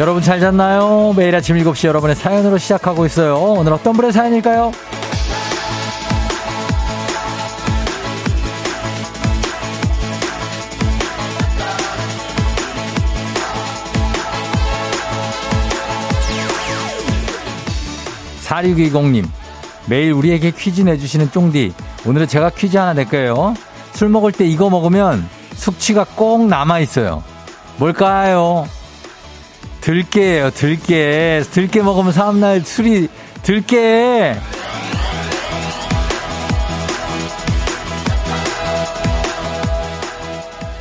여러분 0.00 0.22
잘 0.22 0.40
잤나요? 0.40 1.12
매일 1.14 1.36
아침 1.36 1.58
7시 1.58 1.86
여러분의 1.86 2.16
사연으로 2.16 2.56
시작하고 2.56 3.04
있어요. 3.04 3.36
오늘 3.36 3.74
어떤 3.74 3.92
분의 3.92 4.12
사연일까요? 4.12 4.72
4620님, 18.46 19.28
매일 19.84 20.12
우리에게 20.12 20.50
퀴즈 20.52 20.80
내주시는 20.80 21.30
쫑디. 21.30 21.74
오늘은 22.06 22.26
제가 22.26 22.48
퀴즈 22.48 22.78
하나 22.78 22.94
낼게요. 22.94 23.54
술 23.92 24.08
먹을 24.08 24.32
때 24.32 24.46
이거 24.46 24.70
먹으면 24.70 25.28
숙취가 25.56 26.06
꼭 26.16 26.46
남아있어요. 26.46 27.22
뭘까요? 27.76 28.66
들깨예요, 29.80 30.50
들깨. 30.50 31.42
들깨 31.50 31.82
먹으면 31.82 32.12
다음날 32.12 32.60
술이 32.60 33.08
들깨. 33.42 34.36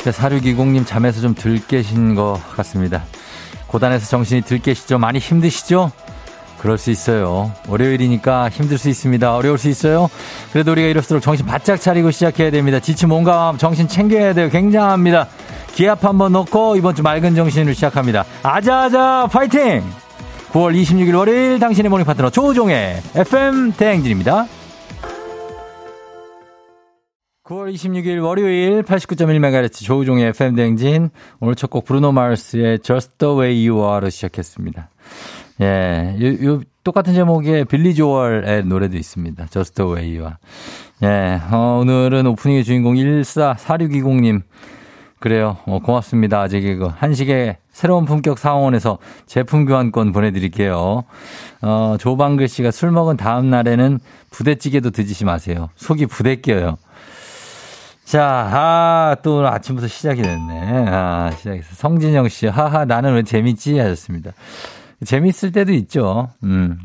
자, 0.04 0.12
4620님 0.12 0.86
잠에서 0.86 1.22
좀 1.22 1.36
들깨신 1.36 2.16
것 2.16 2.40
같습니다. 2.56 3.04
고단해서 3.68 4.08
정신이 4.08 4.42
들깨시죠? 4.42 4.98
많이 4.98 5.20
힘드시죠? 5.20 5.92
그럴 6.58 6.78
수 6.78 6.92
있어요. 6.92 7.52
월요일이니까 7.68 8.50
힘들 8.50 8.78
수 8.78 8.90
있습니다. 8.90 9.36
어려울 9.36 9.58
수 9.58 9.70
있어요. 9.70 10.10
그래도 10.52 10.72
우리가 10.72 10.88
이럴수록 10.88 11.22
정신 11.22 11.46
바짝 11.46 11.80
차리고 11.80 12.12
시작해야 12.12 12.52
됩니다. 12.52 12.80
지친 12.80 13.08
몸과 13.10 13.56
정신 13.58 13.88
챙겨야 13.88 14.34
돼요. 14.34 14.50
굉장합니다. 14.50 15.28
기합 15.80 16.04
한번 16.04 16.34
넣고 16.34 16.76
이번 16.76 16.94
주 16.94 17.04
맑은 17.04 17.36
정신으로 17.36 17.72
시작합니다. 17.72 18.26
아자아자 18.44 19.30
파이팅! 19.32 19.82
9월 20.52 20.76
26일 20.76 21.16
월요일 21.16 21.58
당신의 21.58 21.90
모닝 21.90 22.06
파트너 22.06 22.30
조우종의 22.32 22.98
FM 23.16 23.72
대행진입니다. 23.78 24.46
9월 27.46 27.74
26일 27.74 28.22
월요일 28.22 28.84
89.1MHz 28.84 29.86
조우종의 29.86 30.26
FM 30.28 30.56
대행진 30.56 31.12
오늘 31.40 31.56
첫 31.56 31.70
곡 31.70 31.86
브루노 31.86 32.12
마르스의 32.12 32.80
Just 32.80 33.18
the 33.18 33.34
way 33.40 33.70
you 33.70 33.82
are로 33.82 34.10
시작했습니다. 34.10 34.90
예, 35.62 36.18
요, 36.22 36.46
요 36.46 36.62
똑같은 36.84 37.14
제목의 37.14 37.64
빌리 37.64 37.96
조얼의 37.96 38.66
노래도 38.66 38.98
있습니다. 38.98 39.46
Just 39.50 39.76
the 39.76 39.90
Way와. 39.90 40.40
예, 41.04 41.40
어, 41.54 41.80
오늘은 41.82 42.28
오프닝의 42.28 42.66
주인공 42.66 42.96
144620님. 42.96 44.42
그래요. 45.20 45.58
어, 45.66 45.80
고맙습니다. 45.80 46.40
아직 46.40 46.64
이거 46.64 46.88
한식의 46.88 47.58
새로운 47.72 48.06
품격 48.06 48.40
상원에서 48.40 49.00
제품 49.26 49.66
교환권 49.66 50.12
보내드릴게요. 50.14 51.04
어, 51.62 51.98
조방글 52.00 52.48
씨가 52.48 52.72
술 52.72 52.92
먹은 52.92 53.18
다음 53.18 53.50
날에는 53.50 54.00
부대찌개도 54.32 54.92
드시지 54.92 55.26
마세요. 55.26 55.70
속이 55.76 56.06
부대껴요. 56.06 56.78
자, 58.06 58.24
아, 58.24 59.16
또 59.22 59.48
아침부터 59.48 59.88
시작이 59.88 60.22
됐네. 60.22 60.86
아, 60.88 61.32
시작했어. 61.38 61.76
성진영 61.76 62.28
씨, 62.30 62.48
하하, 62.48 62.86
나는 62.86 63.14
왜 63.14 63.24
재밌지? 63.24 63.78
하셨습니다. 63.78 64.32
재밌을 65.06 65.52
때도 65.52 65.74
있죠. 65.74 66.30
음. 66.44 66.80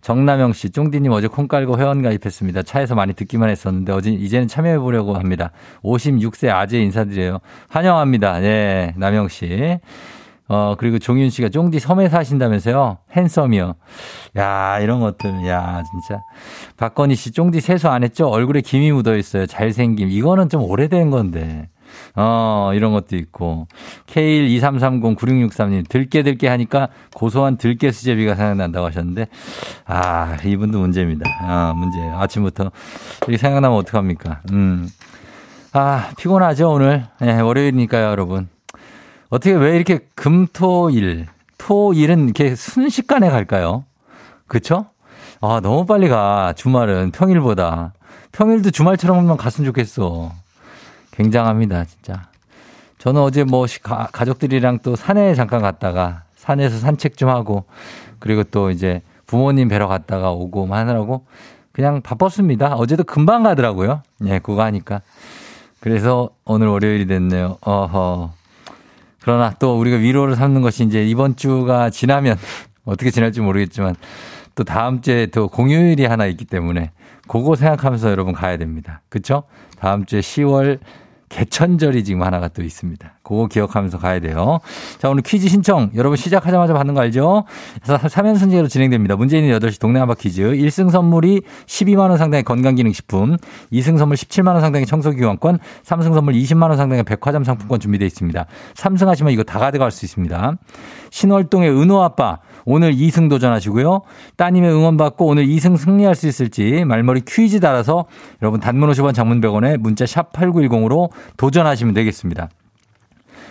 정남영 0.00 0.52
씨, 0.52 0.70
쫑디님 0.70 1.12
어제 1.12 1.26
콩 1.26 1.48
깔고 1.48 1.78
회원 1.78 2.02
가입했습니다. 2.02 2.62
차에서 2.62 2.94
많이 2.94 3.14
듣기만 3.14 3.50
했었는데 3.50 3.92
어제 3.92 4.10
이제는 4.10 4.48
참여해 4.48 4.78
보려고 4.78 5.14
합니다. 5.14 5.50
56세 5.82 6.50
아재 6.50 6.78
인사드려요. 6.80 7.38
환영합니다. 7.68 8.42
예, 8.44 8.94
남영 8.96 9.28
씨. 9.28 9.78
어, 10.48 10.76
그리고 10.78 10.98
종윤 10.98 11.28
씨가 11.28 11.50
쫑디 11.50 11.78
섬에 11.78 12.08
사신다면서요? 12.08 12.98
핸섬이요. 13.12 13.74
야, 14.38 14.78
이런 14.80 15.00
것들. 15.00 15.46
야, 15.46 15.82
진짜. 15.90 16.22
박건희 16.78 17.16
씨, 17.16 17.32
쫑디 17.32 17.60
세수 17.60 17.88
안 17.88 18.02
했죠? 18.02 18.28
얼굴에 18.28 18.62
김이 18.62 18.90
묻어 18.92 19.14
있어요. 19.16 19.44
잘생김. 19.44 20.10
이거는 20.10 20.48
좀 20.48 20.62
오래된 20.62 21.10
건데. 21.10 21.68
어, 22.16 22.70
이런 22.74 22.92
것도 22.92 23.16
있고. 23.16 23.66
K123309663님, 24.06 25.88
들깨 25.88 26.22
들깨 26.22 26.48
하니까 26.48 26.88
고소한 27.14 27.56
들깨 27.56 27.92
수제비가 27.92 28.34
생각난다고 28.34 28.86
하셨는데, 28.86 29.28
아, 29.86 30.36
이분도 30.44 30.78
문제입니다. 30.78 31.24
아, 31.42 31.72
문제예요. 31.76 32.18
아침부터. 32.18 32.70
이렇게 33.22 33.38
생각나면 33.38 33.78
어떡합니까? 33.78 34.40
음. 34.52 34.88
아, 35.72 36.10
피곤하죠, 36.16 36.70
오늘. 36.70 37.06
예, 37.22 37.26
네, 37.26 37.40
월요일이니까요, 37.40 38.06
여러분. 38.06 38.48
어떻게 39.30 39.52
왜 39.52 39.76
이렇게 39.76 40.00
금, 40.14 40.46
토, 40.46 40.90
일, 40.90 41.26
토, 41.58 41.92
일은 41.92 42.24
이렇게 42.24 42.54
순식간에 42.54 43.28
갈까요? 43.28 43.84
그쵸? 44.46 44.86
아, 45.40 45.60
너무 45.62 45.86
빨리 45.86 46.08
가. 46.08 46.52
주말은 46.56 47.12
평일보다. 47.12 47.92
평일도 48.32 48.70
주말처럼만 48.70 49.36
갔으면 49.36 49.66
좋겠어. 49.66 50.32
굉장합니다, 51.18 51.84
진짜. 51.84 52.28
저는 52.98 53.20
어제 53.20 53.42
뭐 53.42 53.66
가, 53.82 54.08
가족들이랑 54.12 54.78
또 54.84 54.94
산에 54.94 55.34
잠깐 55.34 55.60
갔다가 55.60 56.22
산에서 56.36 56.78
산책 56.78 57.16
좀 57.16 57.28
하고 57.28 57.64
그리고 58.20 58.44
또 58.44 58.70
이제 58.70 59.02
부모님 59.26 59.68
뵈러 59.68 59.88
갔다가 59.88 60.30
오고 60.30 60.66
뭐 60.66 60.76
하느라고 60.76 61.26
그냥 61.72 62.02
바빴습니다. 62.02 62.74
어제도 62.74 63.02
금방 63.02 63.42
가더라고요. 63.42 64.02
예, 64.26 64.38
그거 64.38 64.62
하니까. 64.62 65.02
그래서 65.80 66.30
오늘 66.44 66.68
월요일이 66.68 67.06
됐네요. 67.06 67.58
어허. 67.62 68.32
그러나 69.20 69.52
또 69.58 69.78
우리가 69.78 69.96
위로를 69.96 70.36
삼는 70.36 70.62
것이 70.62 70.84
이제 70.84 71.04
이번 71.04 71.34
주가 71.34 71.90
지나면 71.90 72.36
어떻게 72.84 73.10
지날지 73.10 73.40
모르겠지만 73.40 73.96
또 74.54 74.62
다음 74.64 75.00
주에 75.02 75.26
또 75.26 75.48
공휴일이 75.48 76.06
하나 76.06 76.26
있기 76.26 76.44
때문에 76.44 76.92
그거 77.26 77.56
생각하면서 77.56 78.10
여러분 78.10 78.32
가야 78.32 78.56
됩니다. 78.56 79.02
그쵸? 79.08 79.44
다음 79.78 80.04
주에 80.04 80.20
10월 80.20 80.80
개천절이 81.28 82.04
지금 82.04 82.22
하나가 82.22 82.48
또 82.48 82.62
있습니다. 82.62 83.14
그거 83.22 83.46
기억하면서 83.46 83.98
가야 83.98 84.20
돼요. 84.20 84.58
자, 84.98 85.08
오늘 85.10 85.22
퀴즈 85.22 85.48
신청 85.48 85.90
여러분 85.94 86.16
시작하자마자 86.16 86.72
받는 86.74 86.94
거 86.94 87.00
알죠? 87.00 87.44
그래서 87.82 87.98
3연승제로 87.98 88.68
진행됩니다. 88.68 89.16
문재인은 89.16 89.58
8시 89.58 89.80
동네 89.80 89.98
한바 89.98 90.14
퀴즈. 90.14 90.42
1승 90.42 90.90
선물이 90.90 91.42
12만 91.66 92.08
원 92.08 92.16
상당의 92.16 92.42
건강기능식품, 92.44 93.36
2승 93.72 93.98
선물 93.98 94.16
17만 94.16 94.48
원 94.48 94.60
상당의 94.60 94.86
청소기관권, 94.86 95.58
3승 95.84 96.14
선물 96.14 96.34
20만 96.34 96.68
원 96.68 96.76
상당의 96.76 97.04
백화점 97.04 97.44
상품권 97.44 97.80
준비되어 97.80 98.06
있습니다. 98.06 98.46
3승 98.74 99.06
하시면 99.06 99.32
이거 99.32 99.42
다 99.42 99.58
가져갈 99.58 99.90
수 99.90 100.04
있습니다. 100.04 100.56
신월동의 101.10 101.70
은호 101.70 102.02
아빠 102.02 102.38
오늘 102.70 102.94
2승 102.94 103.30
도전하시고요. 103.30 104.02
따님의 104.36 104.70
응원 104.70 104.98
받고 104.98 105.26
오늘 105.26 105.46
2승 105.46 105.78
승리할 105.78 106.14
수 106.14 106.28
있을지 106.28 106.84
말머리 106.84 107.22
퀴즈 107.26 107.60
달아서 107.60 108.04
여러분 108.42 108.60
단문 108.60 108.90
50원 108.90 109.14
장문 109.14 109.40
100원에 109.40 109.78
문자 109.78 110.04
샵 110.04 110.32
8910으로 110.34 111.08
도전하시면 111.38 111.94
되겠습니다. 111.94 112.50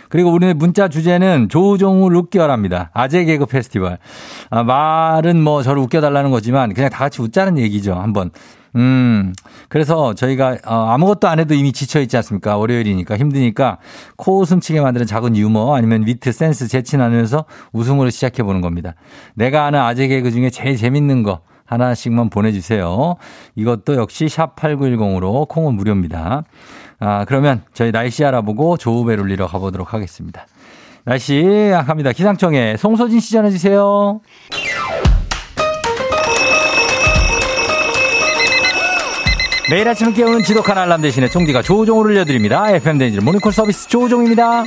그리고 0.08 0.30
우리의 0.30 0.54
문자 0.54 0.88
주제는 0.88 1.48
조종을 1.48 2.14
웃겨랍니다. 2.14 2.90
아재 2.94 3.24
개그 3.24 3.46
페스티벌. 3.46 3.98
아, 4.50 4.62
말은 4.62 5.42
뭐 5.42 5.62
저를 5.62 5.82
웃겨달라는 5.82 6.30
거지만 6.30 6.72
그냥 6.72 6.88
다 6.88 6.98
같이 6.98 7.20
웃자는 7.20 7.58
얘기죠. 7.58 7.94
한번 7.94 8.30
음, 8.76 9.32
그래서 9.68 10.14
저희가 10.14 10.58
어, 10.66 10.74
아무것도 10.90 11.28
안 11.28 11.38
해도 11.38 11.54
이미 11.54 11.72
지쳐 11.72 12.00
있지 12.00 12.16
않습니까? 12.16 12.56
월요일이니까 12.56 13.16
힘드니까 13.16 13.78
코 14.16 14.40
웃음치게 14.40 14.80
만드는 14.80 15.06
작은 15.06 15.36
유머 15.36 15.74
아니면 15.74 16.06
위트, 16.06 16.32
센스, 16.32 16.68
재치 16.68 16.96
나누면서 16.96 17.44
웃음으로 17.72 18.10
시작해 18.10 18.42
보는 18.42 18.60
겁니다. 18.60 18.94
내가 19.34 19.64
아는 19.66 19.80
아재 19.80 20.06
개그 20.08 20.30
중에 20.30 20.50
제일 20.50 20.76
재밌는 20.76 21.22
거 21.22 21.40
하나씩만 21.64 22.30
보내주세요. 22.30 23.16
이것도 23.54 23.96
역시 23.96 24.26
샵8910으로 24.26 25.46
콩은 25.48 25.74
무료입니다. 25.74 26.44
아, 27.00 27.24
그러면 27.26 27.62
저희 27.74 27.92
날씨 27.92 28.24
알아보고 28.24 28.78
조우배 28.78 29.14
울리러 29.14 29.46
가보도록 29.46 29.92
하겠습니다. 29.94 30.46
날씨 31.04 31.70
갑니다. 31.86 32.12
기상청에 32.12 32.76
송소진 32.76 33.20
씨 33.20 33.32
전해주세요. 33.32 34.20
매일 39.70 39.86
아침 39.86 40.14
깨우는 40.14 40.44
지독한 40.44 40.78
알람 40.78 41.02
대신에 41.02 41.28
총디가 41.28 41.60
조종을 41.60 42.06
울려드립니다. 42.06 42.70
FM대행진 42.70 43.22
모닝콜 43.22 43.52
서비스 43.52 43.86
조종입니다. 43.86 44.64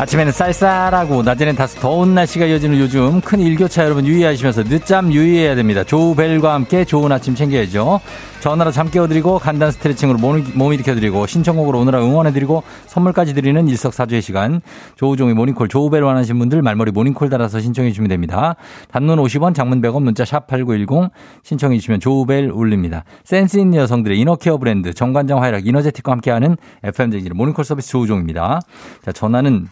아침에는 0.00 0.32
쌀쌀하고 0.32 1.22
낮에는 1.22 1.56
다소 1.56 1.78
더운 1.78 2.14
날씨가 2.14 2.46
이어지는 2.46 2.78
요즘 2.78 3.20
큰 3.20 3.38
일교차 3.38 3.84
여러분 3.84 4.06
유의하시면서 4.06 4.64
늦잠 4.64 5.12
유의해야 5.12 5.54
됩니다. 5.54 5.84
조우벨과 5.84 6.54
함께 6.54 6.86
좋은 6.86 7.12
아침 7.12 7.34
챙겨야죠. 7.34 8.00
전화로 8.40 8.70
잠 8.70 8.90
깨워드리고 8.90 9.38
간단 9.38 9.70
스트레칭으로 9.70 10.18
몸, 10.18 10.42
몸 10.54 10.72
일으켜드리고 10.72 11.26
신청곡으로 11.26 11.78
오늘 11.80 11.92
하루 11.92 12.02
응원해드리고 12.02 12.62
선물까지 12.86 13.34
드리는 13.34 13.68
일석사조의 13.68 14.22
시간 14.22 14.62
조우종의 14.96 15.34
모닝콜 15.34 15.68
조우벨 15.68 16.02
원하신 16.02 16.38
분들 16.38 16.62
말머리 16.62 16.92
모닝콜 16.92 17.28
달아서 17.28 17.60
신청해 17.60 17.90
주시면 17.90 18.08
됩니다. 18.08 18.56
단문 18.90 19.18
50원 19.18 19.54
장문 19.54 19.82
100원 19.82 20.02
문자 20.02 20.24
샵 20.24 20.46
8910 20.46 21.10
신청해 21.42 21.76
주시면 21.76 22.00
조우벨 22.00 22.50
울립니다. 22.50 23.04
센스 23.24 23.58
있는 23.58 23.78
여성들의 23.78 24.18
inner 24.18 24.39
care 24.39 24.56
브랜드 24.56 24.94
정관장 24.94 25.42
화이락 25.42 25.66
이너제틱과 25.66 26.10
함께하는 26.10 26.56
FM쟁지의 26.84 27.32
모닝콜 27.34 27.66
서비스 27.66 27.90
조우종입니다. 27.90 28.60
자 29.04 29.12
전화는 29.12 29.68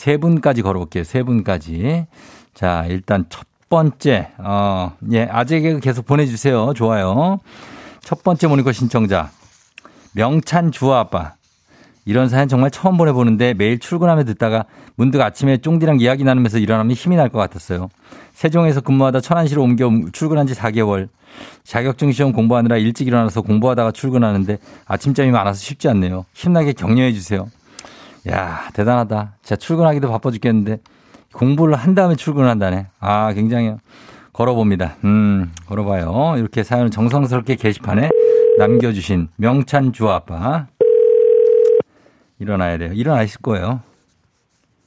세 0.00 0.16
분까지 0.16 0.62
걸어볼게요. 0.62 1.04
세 1.04 1.22
분까지. 1.22 2.06
자, 2.54 2.86
일단 2.88 3.26
첫 3.28 3.46
번째, 3.68 4.30
어, 4.38 4.96
예, 5.12 5.28
아재개 5.30 5.78
계속 5.80 6.06
보내주세요. 6.06 6.72
좋아요. 6.74 7.38
첫 8.00 8.22
번째 8.22 8.46
모니터 8.46 8.72
신청자. 8.72 9.28
명찬 10.14 10.72
주아 10.72 11.00
아빠. 11.00 11.34
이런 12.06 12.30
사연 12.30 12.48
정말 12.48 12.70
처음 12.70 12.96
보내보는데 12.96 13.52
매일 13.52 13.78
출근하며 13.78 14.24
듣다가 14.24 14.64
문득 14.96 15.20
아침에 15.20 15.58
쫑디랑 15.58 16.00
이야기 16.00 16.24
나누면서 16.24 16.56
일어나면 16.56 16.92
힘이 16.96 17.16
날 17.16 17.28
것 17.28 17.38
같았어요. 17.38 17.90
세종에서 18.32 18.80
근무하다 18.80 19.20
천안시로 19.20 19.62
옮겨 19.62 19.90
출근한 20.14 20.46
지 20.46 20.54
4개월. 20.54 21.10
자격증 21.62 22.10
시험 22.12 22.32
공부하느라 22.32 22.78
일찍 22.78 23.06
일어나서 23.06 23.42
공부하다가 23.42 23.92
출근하는데 23.92 24.56
아침잠이 24.86 25.30
많아서 25.30 25.60
쉽지 25.60 25.88
않네요. 25.90 26.24
힘나게 26.32 26.72
격려해 26.72 27.12
주세요. 27.12 27.48
야, 28.28 28.68
대단하다. 28.74 29.34
진짜 29.42 29.56
출근하기도 29.56 30.10
바빠 30.10 30.30
죽겠는데 30.30 30.78
공부를 31.32 31.74
한 31.74 31.94
다음에 31.94 32.16
출근을 32.16 32.48
한다네. 32.48 32.88
아, 33.00 33.32
굉장히 33.32 33.74
걸어봅니다. 34.32 34.96
음, 35.04 35.52
걸어봐요. 35.66 36.34
이렇게 36.36 36.62
사연을 36.62 36.90
정성스럽게 36.90 37.56
게시판에 37.56 38.10
남겨주신 38.58 39.28
명찬 39.36 39.92
주아빠. 39.92 40.66
일어나야 42.38 42.78
돼요. 42.78 42.92
일어나실 42.92 43.40
거예요. 43.42 43.80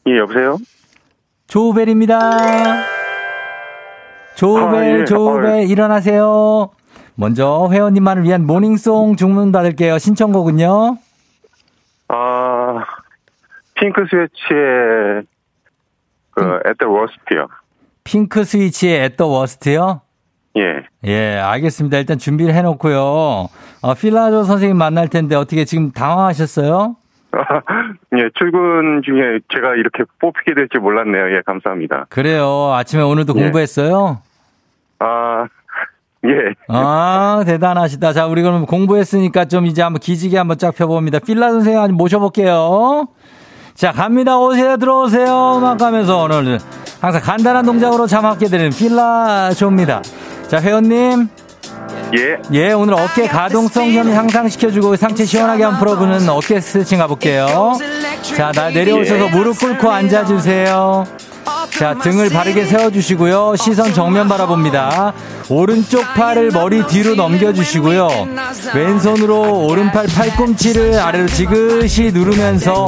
예, 0.07 0.17
여보세요? 0.17 0.57
조우벨입니다. 1.47 2.19
조우벨, 4.35 4.75
아, 4.75 4.99
예. 4.99 5.05
조우벨, 5.05 5.45
아, 5.45 5.57
예. 5.59 5.63
일어나세요. 5.63 6.71
먼저 7.15 7.69
회원님만을 7.71 8.23
위한 8.23 8.45
모닝송 8.47 9.15
주문 9.15 9.51
받을게요. 9.51 9.99
신청곡은요? 9.99 10.97
아, 12.07 12.62
핑크 13.83 14.05
스웨치의 14.09 15.23
그, 16.31 16.41
at 16.65 16.77
the 16.79 16.89
worst요. 16.89 17.47
핑크 18.05 18.45
스위치의 18.45 19.01
at 19.01 19.17
the 19.17 19.29
worst요? 19.29 19.99
예. 20.55 20.85
예, 21.03 21.37
알겠습니다. 21.37 21.97
일단 21.97 22.17
준비를 22.17 22.53
해놓고요. 22.53 23.01
어, 23.01 23.93
필라조 23.99 24.43
선생님 24.43 24.77
만날 24.77 25.09
텐데 25.09 25.35
어떻게 25.35 25.65
지금 25.65 25.91
당황하셨어요? 25.91 26.95
예, 28.17 28.29
출근 28.35 29.01
중에 29.03 29.39
제가 29.53 29.75
이렇게 29.75 30.05
뽑히게 30.19 30.53
될지 30.53 30.77
몰랐네요. 30.77 31.35
예, 31.35 31.41
감사합니다. 31.45 32.05
그래요. 32.07 32.71
아침에 32.73 33.03
오늘도 33.03 33.33
예. 33.35 33.41
공부했어요? 33.41 34.21
아, 34.99 35.47
예. 36.25 36.53
아, 36.69 37.43
대단하시다. 37.45 38.13
자, 38.13 38.27
우리 38.27 38.43
그럼 38.43 38.65
공부했으니까 38.65 39.45
좀 39.45 39.65
이제 39.65 39.81
한번 39.81 39.99
기지개 39.99 40.37
한번 40.37 40.57
쫙 40.57 40.73
펴봅니다. 40.73 41.19
필라 41.19 41.49
선생님 41.49 41.81
한번 41.81 41.97
모셔볼게요. 41.97 43.09
자, 43.75 43.91
갑니다. 43.91 44.37
오세요, 44.37 44.77
들어오세요. 44.77 45.59
막 45.61 45.77
가면서 45.77 46.19
오늘 46.23 46.59
항상 47.01 47.21
간단한 47.21 47.65
동작으로 47.65 48.07
잠합게 48.07 48.47
되는 48.47 48.69
필라쇼입니다. 48.69 50.01
자, 50.47 50.61
회원님. 50.61 51.27
예. 52.15 52.37
예, 52.51 52.71
오늘 52.73 52.93
어깨 52.93 53.27
가동성 53.27 53.91
좀 53.91 54.11
향상시켜주고 54.13 54.95
상체 54.95 55.25
시원하게 55.25 55.63
한번 55.63 55.79
풀어보는 55.79 56.29
어깨 56.29 56.59
스트레칭 56.59 56.99
가볼게요. 56.99 57.73
자, 58.37 58.51
나 58.51 58.69
내려오셔서 58.69 59.29
무릎 59.29 59.57
꿇고 59.59 59.89
앉아주세요. 59.89 61.05
자, 61.77 61.95
등을 61.95 62.29
바르게 62.29 62.65
세워주시고요. 62.65 63.55
시선 63.57 63.93
정면 63.93 64.27
바라봅니다. 64.27 65.13
오른쪽 65.49 66.01
팔을 66.13 66.51
머리 66.51 66.85
뒤로 66.87 67.15
넘겨주시고요. 67.15 68.27
왼손으로 68.73 69.65
오른팔 69.67 70.07
팔꿈치를 70.07 70.99
아래로 70.99 71.27
지그시 71.27 72.11
누르면서 72.13 72.87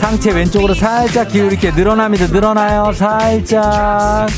상체 0.00 0.32
왼쪽으로 0.32 0.74
살짝 0.74 1.28
기울이게 1.28 1.72
늘어납니다. 1.72 2.26
늘어나요. 2.26 2.92
살짝. 2.92 4.28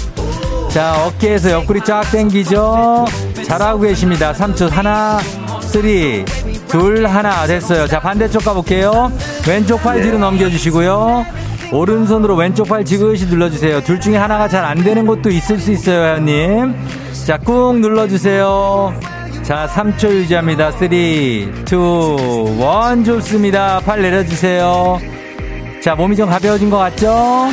자, 0.71 1.05
어깨에서 1.07 1.51
옆구리 1.51 1.81
쫙 1.85 2.03
당기죠. 2.03 3.05
잘하고 3.47 3.81
계십니다. 3.81 4.33
3초. 4.33 4.71
하나, 4.71 5.19
three, 5.63 6.25
둘, 6.69 7.07
하나. 7.07 7.47
됐어요. 7.47 7.87
자, 7.87 7.99
반대쪽 8.01 8.45
가볼게요. 8.45 9.11
왼쪽 9.47 9.83
팔 9.83 10.03
뒤로 10.03 10.19
넘겨주시고요. 10.19 11.27
오른손으로 11.73 12.35
왼쪽 12.35 12.69
팔 12.69 12.85
지그시 12.85 13.27
눌러주세요. 13.27 13.83
둘 13.83 14.01
중에 14.01 14.17
하나가 14.17 14.49
잘 14.49 14.65
안 14.65 14.83
되는 14.83 15.07
것도 15.07 15.31
있을 15.31 15.59
수 15.59 15.71
있어요, 15.73 16.03
회원님. 16.03 16.75
자, 17.27 17.39
꾹 17.39 17.79
눌러주세요. 17.79 18.95
자, 19.43 19.69
3초 19.73 20.11
유지합니다. 20.11 20.73
3, 20.73 20.93
2, 20.93 21.49
1. 21.71 23.05
좋습니다. 23.05 23.81
팔 23.85 24.03
내려주세요. 24.03 24.99
자, 25.83 25.95
몸이 25.95 26.17
좀 26.17 26.29
가벼워진 26.29 26.69
것 26.71 26.77
같죠? 26.79 27.49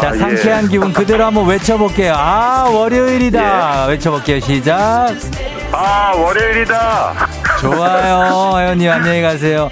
자, 0.00 0.08
아, 0.10 0.14
예. 0.14 0.18
상쾌한 0.18 0.68
기분 0.68 0.92
그대로 0.92 1.24
한번 1.26 1.46
외쳐볼게요. 1.46 2.14
아, 2.16 2.68
월요일이다. 2.72 3.86
외쳐볼게요. 3.86 4.40
시작. 4.40 5.08
아, 5.72 6.12
월요일이다. 6.16 7.12
좋아요. 7.60 8.56
회원님, 8.58 8.90
안녕히 8.90 9.22
가세요. 9.22 9.70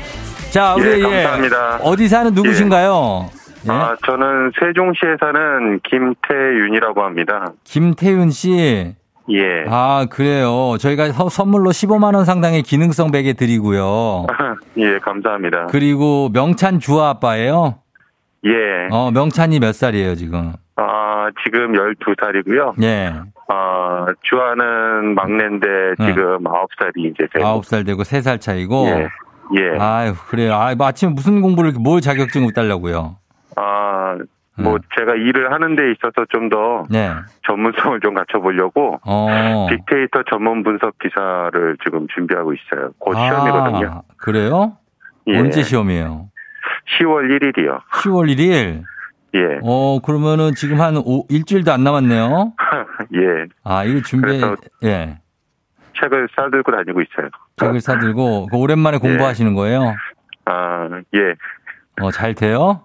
자, 0.50 0.75
우리, 0.75 0.99
예, 0.99 1.02
감사합니다. 1.02 1.79
어디 1.82 2.08
사는 2.08 2.32
누구신가요? 2.35 3.31
예? 3.32 3.44
아, 3.72 3.96
저는 4.06 4.52
세종시에 4.58 5.16
사는 5.20 5.81
김태윤이라고 5.84 7.02
합니다. 7.02 7.46
김태윤 7.64 8.31
씨. 8.31 8.94
예. 9.31 9.64
아, 9.69 10.06
그래요. 10.11 10.76
저희가 10.78 11.08
서- 11.12 11.28
선물로 11.31 11.70
15만원 11.70 12.25
상당의 12.25 12.62
기능성 12.62 13.11
베개 13.11 13.32
드리고요. 13.34 14.26
예, 14.76 14.99
감사합니다. 14.99 15.66
그리고 15.70 16.28
명찬 16.32 16.78
주아 16.78 17.11
아빠예요. 17.11 17.76
예. 18.44 18.50
어, 18.91 19.10
명찬이 19.10 19.60
몇 19.60 19.74
살이에요, 19.74 20.15
지금? 20.17 20.53
아, 20.77 21.29
지금 21.44 21.72
12살이고요. 21.72 22.82
예. 22.82 23.15
아, 23.48 24.06
주아는 24.22 25.15
막내인데 25.15 25.67
네. 25.98 26.06
지금 26.06 26.44
9살이 26.44 27.10
이제 27.10 27.27
되고. 27.32 27.46
아홉 27.46 27.65
살 27.65 27.84
되고 27.84 28.05
세살 28.05 28.39
차이고. 28.41 28.86
예. 28.89 29.08
예. 29.58 29.79
아유, 29.79 30.12
그래요. 30.29 30.53
아, 30.55 30.74
뭐 30.74 30.86
아침에 30.86 31.12
무슨 31.12 31.41
공부를, 31.41 31.72
뭘 31.79 32.00
자격증을 32.03 32.53
따려고요? 32.53 33.17
아, 33.56 34.17
뭐 34.56 34.75
음. 34.75 34.79
제가 34.96 35.15
일을 35.15 35.53
하는 35.53 35.75
데 35.75 35.91
있어서 35.93 36.27
좀더 36.31 36.84
네. 36.89 37.11
전문성을 37.46 37.99
좀 38.01 38.15
갖춰보려고 38.15 39.01
어. 39.05 39.67
빅데이터 39.69 40.23
전문 40.31 40.63
분석 40.63 40.96
기사를 40.99 41.77
지금 41.84 42.06
준비하고 42.15 42.53
있어요. 42.55 42.91
곧 42.99 43.15
시험이거든요. 43.15 43.89
아, 43.89 44.03
그래요? 44.17 44.77
예. 45.27 45.39
언제 45.39 45.63
시험이에요? 45.63 46.29
10월 46.99 47.31
1일이요. 47.31 47.81
10월 48.05 48.32
1일? 48.34 48.84
예. 49.34 49.58
어, 49.63 49.99
그러면은 50.01 50.55
지금 50.55 50.81
한 50.81 50.96
오, 50.96 51.27
일주일도 51.29 51.73
안 51.73 51.82
남았네요. 51.82 52.53
예. 53.15 53.46
아, 53.65 53.84
이거 53.84 54.01
준비, 54.03 54.41
예. 54.84 55.19
책을 56.01 56.29
싸들고 56.37 56.70
다니고 56.70 57.01
있어요. 57.03 57.29
책을 57.56 57.81
사들고, 57.81 58.46
그 58.46 58.56
오랜만에 58.56 58.96
예. 59.03 59.08
공부하시는 59.08 59.55
거예요? 59.55 59.96
아, 60.44 60.89
예. 61.15 61.34
어, 62.01 62.11
잘 62.13 62.34
돼요? 62.34 62.82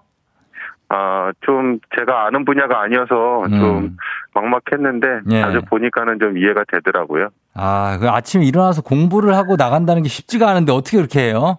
아, 0.92 1.30
좀 1.42 1.78
제가 1.96 2.26
아는 2.26 2.44
분야가 2.44 2.82
아니어서 2.82 3.44
음. 3.44 3.50
좀 3.60 3.96
막막했는데 4.34 5.20
예. 5.30 5.42
아주 5.42 5.60
보니까는 5.62 6.18
좀 6.18 6.36
이해가 6.36 6.64
되더라고요. 6.70 7.28
아, 7.54 7.96
그 8.00 8.08
아침에 8.08 8.44
일어나서 8.44 8.82
공부를 8.82 9.36
하고 9.36 9.54
나간다는 9.56 10.02
게 10.02 10.08
쉽지가 10.08 10.48
않은데 10.48 10.72
어떻게 10.72 10.96
그렇게 10.96 11.20
해요? 11.20 11.58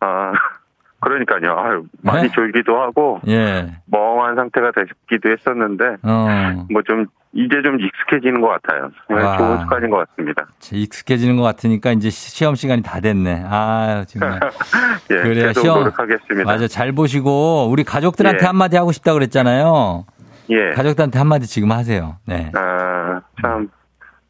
아, 0.00 0.32
그러니까요. 0.98 1.56
아유, 1.56 1.84
많이 2.02 2.22
네? 2.22 2.28
졸기도 2.34 2.80
하고 2.80 3.20
예. 3.28 3.76
멍한 3.86 4.34
상태가 4.34 4.72
되기도 4.72 5.30
했었는데 5.30 5.84
어. 6.02 6.66
뭐좀 6.68 7.06
이제 7.34 7.62
좀 7.62 7.80
익숙해지는 7.80 8.40
것 8.42 8.48
같아요. 8.48 8.90
네, 9.08 9.14
와. 9.16 9.36
좋은 9.38 9.58
습관인 9.60 9.90
것 9.90 10.06
같습니다. 10.08 10.46
익숙해지는 10.70 11.36
것 11.36 11.42
같으니까 11.42 11.92
이제 11.92 12.10
시- 12.10 12.30
시험 12.30 12.54
시간이 12.54 12.82
다 12.82 13.00
됐네. 13.00 13.44
아, 13.46 14.04
정말. 14.06 14.38
예, 15.10 15.16
그래요. 15.16 15.52
시험. 15.54 15.78
노력하겠습니다. 15.80 16.44
맞아. 16.44 16.66
잘 16.68 16.92
보시고 16.92 17.68
우리 17.70 17.84
가족들한테 17.84 18.40
예. 18.42 18.46
한마디 18.46 18.76
하고 18.76 18.92
싶다 18.92 19.14
그랬잖아요. 19.14 20.04
예. 20.50 20.70
가족들한테 20.72 21.18
한마디 21.18 21.46
지금 21.46 21.72
하세요. 21.72 22.16
네. 22.26 22.52
아, 22.54 23.22
참 23.40 23.70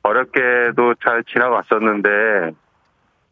어렵게도 0.04 0.94
잘 1.04 1.24
지나갔었는데 1.24 2.08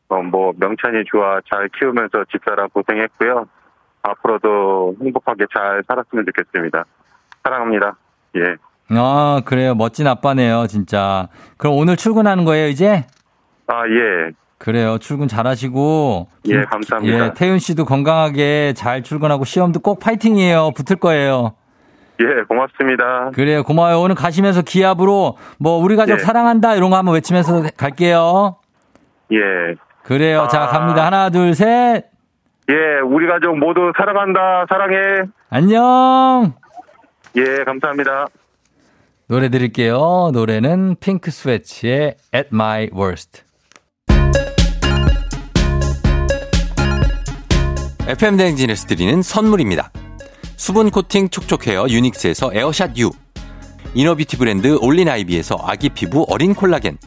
어, 0.08 0.22
뭐 0.22 0.52
명찬이 0.56 1.04
좋아 1.06 1.40
잘 1.52 1.68
키우면서 1.78 2.24
집사람 2.32 2.68
고생했고요. 2.70 3.46
앞으로도 4.02 4.96
행복하게 5.00 5.44
잘 5.54 5.82
살았으면 5.86 6.24
좋겠습니다. 6.26 6.84
사랑합니다. 7.44 7.96
예. 8.36 8.56
아, 8.92 9.40
그래요. 9.44 9.74
멋진 9.74 10.06
아빠네요, 10.06 10.66
진짜. 10.66 11.28
그럼 11.56 11.76
오늘 11.76 11.96
출근하는 11.96 12.44
거예요, 12.44 12.68
이제? 12.68 13.06
아, 13.66 13.82
예. 13.88 14.32
그래요. 14.58 14.98
출근 14.98 15.26
잘하시고. 15.28 16.28
예, 16.48 16.62
감사합니다. 16.64 17.26
예, 17.26 17.32
태윤 17.34 17.58
씨도 17.58 17.86
건강하게 17.86 18.74
잘 18.76 19.02
출근하고 19.02 19.44
시험도 19.44 19.80
꼭 19.80 20.00
파이팅이에요. 20.00 20.72
붙을 20.76 20.98
거예요. 21.00 21.54
예, 22.20 22.42
고맙습니다. 22.46 23.30
그래요. 23.34 23.62
고마워요. 23.62 24.00
오늘 24.00 24.14
가시면서 24.14 24.60
기합으로 24.60 25.38
뭐 25.58 25.78
우리 25.78 25.96
가족 25.96 26.14
예. 26.14 26.18
사랑한다 26.18 26.74
이런 26.74 26.90
거 26.90 26.96
한번 26.96 27.14
외치면서 27.14 27.62
갈게요. 27.78 28.56
예. 29.32 29.38
그래요. 30.02 30.46
자, 30.50 30.64
아. 30.64 30.66
갑니다. 30.66 31.06
하나, 31.06 31.30
둘, 31.30 31.54
셋. 31.54 32.10
예, 32.68 33.00
우리 33.06 33.26
가족 33.26 33.56
모두 33.56 33.92
사랑한다. 33.96 34.66
사랑해. 34.68 35.22
안녕. 35.48 36.52
예, 37.36 37.64
감사합니다. 37.64 38.26
노래 39.30 39.48
드릴게요. 39.48 40.32
노래는 40.32 40.96
핑크 40.98 41.30
스웨츠의 41.30 42.16
At 42.34 42.48
My 42.52 42.90
Worst. 42.92 43.42
FM 48.08 48.36
대행진에서 48.36 48.88
드리는 48.88 49.22
선물입니다. 49.22 49.92
수분 50.56 50.90
코팅 50.90 51.28
촉촉 51.28 51.68
헤어 51.68 51.86
유닉스에서 51.88 52.50
에어샷 52.52 52.98
U. 52.98 53.12
inner 53.94 54.13
beauty 54.13 54.36
브랜드 54.36 54.76
올린 54.80 55.08
아이비에서 55.08 55.58
아기 55.62 55.90
피부 55.90 56.26
어린 56.28 56.52
콜라겐. 56.52 56.98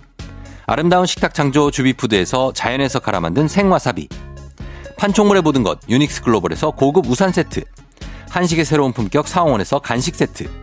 아름다운 0.65 1.05
식탁 1.05 1.33
창조 1.33 1.71
주비푸드에서 1.71 2.53
자연에서 2.53 2.99
갈아 2.99 3.19
만든 3.19 3.49
생와사비. 3.49 4.07
판촉물의 4.95 5.41
모든 5.41 5.63
것 5.63 5.79
유닉스 5.89 6.21
글로벌에서 6.21 6.71
고급 6.71 7.05
우산 7.05 7.33
세트. 7.33 7.65
한식의 8.29 8.63
새로운 8.63 8.93
품격 8.93 9.27
사원에서 9.27 9.79
간식 9.79 10.15
세트. 10.15 10.62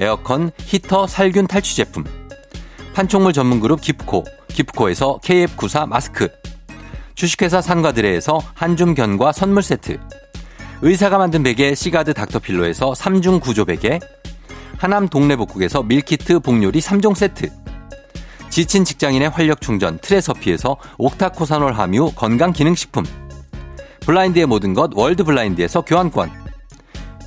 에어컨 0.00 0.50
히터 0.64 1.06
살균 1.06 1.46
탈취 1.46 1.76
제품. 1.76 2.04
판촉물 2.94 3.34
전문 3.34 3.60
그룹 3.60 3.82
기프코. 3.82 4.24
기프코에서 4.48 5.20
KF94 5.22 5.86
마스크. 5.86 6.28
주식회사 7.14 7.60
산과드레에서 7.60 8.40
한줌 8.54 8.94
견과 8.94 9.32
선물 9.32 9.62
세트. 9.62 9.98
의사가 10.80 11.18
만든 11.18 11.42
베개 11.42 11.74
시가드 11.74 12.14
닥터필로에서 12.14 12.92
3중 12.92 13.42
구조 13.42 13.66
베개, 13.66 14.00
하남 14.78 15.06
동네복국에서 15.08 15.82
밀키트 15.82 16.40
복요리 16.40 16.80
3종 16.80 17.14
세트, 17.14 17.50
지친 18.48 18.86
직장인의 18.86 19.28
활력 19.28 19.60
충전 19.60 19.98
트레서피에서 19.98 20.78
옥타코사놀 20.96 21.74
함유 21.74 22.10
건강 22.16 22.54
기능식품, 22.54 23.04
블라인드의 24.06 24.46
모든 24.46 24.72
것 24.72 24.92
월드 24.94 25.22
블라인드에서 25.22 25.82
교환권, 25.82 26.39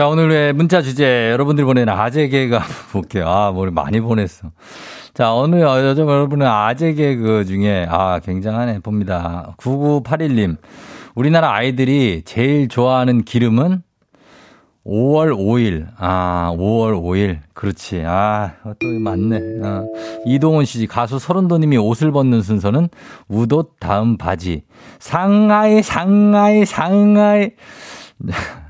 자, 0.00 0.08
오늘의 0.08 0.54
문자 0.54 0.80
주제 0.80 1.28
여러분들이 1.30 1.66
보내는 1.66 1.92
아재 1.92 2.28
개그 2.28 2.54
한번 2.54 2.74
볼게요. 2.90 3.28
아, 3.28 3.50
뭘 3.50 3.70
많이 3.70 4.00
보냈어. 4.00 4.50
자, 5.12 5.34
오늘 5.34 5.60
요즘 5.60 6.08
여러분의 6.08 6.48
아재 6.48 6.94
개그 6.94 7.44
중에 7.44 7.86
아, 7.86 8.18
굉장하네 8.18 8.78
봅니다. 8.78 9.54
9981님. 9.58 10.56
우리나라 11.14 11.52
아이들이 11.52 12.22
제일 12.24 12.68
좋아하는 12.68 13.24
기름은 13.24 13.82
5월 14.86 15.36
5일. 15.36 15.88
아, 15.98 16.50
5월 16.56 16.94
5일. 16.94 17.40
그렇지. 17.52 18.02
아, 18.06 18.54
또 18.78 18.88
맞네. 18.88 19.38
아, 19.62 19.84
이동훈 20.24 20.64
씨, 20.64 20.86
가수 20.86 21.18
서른도님이 21.18 21.76
옷을 21.76 22.10
벗는 22.10 22.40
순서는 22.40 22.88
우옷 23.28 23.78
다음 23.78 24.16
바지. 24.16 24.62
상하이, 24.98 25.82
상하이, 25.82 26.64
상하이. 26.64 27.50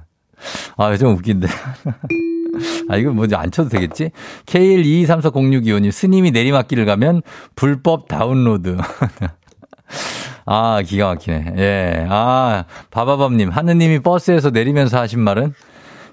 아, 0.77 0.97
좀 0.97 1.15
웃긴데. 1.15 1.49
아, 2.89 2.97
이거 2.97 3.13
뭐지, 3.13 3.35
안 3.35 3.51
쳐도 3.51 3.69
되겠지? 3.69 4.11
K122340625님, 4.47 5.91
스님이 5.91 6.31
내리막길을 6.31 6.85
가면 6.85 7.23
불법 7.55 8.09
다운로드. 8.09 8.77
아, 10.47 10.83
기가 10.83 11.09
막히네. 11.09 11.55
예. 11.59 12.07
아, 12.09 12.65
바바밤님, 12.91 13.51
하느님이 13.51 14.01
버스에서 14.01 14.51
내리면서 14.51 14.99
하신 14.99 15.21
말은 15.21 15.55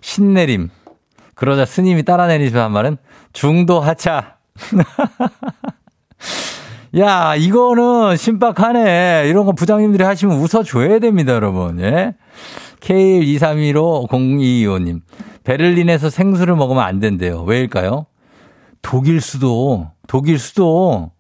신내림. 0.01 0.69
그러자 1.36 1.65
스님이 1.65 2.03
따라 2.03 2.27
내리면서 2.27 2.63
한 2.63 2.72
말은 2.72 2.98
중도 3.34 3.79
하차. 3.79 4.38
야, 6.98 7.36
이거는 7.36 8.17
신박하네. 8.17 9.25
이런 9.27 9.46
거 9.46 9.51
부장님들이 9.51 10.03
하시면 10.03 10.38
웃어줘야 10.38 11.00
됩니다, 11.00 11.34
여러분. 11.34 11.79
예. 11.79 12.15
K12315 12.79 14.07
0225님. 14.10 15.01
베를린에서 15.43 16.10
생수를 16.10 16.55
먹으면 16.55 16.84
안 16.84 17.00
된대요. 17.00 17.43
왜일까요? 17.43 18.05
독일 18.81 19.22
수도, 19.22 19.91
독일 20.07 20.39
수도, 20.39 21.12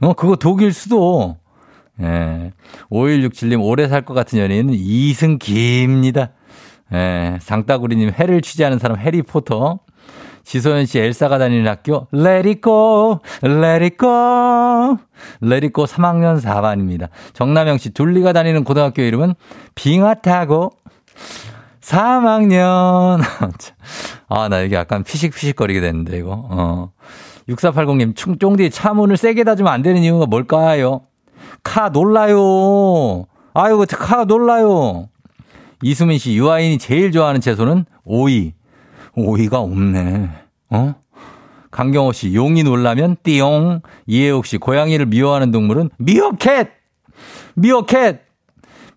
어, 0.00 0.12
그거 0.14 0.36
독일 0.36 0.72
수도. 0.72 1.36
예. 2.00 2.52
5167님, 2.90 3.62
오래 3.62 3.86
살 3.88 4.02
것 4.02 4.14
같은 4.14 4.38
연예인은 4.38 4.74
이승기입니다. 4.74 6.30
예. 6.94 7.38
장따구리님, 7.42 8.10
해를 8.18 8.40
취재하는 8.40 8.78
사람 8.78 8.98
해리포터. 8.98 9.80
지소연 10.44 10.86
씨, 10.86 10.98
엘사가 10.98 11.38
다니는 11.38 11.68
학교, 11.68 12.08
Let 12.12 12.48
it 12.48 12.60
go, 12.62 13.20
let 13.44 13.84
it 13.84 13.96
go, 13.96 14.96
let 15.40 15.64
it 15.64 15.72
go 15.72 15.84
3학년 15.84 16.40
4반입니다. 16.40 17.08
정남영 17.32 17.78
씨, 17.78 17.90
둘리가 17.90 18.32
다니는 18.32 18.64
고등학교 18.64 19.02
이름은 19.02 19.34
빙하 19.76 20.14
타고 20.14 20.72
3학년. 21.80 23.20
아, 24.28 24.48
나 24.48 24.62
여기 24.62 24.74
약간 24.74 25.02
피식피식거리게 25.04 25.80
됐는데, 25.80 26.18
이거. 26.18 26.46
어. 26.50 26.92
6480님, 27.48 28.14
충, 28.14 28.38
쫑디 28.38 28.70
차문을 28.70 29.16
세게 29.16 29.44
닫으면 29.44 29.72
안 29.72 29.82
되는 29.82 30.02
이유가 30.02 30.26
뭘까요? 30.26 31.02
카 31.62 31.88
놀라요. 31.88 33.26
아이고, 33.54 33.84
카 33.90 34.24
놀라요. 34.24 35.08
이수민 35.82 36.18
씨, 36.18 36.34
유아인이 36.34 36.78
제일 36.78 37.12
좋아하는 37.12 37.40
채소는 37.40 37.84
오이. 38.04 38.54
오이가 39.14 39.60
없네. 39.60 40.30
어? 40.70 40.94
강경호 41.70 42.12
씨, 42.12 42.34
용이 42.34 42.62
놀라면 42.62 43.16
띠용. 43.22 43.80
이혜옥 44.06 44.46
씨, 44.46 44.58
고양이를 44.58 45.06
미워하는 45.06 45.50
동물은 45.50 45.90
미어캣! 45.98 46.68
미어캣! 47.54 48.31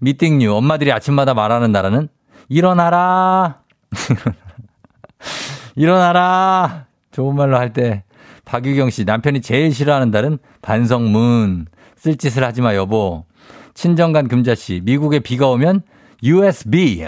미띵류, 0.05 0.53
엄마들이 0.53 0.91
아침마다 0.91 1.33
말하는 1.33 1.71
나라는 1.71 2.09
일어나라. 2.47 3.61
일어나라. 5.75 6.85
좋은 7.11 7.35
말로 7.35 7.57
할 7.57 7.73
때. 7.73 8.03
박유경 8.45 8.91
씨, 8.91 9.03
남편이 9.03 9.41
제일 9.41 9.73
싫어하는 9.73 10.11
달은 10.11 10.37
반성문. 10.61 11.65
쓸 11.95 12.17
짓을 12.17 12.43
하지 12.43 12.61
마, 12.61 12.75
여보. 12.75 13.25
친정간 13.73 14.27
금자 14.27 14.53
씨, 14.53 14.79
미국에 14.83 15.17
비가 15.21 15.47
오면 15.47 15.81
USB. 16.21 17.07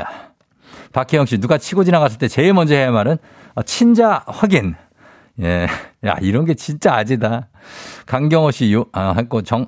박혜영 0.91 1.27
씨, 1.27 1.37
누가 1.37 1.59
치고 1.59 1.83
지나갔을 1.83 2.17
때 2.17 2.27
제일 2.27 2.53
먼저 2.53 2.73
해야 2.73 2.85
할 2.85 2.93
말은 2.93 3.17
어, 3.53 3.61
친자 3.61 4.23
확인. 4.25 4.73
예. 5.39 5.67
야, 6.03 6.15
이런 6.21 6.45
게 6.45 6.55
진짜 6.55 6.95
아재다. 6.95 7.49
강경호 8.07 8.49
씨, 8.49 8.73
요, 8.73 8.85
아, 8.91 9.13
했고, 9.15 9.43
정, 9.43 9.67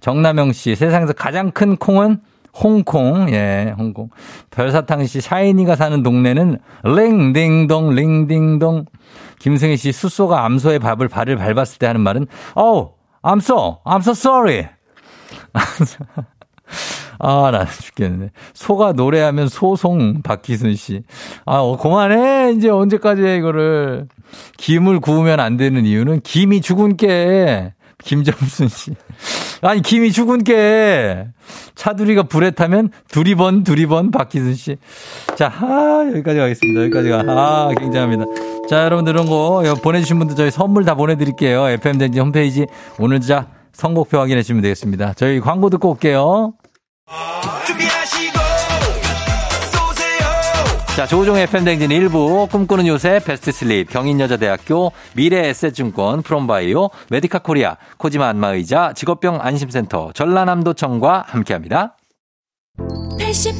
정남영 0.00 0.52
씨, 0.52 0.74
세상에서 0.74 1.12
가장 1.12 1.50
큰 1.50 1.76
콩은 1.76 2.22
홍콩, 2.54 3.30
예, 3.30 3.74
홍콩. 3.76 4.10
별사탕 4.50 5.06
씨, 5.06 5.20
샤이니가 5.20 5.76
사는 5.76 6.02
동네는 6.02 6.58
링딩동, 6.84 7.94
링딩동. 7.94 8.86
김승희 9.40 9.76
씨, 9.76 9.92
숫소가 9.92 10.44
암소의 10.44 10.78
밥을 10.78 11.08
발을 11.08 11.36
밟았을 11.36 11.78
때 11.78 11.86
하는 11.86 12.00
말은, 12.00 12.26
어우, 12.54 12.92
I'm 13.22 13.38
so, 13.38 13.78
I'm 13.84 14.00
so 14.00 14.12
sorry. 14.12 14.68
아, 17.18 17.50
나 17.50 17.64
죽겠네. 17.64 18.30
소가 18.54 18.92
노래하면 18.92 19.48
소송, 19.48 20.22
박기순 20.22 20.74
씨. 20.76 21.02
아, 21.44 21.58
어, 21.58 21.76
그만해. 21.76 22.52
이제 22.52 22.68
언제까지 22.68 23.22
해, 23.22 23.36
이거를. 23.36 24.08
김을 24.56 25.00
구우면 25.00 25.40
안 25.40 25.56
되는 25.56 25.84
이유는 25.84 26.20
김이 26.22 26.60
죽은 26.60 26.96
게. 26.96 27.73
김정순 28.02 28.68
씨. 28.68 28.92
아니, 29.62 29.82
김이 29.82 30.12
죽은 30.12 30.44
게. 30.44 31.26
차두리가 31.74 32.24
불에 32.24 32.50
타면 32.50 32.90
두리번, 33.08 33.64
두리번, 33.64 34.10
박기순 34.10 34.54
씨. 34.54 34.76
자, 35.36 35.52
아, 35.60 36.04
여기까지 36.10 36.38
가겠습니다. 36.38 36.82
여기까지가. 36.82 37.24
아, 37.28 37.70
굉장합니다. 37.78 38.24
자, 38.68 38.84
여러분들 38.84 39.12
이런 39.12 39.26
거 39.26 39.62
보내주신 39.82 40.18
분들 40.18 40.36
저희 40.36 40.50
선물 40.50 40.84
다 40.84 40.94
보내드릴게요. 40.94 41.68
FMden지 41.68 42.20
홈페이지 42.20 42.66
오늘 42.98 43.20
자 43.20 43.48
선곡표 43.72 44.18
확인해 44.18 44.42
주시면 44.42 44.62
되겠습니다. 44.62 45.14
저희 45.14 45.40
광고 45.40 45.68
듣고 45.70 45.90
올게요. 45.90 46.54
자, 50.96 51.08
조우종의 51.08 51.42
FM 51.44 51.51
대행진 51.51 51.90
일부 51.90 52.46
꿈꾸는 52.48 52.86
요새 52.86 53.18
베스트 53.18 53.50
슬립, 53.50 53.90
경인여자대학교, 53.90 54.92
미래에셋증권, 55.16 56.22
프롬바이오, 56.22 56.88
메디카 57.10 57.40
코리아, 57.40 57.76
코지마 57.98 58.28
안마의자, 58.28 58.92
직업병 58.94 59.40
안심센터, 59.42 60.12
전라남도청과 60.14 61.24
함께합니다. 61.26 61.96
89.1 62.78 63.53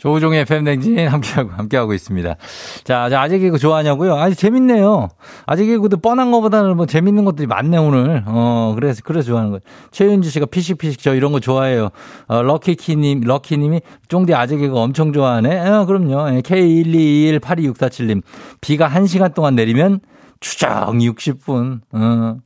조우종의 0.00 0.46
FM 0.46 0.54
대행진 0.54 0.98
함께하고, 1.08 1.50
함께하고 1.50 1.92
있습니다. 1.92 2.36
자, 2.84 3.08
자, 3.10 3.20
아재 3.20 3.38
개그 3.38 3.58
좋아하냐고요? 3.58 4.14
아주 4.14 4.34
재밌네요. 4.34 5.08
아재 5.44 5.66
개그도 5.66 5.98
뻔한 5.98 6.30
것보다는 6.30 6.76
뭐 6.76 6.86
재밌는 6.86 7.26
것들이 7.26 7.46
많네, 7.46 7.76
오늘. 7.76 8.22
어, 8.26 8.72
그래서, 8.74 9.02
그래서 9.04 9.26
좋아하는 9.26 9.50
거예요. 9.50 9.60
최윤주 9.90 10.30
씨가 10.30 10.46
피식피식 10.46 11.02
저 11.02 11.14
이런 11.14 11.32
거 11.32 11.40
좋아해요. 11.40 11.90
어, 12.28 12.42
럭키키님, 12.42 13.20
럭키님이 13.20 13.82
쫑디 14.08 14.32
아재 14.34 14.56
개그 14.56 14.74
엄청 14.76 15.12
좋아하네. 15.12 15.68
어, 15.68 15.84
그럼요. 15.84 16.40
K122182647님. 16.40 18.22
비가 18.62 18.88
1시간 18.88 19.34
동안 19.34 19.54
내리면 19.54 20.00
추적 20.40 20.68
60분. 20.94 21.80
어. 21.92 22.36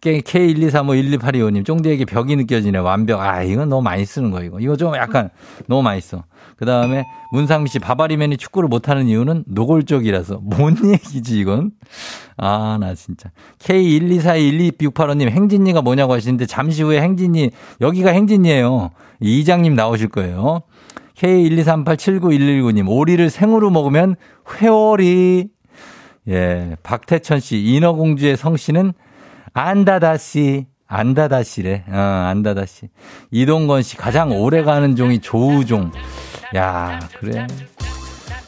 K123512825님, 0.00 1.64
쫑디에게 1.64 2.06
벽이 2.06 2.36
느껴지네. 2.36 2.78
완벽. 2.78 3.20
아, 3.20 3.42
이건 3.42 3.68
너무 3.68 3.82
많이 3.82 4.04
쓰는 4.04 4.30
거, 4.30 4.42
이거. 4.42 4.60
이거 4.60 4.76
좀 4.76 4.94
약간 4.96 5.28
너무 5.66 5.82
많이 5.82 6.00
써. 6.00 6.24
그 6.56 6.64
다음에 6.64 7.04
문상미 7.32 7.68
씨, 7.68 7.78
바바리맨이 7.78 8.38
축구를 8.38 8.68
못하는 8.68 9.08
이유는 9.08 9.44
노골적이라서. 9.46 10.40
뭔 10.42 10.76
얘기지, 10.92 11.38
이건? 11.38 11.72
아, 12.36 12.78
나 12.80 12.94
진짜. 12.94 13.30
K1241268호님, 13.58 15.28
행진이가 15.28 15.82
뭐냐고 15.82 16.14
하시는데, 16.14 16.46
잠시 16.46 16.82
후에 16.82 17.00
행진이, 17.00 17.50
여기가 17.80 18.10
행진이에요. 18.10 18.90
이장님 19.20 19.74
나오실 19.74 20.08
거예요. 20.08 20.62
K123879119님, 21.16 22.88
오리를 22.88 23.28
생으로 23.30 23.70
먹으면 23.70 24.16
회오리. 24.60 25.53
예, 26.28 26.76
박태천 26.82 27.40
씨, 27.40 27.58
인어공주의 27.62 28.36
성씨는 28.36 28.92
안다다 29.52 30.16
씨. 30.16 30.66
안다다 30.86 31.42
씨래. 31.42 31.84
어, 31.88 31.96
안다다 31.96 32.66
씨. 32.66 32.88
이동건 33.30 33.82
씨, 33.82 33.96
가장 33.96 34.32
오래 34.32 34.62
가는 34.62 34.96
종이 34.96 35.18
조우종. 35.18 35.90
야, 36.54 37.00
그래. 37.18 37.46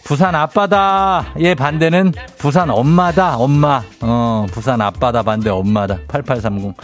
부산 0.04 0.34
아빠다. 0.36 1.34
예, 1.40 1.54
반대는 1.54 2.12
부산 2.38 2.70
엄마다. 2.70 3.36
엄마. 3.36 3.82
어, 4.02 4.46
부산 4.52 4.80
아빠다. 4.80 5.22
반대 5.22 5.50
엄마다. 5.50 5.98
8830. 6.06 6.74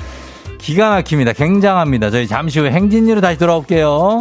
기가 0.58 0.90
막힙니다. 0.90 1.32
굉장합니다. 1.32 2.10
저희 2.10 2.26
잠시 2.26 2.58
후에 2.58 2.72
행진이로 2.72 3.20
다시 3.20 3.38
돌아올게요. 3.38 4.20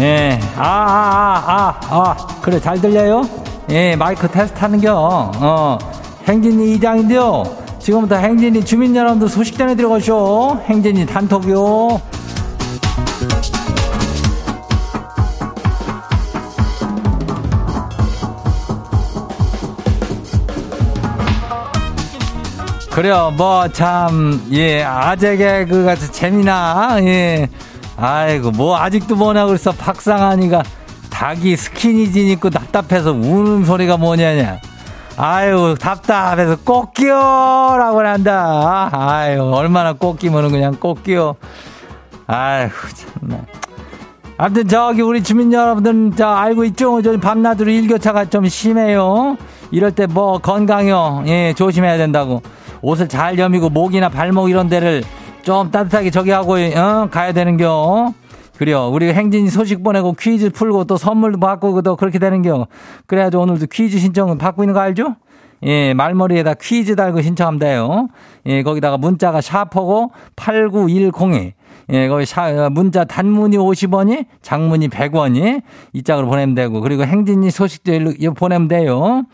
예, 0.00 0.38
아, 0.56 0.62
아, 0.62 1.44
아, 1.46 1.80
아, 1.90 2.10
아, 2.10 2.16
그래, 2.40 2.60
잘 2.60 2.80
들려요? 2.80 3.28
예, 3.70 3.96
마이크 3.96 4.28
테스트 4.28 4.56
하는겨. 4.60 4.94
어, 4.94 5.78
행진이 6.28 6.74
이장인데요. 6.74 7.42
지금부터 7.80 8.14
행진이 8.14 8.64
주민 8.64 8.94
여러분들 8.94 9.28
소식 9.28 9.58
전해드려가쇼. 9.58 10.60
행진이 10.66 11.04
단톡요. 11.04 12.00
그래요, 22.90 23.32
뭐, 23.36 23.66
참, 23.68 24.44
예, 24.52 24.84
아재 24.84 25.36
개그가 25.36 25.96
재미나, 25.96 26.98
예. 27.00 27.48
아이고 28.00 28.52
뭐 28.52 28.78
아직도 28.78 29.16
뭐냐 29.16 29.46
그랬어 29.46 29.72
박상한이가 29.72 30.62
닭이 31.10 31.56
스키니진 31.56 32.28
입고 32.28 32.50
답답해서 32.50 33.10
우는 33.12 33.64
소리가 33.64 33.96
뭐냐냐. 33.96 34.58
아유 35.16 35.74
답답해서 35.80 36.56
꽃기요라고 36.64 38.00
한다. 38.00 38.88
아유 38.92 39.42
얼마나 39.52 39.92
꽃기면은 39.94 40.50
그냥 40.50 40.76
꽃기요. 40.78 41.34
아이고 42.28 42.74
참나. 42.94 43.40
아무튼 44.36 44.68
저기 44.68 45.02
우리 45.02 45.20
주민 45.24 45.52
여러분들 45.52 46.16
저 46.16 46.28
알고 46.28 46.62
있죠? 46.66 47.02
저 47.02 47.18
밤낮으로 47.18 47.68
일교차가 47.70 48.26
좀 48.26 48.46
심해요. 48.48 49.36
이럴 49.72 49.90
때 49.90 50.06
뭐 50.06 50.38
건강요. 50.38 51.24
예 51.26 51.52
조심해야 51.56 51.96
된다고. 51.96 52.42
옷을 52.80 53.08
잘 53.08 53.36
여미고 53.36 53.70
목이나 53.70 54.08
발목 54.08 54.48
이런 54.50 54.68
데를 54.68 55.02
좀 55.48 55.70
따뜻하게 55.70 56.10
저기 56.10 56.30
하고 56.30 56.56
어? 56.58 57.08
가야 57.10 57.32
되는겨. 57.32 58.12
그래요. 58.58 58.90
우리 58.92 59.10
행진이 59.10 59.48
소식 59.48 59.82
보내고 59.82 60.12
퀴즈 60.12 60.50
풀고 60.50 60.84
또 60.84 60.98
선물도 60.98 61.40
받고 61.40 61.80
또 61.80 61.96
그렇게 61.96 62.18
되는겨. 62.18 62.66
그래야지 63.06 63.38
오늘도 63.38 63.64
퀴즈 63.72 63.98
신청은 63.98 64.36
받고 64.36 64.62
있는 64.62 64.74
거 64.74 64.80
알죠? 64.80 65.16
예, 65.62 65.94
말머리에다 65.94 66.52
퀴즈 66.60 66.96
달고 66.96 67.22
신청하면 67.22 67.60
돼요. 67.60 68.08
예, 68.44 68.62
거기다가 68.62 68.98
문자가 68.98 69.40
샤퍼고 69.40 70.12
8910이. 70.36 71.52
예, 71.94 72.08
거기 72.08 72.26
샤, 72.26 72.68
문자 72.70 73.04
단문이 73.04 73.56
50원이, 73.56 74.26
장문이 74.42 74.88
100원이 74.88 75.62
이 75.94 76.02
짝으로 76.02 76.26
보내면 76.26 76.54
되고, 76.54 76.82
그리고 76.82 77.04
행진이 77.04 77.50
소식도 77.50 77.92
보내면 78.34 78.68
돼요. 78.68 79.24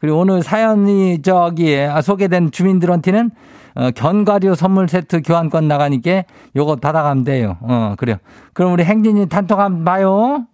그리고 0.00 0.20
오늘 0.20 0.42
사연이 0.42 1.20
저기에 1.20 1.90
소개된 2.02 2.52
주민들한테는 2.52 3.32
어, 3.78 3.92
견과류 3.92 4.56
선물 4.56 4.88
세트 4.88 5.22
교환권 5.22 5.68
나가니까 5.68 6.24
요거 6.56 6.76
받아가면 6.76 7.22
돼요. 7.22 7.56
어, 7.60 7.94
그래요. 7.96 8.16
그럼 8.52 8.72
우리 8.72 8.82
행진이 8.82 9.28
단톡 9.28 9.60
한번 9.60 9.84
봐요. 9.84 10.46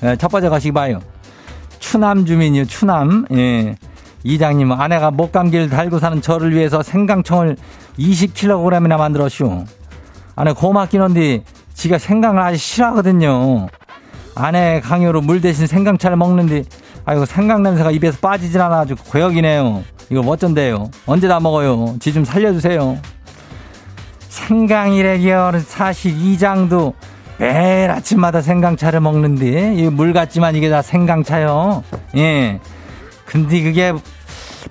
네, 0.00 0.14
첫 0.16 0.28
번째 0.28 0.48
가시기 0.48 0.70
봐요. 0.70 1.00
추남 1.80 2.24
주민이요, 2.24 2.66
추남. 2.66 3.26
예. 3.32 3.74
이장님, 4.22 4.70
아내가 4.70 5.10
목감기를 5.10 5.70
달고 5.70 5.98
사는 5.98 6.22
저를 6.22 6.54
위해서 6.54 6.84
생강청을 6.84 7.56
20kg이나 7.98 8.96
만들었슈. 8.96 9.64
아내 10.36 10.52
고맙긴 10.52 11.02
한데, 11.02 11.42
지가 11.74 11.98
생강을 11.98 12.40
아주 12.40 12.58
싫어하거든요. 12.58 13.66
아내 14.36 14.80
강요로 14.80 15.22
물 15.22 15.40
대신 15.40 15.66
생강차를 15.66 16.16
먹는데, 16.16 16.62
아이고 17.06 17.24
생강 17.24 17.62
냄새가 17.62 17.90
입에서 17.90 18.18
빠지질 18.20 18.60
않아 18.60 18.76
가지고 18.76 19.02
고역이네요. 19.04 19.82
이거 20.10 20.22
뭐 20.22 20.34
어쩐대요? 20.34 20.90
언제 21.06 21.26
다 21.26 21.40
먹어요? 21.40 21.96
지 22.00 22.12
좀 22.12 22.24
살려주세요. 22.24 22.98
생강이래기요. 24.28 25.52
사실 25.66 26.12
이장도 26.12 26.94
매일 27.38 27.90
아침마다 27.90 28.42
생강차를 28.42 29.00
먹는데, 29.00 29.74
이 29.74 29.90
물 29.90 30.12
같지만 30.12 30.54
이게 30.54 30.68
다 30.68 30.82
생강차요. 30.82 31.82
예. 32.16 32.60
근데 33.24 33.62
그게 33.62 33.92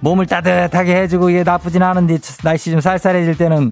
몸을 0.02 0.28
따뜻하게 0.28 0.96
해주고 1.02 1.32
이게 1.32 1.44
나쁘진 1.44 1.82
않은데, 1.82 2.20
날씨 2.44 2.70
좀 2.72 2.82
쌀쌀해질 2.82 3.38
때는 3.38 3.72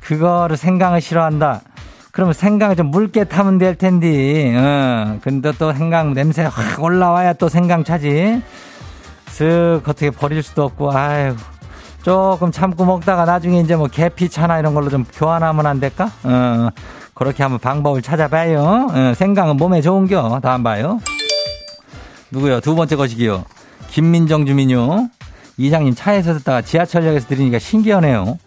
그거를 0.00 0.56
생강을 0.56 1.02
싫어한다. 1.02 1.60
그러면 2.12 2.32
생강 2.32 2.74
좀 2.76 2.90
묽게 2.90 3.24
타면 3.24 3.58
될 3.58 3.74
텐데, 3.76 4.54
어. 4.56 5.18
근데 5.22 5.52
또 5.58 5.72
생강 5.72 6.14
냄새 6.14 6.42
확 6.44 6.82
올라와야 6.82 7.34
또 7.34 7.48
생강 7.48 7.84
차지. 7.84 8.42
쓱 9.26 9.82
어떻게 9.86 10.10
버릴 10.10 10.42
수도 10.42 10.64
없고, 10.64 10.92
아유. 10.92 11.34
조금 12.02 12.50
참고 12.50 12.84
먹다가 12.84 13.24
나중에 13.24 13.60
이제 13.60 13.76
뭐 13.76 13.86
계피차나 13.86 14.58
이런 14.60 14.72
걸로 14.72 14.88
좀 14.88 15.04
교환하면 15.12 15.66
안 15.66 15.78
될까? 15.80 16.10
어, 16.22 16.70
그렇게 17.12 17.42
한번 17.42 17.58
방법을 17.58 18.00
찾아봐요. 18.00 18.88
어, 18.90 19.14
생강은 19.14 19.56
몸에 19.56 19.82
좋은겨. 19.82 20.40
다음 20.42 20.62
봐요. 20.62 21.00
누구요? 22.30 22.60
두 22.60 22.74
번째 22.74 22.96
것이기요. 22.96 23.44
김민정 23.88 24.46
주민요. 24.46 25.10
이장님 25.58 25.94
차에서 25.96 26.34
듣다가 26.34 26.62
지하철역에서 26.62 27.26
들으니까 27.26 27.58
신기하네요. 27.58 28.38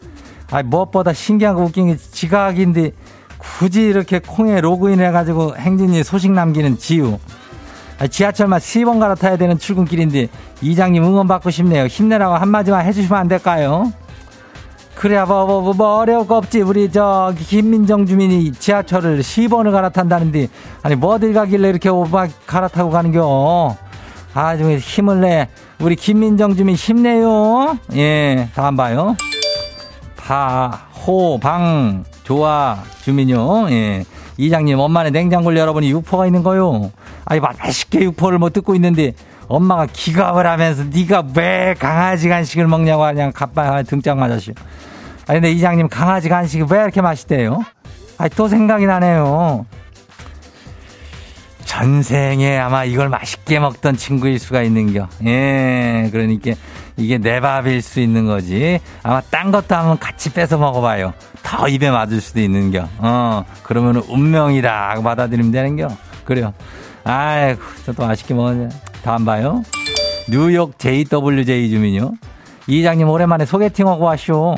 아, 0.49 0.63
무엇보다 0.63 1.13
신기한 1.13 1.55
거 1.55 1.61
웃긴 1.61 1.87
게 1.87 1.97
지각인데 1.97 2.91
굳이 3.41 3.83
이렇게 3.83 4.19
콩에 4.19 4.61
로그인 4.61 5.01
해가지고 5.01 5.55
행진이 5.57 6.03
소식 6.03 6.31
남기는 6.31 6.77
지우. 6.77 7.19
아, 7.99 8.07
지하철만 8.07 8.59
10번 8.59 8.99
갈아타야 8.99 9.37
되는 9.37 9.57
출근길인데 9.59 10.29
이장님 10.61 11.03
응원 11.03 11.27
받고 11.27 11.51
싶네요. 11.51 11.85
힘내라고 11.85 12.35
한마디만 12.35 12.85
해주시면 12.85 13.19
안 13.19 13.27
될까요? 13.27 13.91
그래야 14.95 15.25
뭐, 15.25 15.45
뭐, 15.45 15.61
뭐, 15.61 15.73
뭐 15.73 15.97
어려울 15.97 16.27
거 16.27 16.37
없지. 16.37 16.61
우리 16.61 16.91
저 16.91 17.33
김민정 17.37 18.05
주민이 18.05 18.51
지하철을 18.53 19.19
10번을 19.19 19.71
갈아탄다는데 19.71 20.47
아니 20.83 20.95
뭐 20.95 21.15
어딜 21.15 21.33
가길래 21.33 21.69
이렇게 21.69 21.89
오바 21.89 22.27
갈아타고 22.45 22.89
가는겨. 22.89 23.75
아주 24.33 24.69
힘을 24.77 25.21
내. 25.21 25.47
우리 25.79 25.95
김민정 25.95 26.55
주민 26.55 26.75
힘내요. 26.75 27.77
예, 27.95 28.49
다음 28.55 28.75
봐요. 28.75 29.15
바, 30.15 30.87
호, 31.05 31.39
방, 31.39 32.03
좋아, 32.23 32.77
주민요. 33.03 33.69
예. 33.71 34.05
이장님, 34.37 34.79
엄마는 34.79 35.11
냉장고를 35.11 35.57
열어보니 35.57 35.89
육포가 35.91 36.25
있는 36.25 36.43
거요. 36.43 36.91
아니, 37.25 37.39
맛있게 37.39 38.01
육포를 38.01 38.37
못 38.37 38.53
듣고 38.53 38.75
있는데, 38.75 39.13
엄마가 39.47 39.87
기갑을 39.91 40.47
하면서 40.47 40.83
네가 40.83 41.23
왜 41.35 41.75
강아지 41.77 42.29
간식을 42.29 42.67
먹냐고 42.67 43.03
그냥 43.03 43.31
갑바 43.33 43.83
등짝 43.83 44.17
맞았시오. 44.17 44.53
아니, 45.27 45.39
근데 45.39 45.51
이장님, 45.51 45.89
강아지 45.89 46.29
간식이 46.29 46.65
왜 46.69 46.81
이렇게 46.83 47.01
맛있대요? 47.01 47.61
아니, 48.17 48.29
또 48.31 48.47
생각이 48.47 48.85
나네요. 48.85 49.65
전생에 51.71 52.57
아마 52.57 52.83
이걸 52.83 53.07
맛있게 53.07 53.57
먹던 53.57 53.95
친구일 53.95 54.39
수가 54.39 54.61
있는겨. 54.63 55.07
예, 55.25 56.09
그러니까 56.11 56.51
이게 56.97 57.17
내 57.17 57.39
밥일 57.39 57.81
수 57.81 58.01
있는 58.01 58.25
거지. 58.25 58.81
아마 59.03 59.21
딴 59.21 59.51
것도 59.53 59.73
한번 59.73 59.97
같이 59.97 60.33
뺏어 60.33 60.57
먹어봐요. 60.57 61.13
더 61.43 61.69
입에 61.69 61.89
맞을 61.89 62.19
수도 62.19 62.41
있는겨. 62.41 62.89
어, 62.97 63.45
그러면 63.63 64.03
운명이다. 64.09 64.95
받아들이면 65.01 65.53
되는겨. 65.53 65.87
그래요. 66.25 66.53
아이고, 67.05 67.61
또 67.85 68.05
맛있게 68.05 68.33
먹었네. 68.33 68.67
다음 69.01 69.23
봐요. 69.23 69.63
뉴욕 70.29 70.77
JWJ 70.77 71.69
주민요. 71.69 72.11
이장님 72.67 73.07
오랜만에 73.07 73.45
소개팅하고 73.45 74.03
왔쇼. 74.03 74.55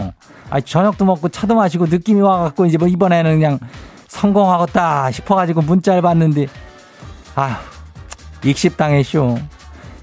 아 0.50 0.60
저녁도 0.60 1.06
먹고 1.06 1.30
차도 1.30 1.54
마시고 1.54 1.86
느낌이 1.86 2.22
와갖고 2.22 2.66
이제 2.66 2.80
뭐 2.80 2.88
이번에는 2.88 3.34
그냥 3.34 3.60
성공하겠다 4.08 5.12
싶어가지고 5.12 5.62
문자를 5.62 6.02
봤는데 6.02 6.48
아, 7.36 7.60
익십당했쇼. 8.44 9.38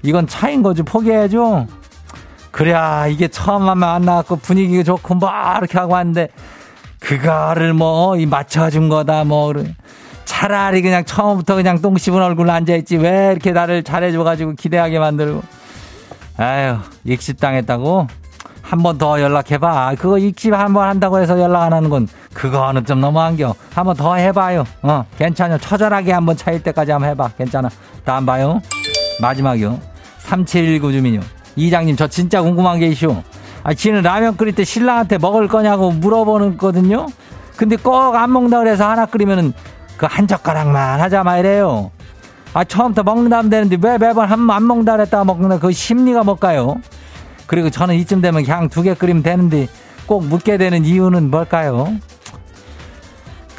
이건 0.03 0.27
차인 0.27 0.63
거지 0.63 0.83
포기해야죠. 0.83 1.67
그래야 2.51 3.07
이게 3.07 3.27
처음 3.27 3.69
하면 3.69 3.87
안 3.87 4.01
나왔고 4.01 4.37
분위기가 4.37 4.83
좋고 4.83 5.15
뭐 5.15 5.29
이렇게 5.57 5.77
하고 5.77 5.93
왔는데 5.93 6.29
그거를 6.99 7.73
뭐 7.73 8.17
이 8.17 8.25
맞춰준 8.25 8.89
거다 8.89 9.23
뭐. 9.23 9.53
차라리 10.25 10.81
그냥 10.81 11.05
처음부터 11.05 11.55
그냥 11.55 11.81
똥 11.81 11.97
씹은 11.97 12.21
얼굴로 12.21 12.51
앉아있지. 12.51 12.97
왜 12.97 13.31
이렇게 13.31 13.51
나를 13.51 13.83
잘해줘가지고 13.83 14.53
기대하게 14.55 14.99
만들고. 14.99 15.41
아유 16.37 16.77
익십당했다고? 17.03 18.07
한 18.61 18.79
번 18.83 18.97
더 18.97 19.21
연락해봐. 19.21 19.95
그거 19.99 20.17
익십 20.17 20.53
한 20.53 20.73
번 20.73 20.87
한다고 20.87 21.19
해서 21.19 21.39
연락 21.39 21.63
안 21.63 21.73
하는 21.73 21.89
건 21.89 22.07
그거는 22.33 22.85
좀 22.85 23.01
너무한겨. 23.01 23.53
한번 23.73 23.95
더 23.95 24.15
해봐요. 24.15 24.63
어 24.81 25.05
괜찮아. 25.17 25.57
처절하게 25.57 26.11
한번 26.13 26.35
차일 26.37 26.61
때까지 26.63 26.91
한번 26.91 27.09
해봐. 27.11 27.29
괜찮아. 27.37 27.69
다음 28.05 28.25
봐요. 28.25 28.61
마지막이요. 29.21 29.79
3719 30.19 30.91
주민요. 30.93 31.19
이장님 31.55 31.95
저 31.95 32.07
진짜 32.07 32.41
궁금한 32.41 32.79
게 32.79 32.87
있슈. 32.87 33.15
아 33.63 33.73
지는 33.73 34.01
라면 34.01 34.37
끓일 34.37 34.55
때 34.55 34.63
신랑한테 34.63 35.17
먹을 35.17 35.47
거냐고 35.47 35.91
물어보는 35.91 36.57
거든요. 36.57 37.07
근데 37.57 37.75
꼭 37.75 38.15
안 38.15 38.31
먹는다 38.31 38.59
그래서 38.59 38.89
하나 38.89 39.05
끓이면은 39.05 39.53
그 39.97 40.05
한 40.07 40.27
젓가락만 40.27 40.99
하자 40.99 41.23
말이래요. 41.23 41.91
아 42.53 42.63
처음부터 42.63 43.03
먹는다면 43.03 43.49
되는데 43.49 43.77
왜 43.81 43.97
매번 43.97 44.27
한 44.29 44.49
안 44.49 44.65
먹는다 44.65 44.93
그랬다가 44.93 45.23
먹는다. 45.25 45.59
그 45.59 45.71
심리가 45.71 46.23
뭘까요? 46.23 46.77
그리고 47.45 47.69
저는 47.69 47.95
이쯤 47.95 48.21
되면 48.21 48.43
그냥 48.43 48.67
두개 48.69 48.93
끓이면 48.95 49.21
되는데 49.21 49.67
꼭 50.07 50.25
묻게 50.25 50.57
되는 50.57 50.83
이유는 50.85 51.29
뭘까요? 51.29 51.93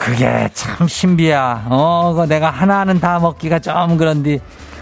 그게 0.05 0.49
참 0.53 0.89
신비야. 0.89 1.67
어, 1.69 2.15
그 2.17 2.23
내가 2.27 2.51
하나는 2.51 2.99
다 2.99 3.19
먹기가 3.21 3.61
좀 3.61 3.97
그런데 3.97 4.41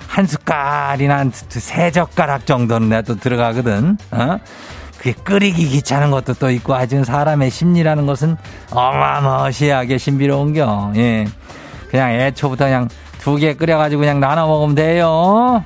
한 0.09 0.27
숟갈이나 0.27 1.19
한 1.19 1.33
세 1.33 1.91
젓가락 1.91 2.47
정도는 2.47 2.89
내가 2.89 3.03
또 3.03 3.17
들어가거든. 3.17 3.99
어? 4.13 4.39
그게 4.97 5.13
끓이기 5.13 5.69
귀찮은 5.69 6.11
것도 6.11 6.35
또 6.35 6.51
있고 6.51 6.75
아주 6.75 7.05
사람의 7.05 7.51
심리라는 7.51 8.07
것은 8.07 8.37
어마무시하게 8.71 9.99
신비로운겨. 9.99 10.93
예. 10.97 11.27
그냥 11.91 12.13
애초부터 12.13 12.65
그냥 12.67 12.89
두 13.21 13.37
개 13.39 13.55
끓여가지고 13.55 14.01
그냥 14.01 14.21
나눠 14.21 14.47
먹으면 14.47 14.75
돼요. 14.75 15.65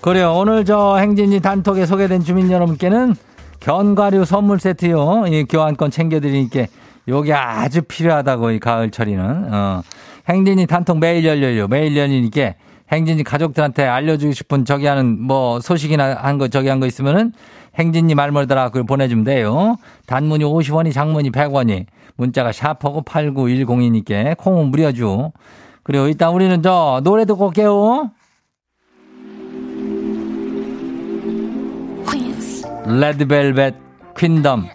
그래요. 0.00 0.32
오늘 0.34 0.64
저 0.64 0.96
행진이 0.96 1.40
단톡에 1.40 1.86
소개된 1.86 2.24
주민 2.24 2.50
여러분께는 2.50 3.14
견과류 3.62 4.24
선물 4.24 4.58
세트요. 4.58 5.24
이 5.28 5.44
교환권 5.44 5.92
챙겨드리니까 5.92 6.66
요게 7.08 7.32
아주 7.32 7.82
필요하다고 7.82 8.50
이 8.50 8.58
가을철이는. 8.58 9.54
어. 9.54 9.82
행진이 10.28 10.66
단톡 10.66 10.98
매일 10.98 11.24
열려요. 11.24 11.68
매일 11.68 11.96
열리니까 11.96 12.54
행진이 12.90 13.22
가족들한테 13.22 13.84
알려주고 13.84 14.32
싶은 14.32 14.64
저기 14.64 14.86
하는 14.86 15.20
뭐 15.22 15.60
소식이나 15.60 16.16
한 16.22 16.38
거 16.38 16.48
저기 16.48 16.68
한 16.68 16.80
거 16.80 16.86
있으면은 16.86 17.32
행진이 17.78 18.14
말머리다가 18.16 18.66
그걸 18.68 18.84
보내주면 18.84 19.24
돼요. 19.24 19.76
단문이 20.06 20.44
50원이 20.44 20.92
장문이 20.92 21.30
100원이 21.30 21.86
문자가 22.16 22.50
샤퍼고 22.52 23.02
8910이니까 23.02 24.36
콩은 24.38 24.66
무려주. 24.72 25.30
그리고 25.84 26.06
일단 26.08 26.32
우리는 26.34 26.62
저 26.62 27.00
노래 27.04 27.24
듣고 27.24 27.46
올게요. 27.46 28.10
레드벨벳 32.86 33.74
퀸덤 34.16 34.68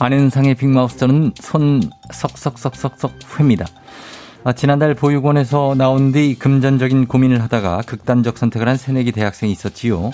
안현상의 0.00 0.54
빅마우스는 0.54 1.32
손 1.40 1.82
석석석석석 2.12 3.12
회입니다. 3.38 3.66
아, 4.48 4.54
지난달 4.54 4.94
보육원에서 4.94 5.74
나온 5.76 6.10
뒤 6.10 6.34
금전적인 6.34 7.06
고민을 7.06 7.42
하다가 7.42 7.82
극단적 7.84 8.38
선택을 8.38 8.66
한 8.66 8.78
새내기 8.78 9.12
대학생이 9.12 9.52
있었지요. 9.52 10.10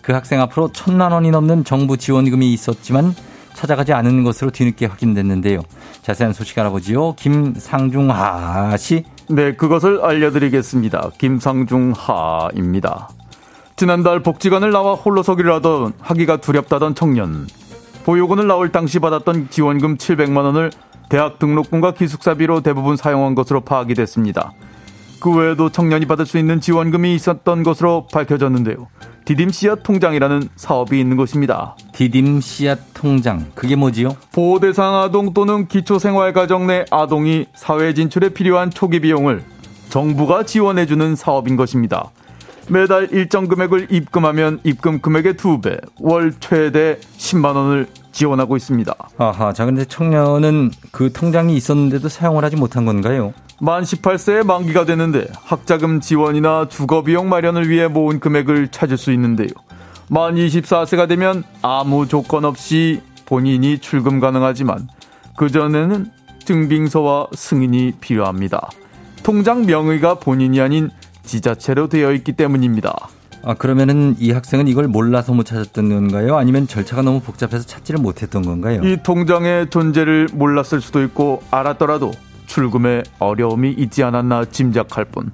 그 0.00 0.12
학생 0.14 0.40
앞으로 0.40 0.70
천만 0.72 1.12
원이 1.12 1.30
넘는 1.30 1.64
정부 1.64 1.98
지원금이 1.98 2.50
있었지만 2.54 3.14
찾아가지 3.52 3.92
않은 3.92 4.24
것으로 4.24 4.50
뒤늦게 4.52 4.86
확인됐는데요. 4.86 5.60
자세한 6.00 6.32
소식 6.32 6.58
알아보지요. 6.58 7.16
김상중하 7.16 8.74
씨. 8.78 9.04
네, 9.28 9.54
그것을 9.54 10.00
알려드리겠습니다. 10.02 11.10
김상중하입니다. 11.18 13.10
지난달 13.76 14.20
복지관을 14.20 14.70
나와 14.70 14.94
홀로서기를 14.94 15.52
하던 15.56 15.92
하기가 16.00 16.38
두렵다던 16.38 16.94
청년. 16.94 17.46
보육원을 18.06 18.46
나올 18.46 18.72
당시 18.72 18.98
받았던 18.98 19.48
지원금 19.50 19.98
700만 19.98 20.38
원을 20.38 20.70
대학 21.14 21.38
등록금과 21.38 21.92
기숙사비로 21.92 22.62
대부분 22.62 22.96
사용한 22.96 23.36
것으로 23.36 23.60
파악이 23.60 23.94
됐습니다. 23.94 24.52
그 25.20 25.32
외에도 25.32 25.70
청년이 25.70 26.06
받을 26.06 26.26
수 26.26 26.38
있는 26.38 26.60
지원금이 26.60 27.14
있었던 27.14 27.62
것으로 27.62 28.08
밝혀졌는데요. 28.12 28.88
디딤 29.24 29.52
씨앗 29.52 29.84
통장이라는 29.84 30.48
사업이 30.56 30.98
있는 30.98 31.16
것입니다. 31.16 31.76
디딤 31.92 32.40
씨앗 32.40 32.80
통장. 32.94 33.46
그게 33.54 33.76
뭐지요? 33.76 34.16
보호 34.32 34.58
대상 34.58 34.96
아동 34.96 35.32
또는 35.32 35.68
기초생활가정 35.68 36.66
내 36.66 36.84
아동이 36.90 37.46
사회 37.54 37.94
진출에 37.94 38.30
필요한 38.30 38.70
초기 38.70 38.98
비용을 38.98 39.44
정부가 39.90 40.42
지원해주는 40.42 41.14
사업인 41.14 41.54
것입니다. 41.54 42.10
매달 42.68 43.08
일정 43.12 43.46
금액을 43.46 43.86
입금하면 43.92 44.58
입금 44.64 45.00
금액의 45.00 45.36
두 45.36 45.60
배, 45.60 45.76
월 46.00 46.32
최대 46.40 46.98
10만 47.18 47.54
원을 47.54 47.86
지원하고 48.14 48.56
있습니다. 48.56 48.94
아하, 49.18 49.52
자, 49.52 49.66
근데 49.66 49.84
청년은 49.84 50.70
그 50.92 51.12
통장이 51.12 51.54
있었는데도 51.56 52.08
사용을 52.08 52.44
하지 52.44 52.56
못한 52.56 52.86
건가요? 52.86 53.34
만 53.60 53.82
18세에 53.82 54.46
만기가 54.46 54.84
되는데 54.84 55.26
학자금 55.42 56.00
지원이나 56.00 56.68
주거비용 56.68 57.28
마련을 57.28 57.68
위해 57.68 57.88
모은 57.88 58.20
금액을 58.20 58.68
찾을 58.68 58.96
수 58.96 59.12
있는데요. 59.12 59.48
만 60.08 60.36
24세가 60.36 61.08
되면 61.08 61.42
아무 61.60 62.06
조건 62.06 62.44
없이 62.44 63.02
본인이 63.26 63.78
출금 63.78 64.20
가능하지만 64.20 64.88
그전에는 65.36 66.10
증빙서와 66.44 67.28
승인이 67.34 67.94
필요합니다. 68.00 68.68
통장 69.22 69.64
명의가 69.66 70.16
본인이 70.16 70.60
아닌 70.60 70.90
지자체로 71.24 71.88
되어 71.88 72.12
있기 72.12 72.32
때문입니다. 72.34 73.08
아, 73.46 73.54
그러면은 73.54 74.16
이 74.18 74.30
학생은 74.30 74.68
이걸 74.68 74.88
몰라서 74.88 75.34
못 75.34 75.44
찾았던 75.44 75.88
건가요? 75.90 76.36
아니면 76.36 76.66
절차가 76.66 77.02
너무 77.02 77.20
복잡해서 77.20 77.66
찾지를 77.66 78.00
못했던 78.00 78.42
건가요? 78.42 78.80
이 78.82 78.96
통장의 79.02 79.68
존재를 79.70 80.28
몰랐을 80.32 80.80
수도 80.80 81.02
있고 81.02 81.42
알았더라도 81.50 82.12
출금에 82.46 83.02
어려움이 83.18 83.72
있지 83.72 84.02
않았나 84.02 84.46
짐작할 84.46 85.04
뿐. 85.06 85.30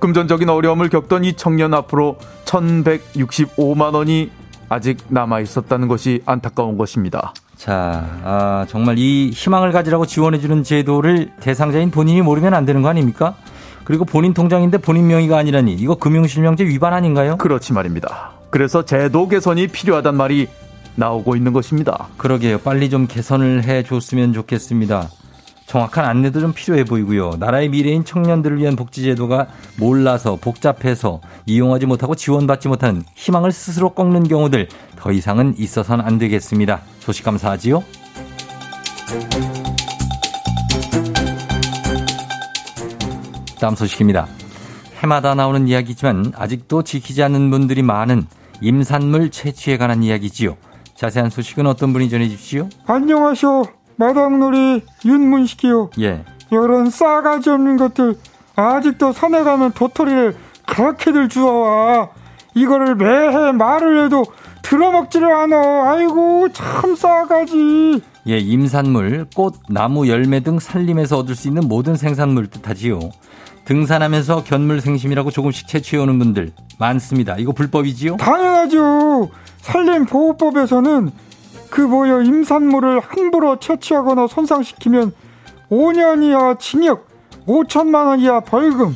금전적인 0.00 0.48
어려움을 0.48 0.88
겪던 0.88 1.24
이 1.24 1.34
청년 1.34 1.74
앞으로 1.74 2.18
1165만 2.44 3.94
원이 3.94 4.30
아직 4.68 4.98
남아 5.08 5.40
있었다는 5.40 5.88
것이 5.88 6.22
안타까운 6.26 6.76
것입니다. 6.76 7.32
자, 7.56 8.04
아, 8.24 8.66
정말 8.68 8.98
이 8.98 9.30
희망을 9.30 9.70
가지라고 9.72 10.06
지원해주는 10.06 10.64
제도를 10.64 11.30
대상자인 11.40 11.90
본인이 11.90 12.20
모르면 12.20 12.52
안 12.52 12.64
되는 12.64 12.82
거 12.82 12.88
아닙니까? 12.88 13.36
그리고 13.84 14.04
본인 14.04 14.34
통장인데 14.34 14.78
본인 14.78 15.06
명의가 15.06 15.36
아니라니 15.38 15.74
이거 15.74 15.94
금융실명제 15.94 16.64
위반 16.64 16.92
아닌가요? 16.94 17.36
그렇지 17.36 17.72
말입니다. 17.72 18.32
그래서 18.50 18.84
제도 18.84 19.28
개선이 19.28 19.68
필요하단 19.68 20.16
말이 20.16 20.48
나오고 20.96 21.36
있는 21.36 21.52
것입니다. 21.52 22.08
그러게요. 22.16 22.58
빨리 22.58 22.88
좀 22.88 23.06
개선을 23.06 23.64
해 23.64 23.82
줬으면 23.82 24.32
좋겠습니다. 24.32 25.08
정확한 25.66 26.04
안내도 26.04 26.40
좀 26.40 26.52
필요해 26.52 26.84
보이고요. 26.84 27.32
나라의 27.38 27.68
미래인 27.68 28.04
청년들을 28.04 28.58
위한 28.58 28.76
복지제도가 28.76 29.48
몰라서 29.78 30.36
복잡해서 30.36 31.20
이용하지 31.46 31.86
못하고 31.86 32.14
지원받지 32.14 32.68
못하는 32.68 33.02
희망을 33.16 33.50
스스로 33.50 33.90
꺾는 33.90 34.28
경우들 34.28 34.68
더 34.96 35.10
이상은 35.10 35.54
있어서는 35.58 36.04
안 36.04 36.18
되겠습니다. 36.18 36.82
소식 37.00 37.24
감사하지요. 37.24 37.82
다음 43.64 43.76
소식입니다. 43.76 44.26
해마다 44.98 45.34
나오는 45.34 45.66
이야기지만 45.66 46.34
아직도 46.36 46.82
지키지 46.82 47.22
않는 47.22 47.50
분들이 47.50 47.80
많은 47.80 48.26
임산물 48.60 49.30
채취에 49.30 49.78
관한 49.78 50.02
이야기지요. 50.02 50.58
자세한 50.94 51.30
소식은 51.30 51.66
어떤 51.66 51.94
분이 51.94 52.10
전해주시오? 52.10 52.68
안녕하쇼. 52.86 53.64
마당놀이 53.96 54.82
윤문식이요. 55.06 55.92
예. 56.00 56.26
이런 56.50 56.90
싸가지 56.90 57.48
없는 57.48 57.78
것들 57.78 58.18
아직도 58.54 59.14
산에 59.14 59.42
가면 59.44 59.72
도토리를 59.72 60.36
그렇게들 60.66 61.30
주워와. 61.30 62.10
이거를 62.54 62.96
매해 62.96 63.52
말을 63.52 64.04
해도 64.04 64.26
들어먹지를 64.60 65.32
않아. 65.32 65.90
아이고 65.90 66.50
참 66.52 66.94
싸가지. 66.94 68.02
예, 68.28 68.36
임산물, 68.36 69.28
꽃, 69.34 69.54
나무, 69.70 70.06
열매 70.06 70.40
등 70.40 70.58
산림에서 70.58 71.16
얻을 71.16 71.34
수 71.34 71.48
있는 71.48 71.66
모든 71.66 71.96
생산물 71.96 72.48
뜻하지요. 72.48 73.00
등산하면서 73.64 74.44
견물 74.44 74.80
생심이라고 74.80 75.30
조금씩 75.30 75.68
채취해오는 75.68 76.18
분들 76.18 76.52
많습니다. 76.78 77.36
이거 77.38 77.52
불법이지요? 77.52 78.16
당연하죠. 78.18 79.30
산림보호법에서는 79.58 81.10
그 81.70 81.80
뭐여 81.80 82.22
임산물을 82.22 83.00
함부로 83.00 83.58
채취하거나 83.58 84.26
손상시키면 84.26 85.12
5년 85.70 86.22
이하 86.22 86.56
징역, 86.58 87.08
5천만 87.46 88.06
원 88.06 88.20
이하 88.20 88.40
벌금, 88.40 88.94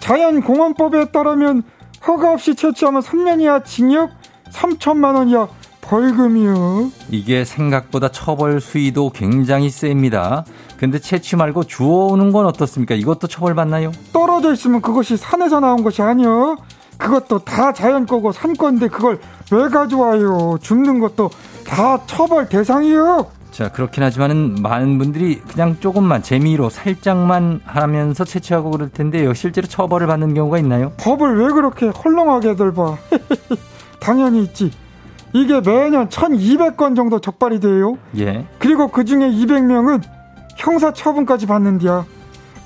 자연공원법에 0.00 1.12
따르면 1.12 1.62
허가 2.06 2.32
없이 2.32 2.54
채취하면 2.54 3.02
3년 3.02 3.40
이하 3.40 3.62
징역, 3.62 4.10
3천만 4.50 5.14
원 5.14 5.28
이하 5.28 5.48
벌금이요. 5.82 6.90
이게 7.10 7.44
생각보다 7.44 8.08
처벌 8.08 8.60
수위도 8.60 9.10
굉장히 9.10 9.70
셉니다. 9.70 10.44
근데 10.80 10.98
채취 10.98 11.36
말고 11.36 11.64
주워오는 11.64 12.32
건 12.32 12.46
어떻습니까? 12.46 12.94
이것도 12.94 13.26
처벌받나요? 13.26 13.92
떨어져 14.14 14.54
있으면 14.54 14.80
그것이 14.80 15.18
산에서 15.18 15.60
나온 15.60 15.84
것이 15.84 16.00
아니요. 16.00 16.56
그것도 16.96 17.40
다 17.40 17.74
자연 17.74 18.06
거고 18.06 18.32
산 18.32 18.54
건데 18.54 18.88
그걸 18.88 19.20
왜 19.52 19.68
가져와요? 19.68 20.56
줍는 20.62 21.00
것도 21.00 21.28
다 21.66 22.00
처벌 22.06 22.48
대상이요. 22.48 23.26
자, 23.50 23.70
그렇긴 23.70 24.02
하지만은 24.02 24.56
많은 24.62 24.96
분들이 24.96 25.40
그냥 25.40 25.76
조금만 25.80 26.22
재미로 26.22 26.70
살짝만 26.70 27.60
하면서 27.66 28.24
채취하고 28.24 28.70
그럴 28.70 28.88
텐데요. 28.88 29.34
실제로 29.34 29.66
처벌을 29.66 30.06
받는 30.06 30.32
경우가 30.32 30.56
있나요? 30.58 30.92
법을 30.96 31.42
왜 31.44 31.52
그렇게 31.52 31.88
헐렁하게들 31.88 32.72
봐. 32.72 32.96
당연히 34.00 34.44
있지. 34.44 34.70
이게 35.34 35.60
매년 35.60 36.08
1200건 36.08 36.96
정도 36.96 37.20
적발이 37.20 37.60
돼요. 37.60 37.98
예. 38.16 38.46
그리고 38.58 38.88
그 38.88 39.04
중에 39.04 39.30
200명은 39.30 40.19
형사 40.60 40.92
처분까지 40.92 41.46
받는디야. 41.46 42.04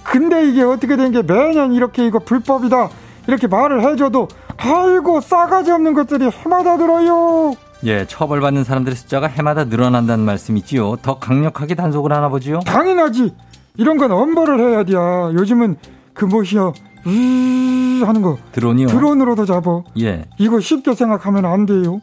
근데 0.03 0.49
이게 0.49 0.63
어떻게 0.63 0.97
된 0.97 1.13
게 1.13 1.23
매년 1.23 1.73
이렇게 1.73 2.07
이거 2.07 2.19
불법이다. 2.19 2.89
이렇게 3.27 3.47
말을 3.47 3.83
해줘도 3.83 4.29
아이고 4.59 5.21
싸가지 5.21 5.71
없는 5.71 5.95
것들이 5.95 6.29
해마다 6.29 6.77
들어요. 6.77 7.55
예, 7.85 8.05
처벌받는 8.07 8.65
사람들의 8.65 8.97
숫자가 8.97 9.27
해마다 9.29 9.65
늘어난다는 9.65 10.25
말씀이지요. 10.25 10.97
더 11.03 11.19
강력하게 11.19 11.75
단속을 11.75 12.13
하나 12.13 12.29
보지요? 12.29 12.61
당연하지. 12.61 13.35
이런 13.77 13.97
건 13.99 14.11
엄벌을 14.13 14.61
해야 14.61 14.85
돼. 14.85 14.93
요즘은 15.37 15.77
그 16.15 16.25
뭐시여 16.25 16.73
으 17.07 18.05
하는 18.05 18.23
거 18.23 18.39
드론이요. 18.53 18.89
드론으로도 18.89 19.45
잡어. 19.47 19.85
예. 20.01 20.25
이거 20.39 20.61
쉽게 20.61 20.95
생각하면 20.95 21.45
안 21.45 21.67
돼요. 21.67 22.01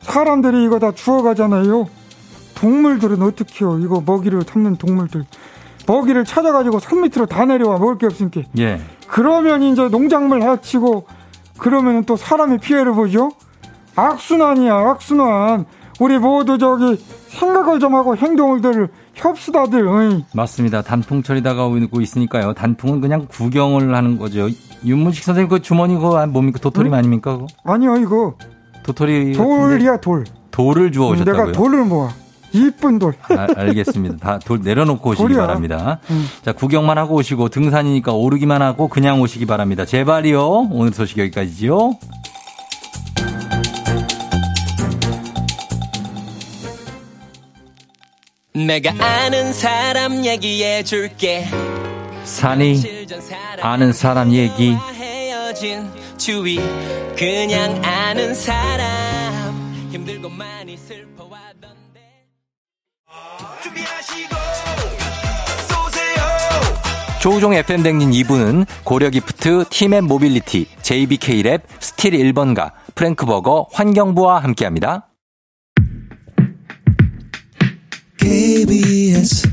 사람들이 0.00 0.64
이거 0.64 0.78
다 0.78 0.92
주워가잖아요. 0.92 1.86
동물들은 2.64 3.20
어떻게 3.20 3.62
요? 3.62 3.78
이거 3.78 4.02
먹이를 4.04 4.42
찾는 4.44 4.76
동물들. 4.76 5.26
먹이를 5.86 6.24
찾아가지고 6.24 6.78
산 6.78 7.02
밑으로 7.02 7.26
다 7.26 7.44
내려와 7.44 7.78
먹을 7.78 7.98
게 7.98 8.06
없으니까. 8.06 8.40
예. 8.58 8.80
그러면 9.06 9.62
이제 9.62 9.86
농작물 9.88 10.42
해치고 10.42 11.04
그러면 11.58 12.04
또 12.04 12.16
사람이 12.16 12.56
피해를 12.58 12.94
보죠. 12.94 13.32
악순환이야 13.96 14.74
악순환. 14.74 15.66
우리 16.00 16.18
모두 16.18 16.56
저기 16.56 16.96
생각을 17.28 17.80
좀 17.80 17.94
하고 17.94 18.16
행동을 18.16 18.88
협시다들. 19.12 19.86
어이. 19.86 20.24
맞습니다. 20.34 20.80
단풍철이 20.80 21.42
다가오고 21.42 22.00
있으니까요. 22.00 22.54
단풍은 22.54 23.02
그냥 23.02 23.26
구경을 23.28 23.94
하는 23.94 24.16
거죠. 24.16 24.48
윤문식 24.86 25.22
선생님 25.22 25.50
그 25.50 25.60
주머니 25.60 25.94
그거 25.94 26.26
뭡니까 26.26 26.58
도토리 26.60 26.88
응? 26.88 26.94
아닙니까? 26.94 27.32
그거? 27.32 27.46
아니요 27.64 27.96
이거 27.96 28.36
도토리 28.84 29.34
돌이야 29.34 29.98
돌. 29.98 30.24
돌을 30.50 30.92
주워 30.92 31.10
오셨다고요? 31.10 31.46
내가 31.46 31.52
돌을 31.52 31.84
모아. 31.84 32.08
이쁜 32.54 32.98
돌. 32.98 33.14
아, 33.28 33.46
알겠습니다. 33.56 34.16
다 34.18 34.38
돌 34.38 34.60
내려놓고 34.62 35.10
오시기 35.10 35.22
돌이야. 35.22 35.38
바랍니다. 35.40 35.98
음. 36.10 36.26
자, 36.44 36.52
구경만 36.52 36.98
하고 36.98 37.16
오시고 37.16 37.48
등산이니까 37.48 38.12
오르기만 38.12 38.62
하고 38.62 38.88
그냥 38.88 39.20
오시기 39.20 39.46
바랍니다. 39.46 39.84
제발이요. 39.84 40.68
오늘 40.70 40.92
소식 40.92 41.18
여기까지지요. 41.18 41.98
내가 48.54 48.92
아는 49.04 49.52
사람 49.52 50.24
얘기해 50.24 50.82
줄게 50.84 51.46
산이 52.24 52.80
아는 53.60 53.92
사람 53.92 54.32
얘기. 54.32 54.76
주위 56.16 56.58
그냥 57.16 57.80
아는 57.84 58.34
사람 58.34 59.88
힘들고 59.90 60.28
많이 60.30 60.73
조우종 67.24 67.54
FM 67.54 67.82
대행진 67.82 68.10
2부는 68.10 68.66
고려기프트, 68.84 69.64
팀앤 69.70 70.04
모빌리티, 70.04 70.66
JBK랩, 70.82 71.62
스틸 71.80 72.10
1번가, 72.10 72.72
프랭크버거, 72.94 73.68
환경부와 73.72 74.40
함께합니다. 74.40 75.08
KBS 78.18 79.48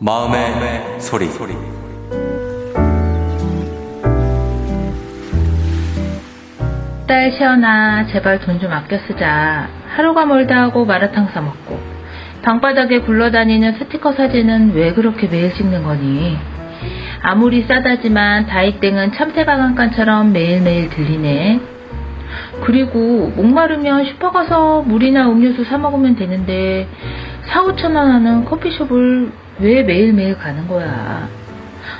마음의, 0.00 0.50
마음의 0.50 1.00
소리. 1.00 1.30
소리. 1.30 1.54
딸 7.42 7.56
시연아 7.56 8.06
제발 8.06 8.38
돈 8.38 8.60
좀 8.60 8.70
아껴 8.70 8.96
쓰자. 8.98 9.68
하루가 9.88 10.24
멀다 10.26 10.62
하고 10.62 10.84
마라탕 10.84 11.26
사 11.34 11.40
먹고 11.40 11.76
방바닥에 12.42 13.00
굴러다니는 13.00 13.78
스티커 13.78 14.12
사진은 14.12 14.74
왜 14.74 14.92
그렇게 14.92 15.26
매일 15.26 15.52
찍는 15.52 15.82
거니? 15.82 16.38
아무리 17.20 17.62
싸다지만 17.62 18.46
다이땡은 18.46 19.12
참새 19.14 19.44
방앗간처럼 19.44 20.32
매일매일 20.32 20.88
들리네. 20.90 21.60
그리고 22.64 23.32
목마르면 23.34 24.04
슈퍼 24.04 24.30
가서 24.30 24.82
물이나 24.82 25.28
음료수 25.28 25.64
사 25.64 25.78
먹으면 25.78 26.14
되는데 26.14 26.86
4, 27.52 27.62
5천 27.64 27.96
원 27.96 28.12
하는 28.12 28.44
커피숍을 28.44 29.32
왜 29.58 29.82
매일매일 29.82 30.38
가는 30.38 30.68
거야? 30.68 31.26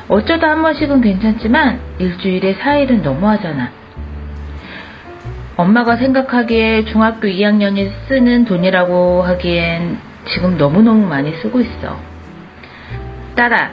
어쩌다 0.09 0.51
한 0.51 0.63
번씩은 0.63 1.01
괜찮지만 1.01 1.81
일주일에 1.99 2.55
4일은 2.55 3.03
너무하잖아. 3.03 3.82
엄마가 5.63 5.97
생각하기에 5.97 6.87
중학교 6.87 7.29
2학년이 7.29 7.89
쓰는 8.09 8.45
돈이라고 8.45 9.23
하기엔 9.23 9.97
지금 10.35 10.59
너무너무 10.59 11.07
많이 11.07 11.33
쓰고 11.37 11.61
있어. 11.61 12.01
딸아, 13.37 13.71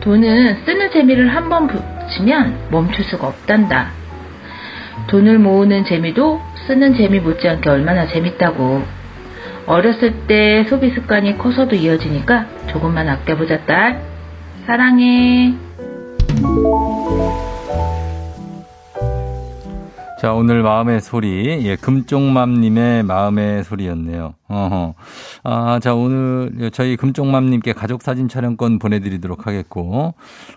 돈은 0.00 0.64
쓰는 0.64 0.90
재미를 0.90 1.28
한번 1.28 1.68
붙이면 1.68 2.70
멈출 2.72 3.04
수가 3.04 3.28
없단다. 3.28 3.90
돈을 5.06 5.38
모으는 5.38 5.84
재미도 5.84 6.40
쓰는 6.66 6.96
재미 6.96 7.20
못지않게 7.20 7.70
얼마나 7.70 8.08
재밌다고. 8.08 8.82
어렸을 9.66 10.26
때 10.26 10.64
소비 10.64 10.90
습관이 10.90 11.38
커서도 11.38 11.76
이어지니까 11.76 12.46
조금만 12.66 13.08
아껴보자, 13.08 13.60
딸. 13.66 14.02
사랑해. 14.66 15.54
자, 20.20 20.34
오늘 20.34 20.62
마음의 20.62 21.00
소리, 21.00 21.64
예, 21.64 21.76
금쪽맘님의 21.76 23.04
마음의 23.04 23.64
소리였네요. 23.64 24.34
어허. 24.48 24.94
아, 25.44 25.80
자, 25.82 25.94
오늘 25.94 26.70
저희 26.74 26.98
금쪽맘님께 26.98 27.72
가족사진 27.72 28.28
촬영권 28.28 28.80
보내드리도록 28.80 29.46
하겠고, 29.46 30.12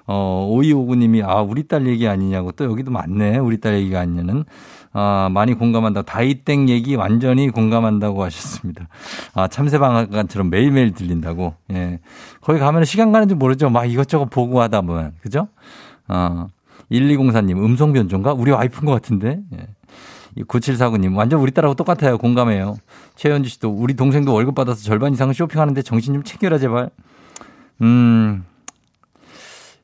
어, 0.05 0.47
오이오구님이, 0.51 1.23
아, 1.23 1.35
우리 1.35 1.65
딸 1.69 1.87
얘기 1.87 2.09
아니냐고, 2.09 2.51
또 2.51 2.65
여기도 2.65 2.91
많네, 2.91 3.37
우리 3.37 3.61
딸 3.61 3.75
얘기가 3.75 4.01
아니냐는. 4.01 4.43
아, 4.91 5.29
많이 5.31 5.53
공감한다. 5.53 6.01
다이땡 6.01 6.67
얘기 6.67 6.95
완전히 6.95 7.49
공감한다고 7.49 8.21
하셨습니다. 8.21 8.89
아, 9.33 9.47
참새방앗간처럼 9.47 10.49
매일매일 10.49 10.93
들린다고. 10.93 11.53
예. 11.71 12.01
거기 12.41 12.59
가면 12.59 12.83
시간 12.83 13.13
가는 13.13 13.29
줄 13.29 13.37
모르죠. 13.37 13.69
막 13.69 13.85
이것저것 13.85 14.25
보고 14.25 14.59
하다 14.59 14.81
보면. 14.81 15.13
그죠? 15.21 15.47
어. 16.09 16.47
1204님, 16.93 17.57
음성 17.57 17.91
변조인가? 17.93 18.33
우리 18.33 18.51
와이프인 18.51 18.85
것 18.85 18.91
같은데? 18.91 19.39
예. 19.53 19.67
9749님, 20.43 21.15
완전 21.15 21.39
우리 21.39 21.51
딸하고 21.51 21.75
똑같아요. 21.75 22.17
공감해요. 22.17 22.77
최현주 23.15 23.49
씨도, 23.49 23.69
우리 23.69 23.93
동생도 23.95 24.33
월급 24.33 24.55
받아서 24.55 24.81
절반 24.83 25.13
이상은 25.13 25.33
쇼핑하는데 25.33 25.81
정신 25.81 26.13
좀 26.13 26.23
챙겨라, 26.23 26.57
제발. 26.57 26.89
음. 27.81 28.45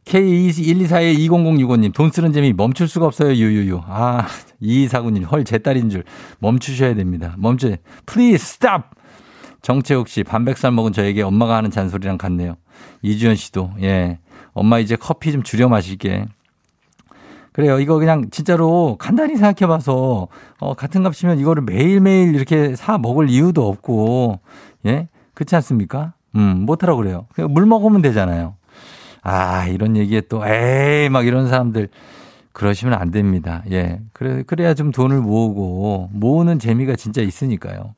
K124-2006호님, 0.06 1.94
돈 1.94 2.10
쓰는 2.10 2.34
재미 2.34 2.52
멈출 2.54 2.88
수가 2.88 3.06
없어요, 3.06 3.32
유유유. 3.32 3.82
아, 3.86 4.26
2249님, 4.62 5.30
헐, 5.32 5.44
제 5.44 5.60
딸인 5.60 5.90
줄. 5.92 6.04
멈추셔야 6.40 6.96
됩니다. 6.96 7.36
멈춰. 7.38 7.76
Please 8.08 8.44
stop! 8.44 8.86
정채욱 9.62 10.08
씨, 10.08 10.24
반백살 10.24 10.72
먹은 10.72 10.94
저에게 10.94 11.22
엄마가 11.22 11.58
하는 11.58 11.70
잔소리랑 11.70 12.18
같네요. 12.18 12.56
이주연 13.04 13.36
씨도, 13.36 13.74
예. 13.82 14.18
엄마 14.54 14.80
이제 14.80 14.96
커피 14.96 15.32
좀 15.32 15.44
줄여 15.44 15.70
마실게. 15.70 16.26
그래요. 17.60 17.78
이거 17.82 18.00
그냥 18.00 18.30
진짜로 18.32 18.96
간단히 18.98 19.36
생각해 19.36 19.68
봐서, 19.68 20.30
어, 20.60 20.74
같은 20.76 21.04
값이면 21.04 21.40
이거를 21.40 21.62
매일매일 21.64 22.34
이렇게 22.34 22.74
사 22.74 22.98
먹을 22.98 23.30
이유도 23.30 23.68
없고, 23.68 24.40
예? 24.86 25.10
그렇지 25.34 25.58
않습니까? 25.58 26.14
음, 26.38 26.64
못하라고 26.66 27.02
그래요. 27.02 27.26
그냥 27.34 27.52
물 27.52 27.66
먹으면 27.66 28.02
되잖아요. 28.02 28.56
아, 29.24 29.66
이런 29.68 29.98
얘기에 29.98 30.22
또, 30.30 30.48
에이, 30.48 31.10
막 31.10 31.28
이런 31.28 31.50
사람들. 31.50 31.90
그러시면 32.54 32.94
안 32.94 33.12
됩니다. 33.12 33.62
예. 33.72 34.00
그래, 34.14 34.44
그래야 34.48 34.74
좀 34.74 34.92
돈을 34.92 35.20
모으고, 35.20 36.08
모으는 36.14 36.60
재미가 36.60 36.96
진짜 36.96 37.22
있으니까요. 37.22 37.94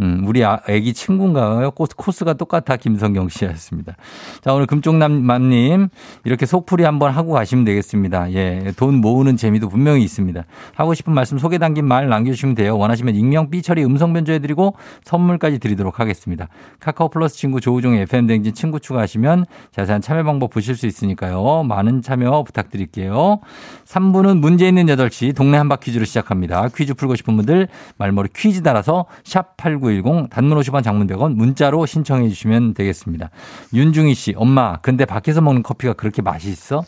음, 0.00 0.24
우리 0.26 0.44
아, 0.44 0.60
애기 0.68 0.92
친구인가요? 0.92 1.70
코스가 1.70 2.32
똑같아 2.32 2.76
김성경 2.76 3.28
씨였습니다. 3.28 3.94
자, 4.40 4.52
오늘 4.52 4.66
금쪽남맘님 4.66 5.88
이렇게 6.24 6.46
속풀이 6.46 6.82
한번 6.82 7.12
하고 7.12 7.32
가시면 7.32 7.64
되겠습니다. 7.64 8.32
예, 8.32 8.72
돈 8.76 8.96
모으는 8.96 9.36
재미도 9.36 9.68
분명히 9.68 10.02
있습니다. 10.02 10.44
하고 10.74 10.94
싶은 10.94 11.14
말씀 11.14 11.38
소개 11.38 11.58
담긴 11.58 11.86
말 11.86 12.08
남겨주시면 12.08 12.56
돼요. 12.56 12.76
원하시면 12.76 13.14
익명 13.14 13.50
삐처리 13.50 13.84
음성 13.84 14.12
변조해드리고 14.12 14.74
선물까지 15.04 15.60
드리도록 15.60 16.00
하겠습니다. 16.00 16.48
카카오 16.80 17.08
플러스 17.08 17.36
친구 17.36 17.60
조우종 17.60 17.94
FM 17.94 18.26
댕진 18.26 18.52
친구 18.52 18.80
추가하시면 18.80 19.46
자세한 19.70 20.00
참여 20.00 20.24
방법 20.24 20.50
보실 20.50 20.74
수 20.74 20.88
있으니까요. 20.88 21.62
많은 21.62 22.02
참여 22.02 22.42
부탁드릴게요. 22.42 23.38
3부는 23.84 24.40
문제 24.40 24.66
있는 24.66 24.86
8시 24.86 25.36
동네 25.36 25.56
한바 25.56 25.76
퀴즈로 25.76 26.04
시작합니다. 26.04 26.68
퀴즈 26.74 26.94
풀고 26.94 27.14
싶은 27.14 27.36
분들 27.36 27.68
말머리 27.96 28.30
퀴즈 28.34 28.62
달아서 28.62 29.06
샵8 29.22 29.83
8910 29.84 30.30
단문 30.30 30.58
50원 30.58 30.82
장문 30.82 31.06
100원 31.06 31.34
문자로 31.34 31.86
신청해 31.86 32.28
주시면 32.28 32.74
되겠습니다. 32.74 33.30
윤중희 33.72 34.14
씨, 34.14 34.34
엄마, 34.36 34.78
근데 34.78 35.04
밖에서 35.04 35.40
먹는 35.40 35.62
커피가 35.62 35.92
그렇게 35.94 36.22
맛이 36.22 36.48
있어? 36.48 36.84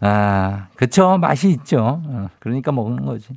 아, 0.00 0.66
그쵸. 0.76 1.18
맛이 1.18 1.48
있죠. 1.50 2.02
어, 2.04 2.28
그러니까 2.38 2.72
먹는 2.72 3.04
거지. 3.06 3.28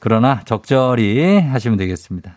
그러나 0.00 0.40
적절히 0.44 1.38
하시면 1.40 1.76
되겠습니다. 1.76 2.36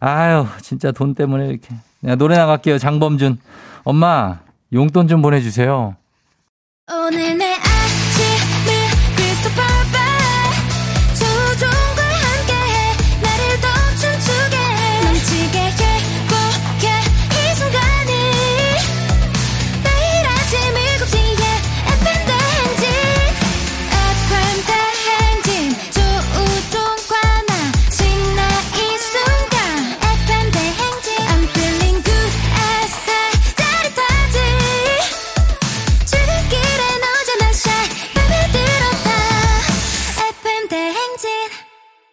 아유, 0.00 0.46
진짜 0.60 0.92
돈 0.92 1.14
때문에 1.14 1.48
이렇게. 1.48 1.74
야, 2.06 2.14
노래 2.16 2.36
나갈게요. 2.36 2.78
장범준. 2.78 3.38
엄마, 3.84 4.40
용돈 4.72 5.08
좀 5.08 5.22
보내주세요. 5.22 5.96
오늘 6.92 7.38
내 7.38 7.59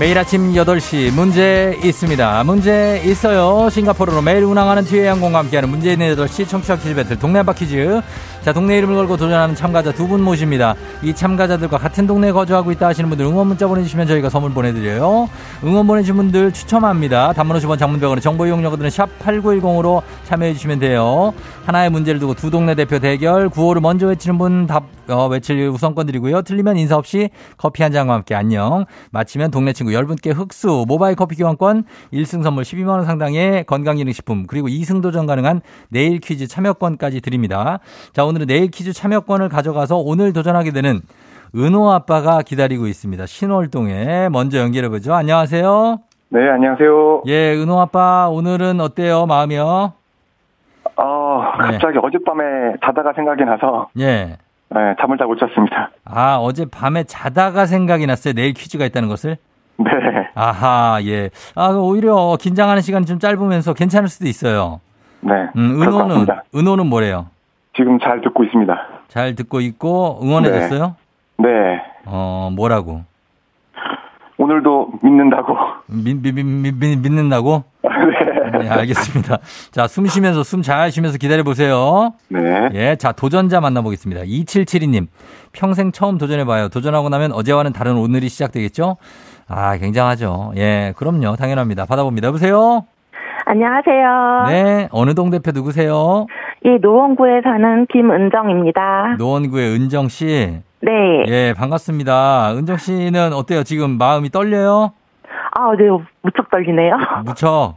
매일 0.00 0.16
아침 0.16 0.54
8시 0.54 1.10
문제 1.10 1.78
있습니다. 1.84 2.42
문제 2.44 3.02
있어요. 3.04 3.68
싱가포르로 3.68 4.22
매일 4.22 4.44
운항하는 4.44 4.84
티웨이 4.84 5.06
항공과 5.06 5.40
함께하는 5.40 5.68
문제 5.68 5.92
있는 5.92 6.16
8시 6.16 6.48
청취자 6.48 6.76
퀴즈 6.76 6.94
배틀 6.94 7.18
동네 7.18 7.40
한바 7.40 7.52
퀴즈. 7.52 8.00
자, 8.42 8.52
동네 8.52 8.78
이름을 8.78 8.94
걸고 8.96 9.16
도전하는 9.16 9.54
참가자 9.54 9.92
두 9.92 10.10
분 10.10 10.22
모십니다. 10.22 10.74
이 11.02 11.14
참가자들과 11.14 11.78
같은 11.78 12.06
동네에 12.06 12.32
거주하고 12.32 12.72
있다 12.72 12.88
하시는 12.88 13.08
분들 13.10 13.24
응원 13.26 13.46
문자 13.46 13.66
보내주시면 13.68 14.06
저희가 14.08 14.28
선물 14.28 14.52
보내드려요. 14.52 15.28
응원 15.62 15.86
보내주신 15.86 16.16
분들 16.16 16.52
추첨합니다. 16.52 17.32
단문 17.34 17.56
50원 17.58 17.78
장문병원의 17.78 18.22
정보 18.22 18.46
이용료들은 18.46 18.90
샵 18.90 19.08
8910으로 19.20 20.02
참여해주시면 20.24 20.80
돼요. 20.80 21.32
하나의 21.66 21.90
문제를 21.90 22.18
두고 22.18 22.34
두 22.34 22.50
동네 22.50 22.74
대표 22.74 22.98
대결 22.98 23.48
구호를 23.50 23.80
먼저 23.82 24.06
외치는 24.08 24.38
분 24.38 24.66
답, 24.66 24.84
어, 25.08 25.26
외칠 25.28 25.68
우선권 25.68 26.06
드리고요. 26.06 26.42
틀리면 26.42 26.76
인사 26.78 26.96
없이 26.96 27.28
커피 27.56 27.82
한 27.84 27.92
잔과 27.92 28.14
함께 28.14 28.34
안녕. 28.34 28.86
마치면 29.12 29.50
동네 29.52 29.72
친구 29.72 29.90
친구 29.90 29.92
10분께 29.92 30.34
흑수 30.36 30.84
모바일 30.86 31.16
커피 31.16 31.36
교환권 31.36 31.84
1승 32.12 32.42
선물 32.42 32.64
12만원 32.64 33.04
상당의 33.04 33.64
건강기능식품 33.64 34.46
그리고 34.46 34.68
2승 34.68 35.02
도전 35.02 35.26
가능한 35.26 35.62
내일 35.88 36.18
퀴즈 36.20 36.46
참여권까지 36.46 37.20
드립니다. 37.20 37.78
자, 38.12 38.24
오늘은 38.30 38.46
내일 38.46 38.70
퀴즈 38.70 38.92
참여권을 38.92 39.48
가져가서 39.48 39.96
오늘 39.96 40.32
도전하게 40.32 40.70
되는 40.70 41.00
은호 41.56 41.90
아빠가 41.90 42.42
기다리고 42.42 42.86
있습니다. 42.86 43.26
신월동에 43.26 44.28
먼저 44.30 44.58
연결해보죠. 44.58 45.12
안녕하세요. 45.12 45.98
네, 46.28 46.48
안녕하세요. 46.48 47.22
예, 47.26 47.54
은호 47.56 47.80
아빠 47.80 48.28
오늘은 48.30 48.80
어때요? 48.80 49.26
마음이요? 49.26 49.92
어, 50.96 51.42
네. 51.60 51.72
갑자기 51.72 51.98
어젯밤에 52.00 52.44
자다가 52.84 53.12
생각이 53.14 53.44
나서 53.44 53.88
예. 53.98 54.36
네, 54.72 54.94
잠을 55.00 55.18
잘 55.18 55.26
못 55.26 55.36
잤습니다. 55.40 55.90
아, 56.04 56.36
어제 56.36 56.66
밤에 56.70 57.02
자다가 57.02 57.66
생각이 57.66 58.06
났어요. 58.06 58.32
내일 58.34 58.54
퀴즈가 58.54 58.84
있다는 58.84 59.08
것을. 59.08 59.38
네. 59.78 59.90
아하, 60.36 61.00
예. 61.02 61.30
아, 61.56 61.70
오히려 61.70 62.36
긴장하는 62.40 62.80
시간이 62.80 63.06
좀 63.06 63.18
짧으면서 63.18 63.74
괜찮을 63.74 64.08
수도 64.08 64.28
있어요. 64.28 64.80
네. 65.22 65.32
음, 65.56 65.82
은호는. 65.82 66.26
은호는 66.54 66.86
뭐래요? 66.86 67.26
지금 67.76 67.98
잘 68.00 68.20
듣고 68.20 68.44
있습니다. 68.44 68.74
잘 69.08 69.34
듣고 69.34 69.60
있고 69.60 70.20
응원해줬어요? 70.22 70.96
네. 71.38 71.48
어, 72.06 72.50
뭐라고? 72.54 73.02
오늘도 74.38 74.92
믿는다고. 75.02 75.54
믿, 75.86 76.14
믿, 76.22 76.32
믿, 76.34 76.42
믿, 76.44 76.72
믿- 76.74 76.96
믿는다고? 76.98 77.64
네. 77.82 78.58
네, 78.58 78.68
알겠습니다. 78.68 79.38
자, 79.70 79.86
숨 79.86 80.06
쉬면서, 80.06 80.42
숨 80.42 80.62
잘 80.62 80.90
쉬면서 80.90 81.18
기다려보세요. 81.18 82.14
네. 82.28 82.68
예, 82.72 82.96
자, 82.96 83.12
도전자 83.12 83.60
만나보겠습니다. 83.60 84.22
2772님. 84.22 85.06
평생 85.52 85.92
처음 85.92 86.18
도전해봐요. 86.18 86.68
도전하고 86.68 87.10
나면 87.10 87.32
어제와는 87.32 87.72
다른 87.72 87.96
오늘이 87.96 88.28
시작되겠죠? 88.28 88.96
아, 89.46 89.76
굉장하죠. 89.76 90.52
예, 90.56 90.94
그럼요. 90.96 91.36
당연합니다. 91.36 91.84
받아봅니다. 91.86 92.28
여보세요? 92.28 92.86
안녕하세요. 93.44 94.44
네, 94.48 94.88
어느 94.92 95.14
동 95.14 95.30
대표 95.30 95.50
누구세요? 95.52 96.26
이 96.64 96.78
노원구에 96.80 97.40
사는 97.42 97.86
김은정입니다. 97.86 99.16
노원구의 99.18 99.74
은정 99.74 100.08
씨. 100.08 100.60
네. 100.82 101.24
예, 101.28 101.54
반갑습니다. 101.56 102.52
은정 102.54 102.76
씨는 102.76 103.32
어때요? 103.32 103.62
지금 103.64 103.96
마음이 103.98 104.30
떨려요? 104.30 104.92
아, 105.52 105.74
네, 105.76 105.84
무척 106.22 106.50
떨리네요. 106.50 106.94
무척. 107.24 107.76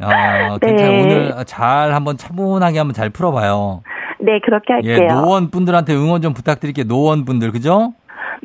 아, 0.00 0.58
네. 0.60 0.68
괜찮아요. 0.68 1.02
오늘 1.02 1.34
잘 1.46 1.94
한번 1.94 2.16
차분하게 2.16 2.78
한번 2.78 2.94
잘 2.94 3.10
풀어봐요. 3.10 3.82
네, 4.20 4.40
그렇게 4.44 4.74
예, 4.82 4.94
할게요. 4.94 5.20
노원 5.20 5.50
분들한테 5.50 5.94
응원 5.94 6.20
좀 6.20 6.34
부탁드릴게요. 6.34 6.86
노원 6.86 7.24
분들, 7.24 7.52
그죠? 7.52 7.92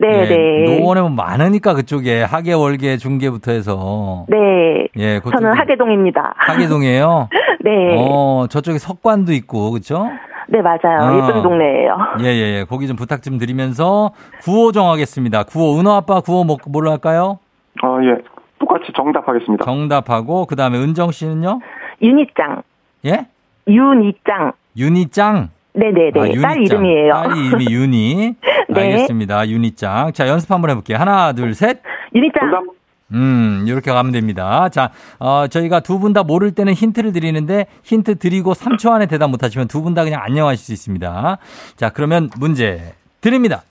네, 0.01 0.07
예, 0.21 0.25
네. 0.65 0.79
노원에 0.79 1.01
뭐 1.01 1.09
많으니까 1.11 1.73
그쪽에 1.75 2.23
하계, 2.23 2.53
월계, 2.53 2.97
중계부터 2.97 3.51
해서. 3.51 4.25
네. 4.29 4.87
예, 4.97 5.19
그쪽에- 5.19 5.31
저는 5.39 5.53
하계동입니다. 5.57 6.33
하계동이에요. 6.37 7.29
네. 7.63 7.95
어, 7.97 8.47
저쪽에 8.49 8.79
석관도 8.79 9.31
있고, 9.33 9.71
그쵸? 9.71 10.07
네, 10.47 10.59
맞아요. 10.61 10.99
어. 11.01 11.27
예쁜 11.29 11.43
동네예요. 11.43 11.97
예, 12.21 12.25
예, 12.25 12.59
예. 12.59 12.65
거기 12.67 12.87
좀 12.87 12.95
부탁 12.97 13.21
좀 13.21 13.37
드리면서 13.37 14.11
구호 14.41 14.71
정하겠습니다. 14.71 15.43
구호, 15.43 15.79
은호 15.79 15.91
아빠 15.91 16.19
구호 16.19 16.43
뭐, 16.43 16.57
뭘로 16.67 16.89
할까요? 16.91 17.37
어, 17.83 17.97
예. 18.03 18.21
똑같이 18.59 18.91
정답하겠습니다. 18.95 19.63
정답하고, 19.63 20.45
그 20.47 20.55
다음에 20.55 20.77
은정 20.77 21.11
씨는요? 21.11 21.59
윤희짱. 22.01 22.63
예? 23.05 23.27
윤희짱. 23.67 24.53
윤희짱. 24.77 25.49
네네네. 25.73 26.37
아. 26.37 26.41
딸 26.41 26.61
이름이에요. 26.61 27.13
딸이 27.13 27.45
이름이 27.47 27.65
윤희. 27.69 28.35
네. 28.69 28.81
알겠습니다. 28.81 29.47
윤희짱. 29.47 30.13
자, 30.13 30.27
연습 30.27 30.51
한번 30.51 30.69
해볼게요. 30.71 30.97
하나, 30.97 31.33
둘, 31.33 31.53
셋. 31.53 31.79
윤희짱. 32.13 32.67
음, 33.13 33.65
이렇게 33.67 33.91
가면 33.91 34.11
됩니다. 34.13 34.69
자, 34.69 34.91
어, 35.19 35.45
저희가 35.49 35.81
두 35.81 35.99
분 35.99 36.13
다 36.13 36.23
모를 36.23 36.51
때는 36.53 36.73
힌트를 36.73 37.11
드리는데 37.11 37.65
힌트 37.83 38.19
드리고 38.19 38.53
3초 38.53 38.89
안에 38.91 39.05
대답 39.07 39.29
못하시면 39.29 39.67
두 39.67 39.81
분 39.81 39.93
다 39.93 40.03
그냥 40.05 40.21
안녕하실 40.23 40.63
수 40.65 40.71
있습니다. 40.73 41.37
자, 41.75 41.89
그러면 41.89 42.29
문제 42.39 42.93
드립니다. 43.19 43.63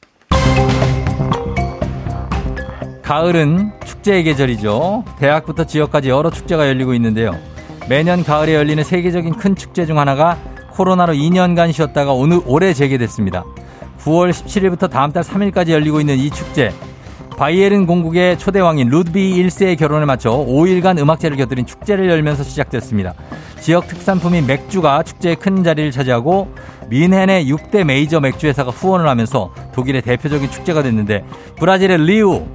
가을은 3.03 3.73
축제의 3.85 4.23
계절이죠. 4.25 5.05
대학부터 5.19 5.65
지역까지 5.65 6.11
여러 6.11 6.31
축제가 6.31 6.69
열리고 6.69 6.95
있는데요. 6.95 7.33
매년 7.89 8.23
가을에 8.23 8.55
열리는 8.55 8.83
세계적인 8.85 9.35
큰 9.35 9.57
축제 9.57 9.85
중 9.87 9.99
하나가 9.99 10.37
코로나로 10.81 11.13
2년간 11.13 11.75
쉬었다가 11.75 12.13
오늘 12.13 12.41
올해 12.47 12.73
재개됐습니다. 12.73 13.45
9월 14.03 14.31
17일부터 14.31 14.89
다음 14.89 15.13
달 15.13 15.23
3일까지 15.23 15.73
열리고 15.73 16.01
있는 16.01 16.17
이 16.17 16.31
축제. 16.31 16.73
바이에른 17.37 17.87
공국의 17.87 18.39
초대왕인 18.39 18.89
루드비 18.89 19.43
1세의 19.43 19.79
결혼에 19.79 20.07
맞춰 20.07 20.31
5일간 20.31 20.99
음악제를 20.99 21.37
곁들인 21.37 21.67
축제를 21.67 22.09
열면서 22.09 22.45
시작됐습니다. 22.45 23.13
지역 23.61 23.89
특산품인 23.89 24.47
맥주가 24.47 25.03
축제의 25.03 25.37
큰 25.37 25.63
자리를 25.63 25.91
차지하고 25.91 26.49
민헨의 26.89 27.51
6대 27.53 27.85
메이저 27.85 28.19
맥주 28.21 28.47
회사가 28.47 28.71
후원을 28.71 29.07
하면서 29.07 29.53
독일의 29.75 30.01
대표적인 30.01 30.51
축제가 30.51 30.83
됐는데 30.83 31.25
브라질의 31.59 31.99
리우, 32.07 32.47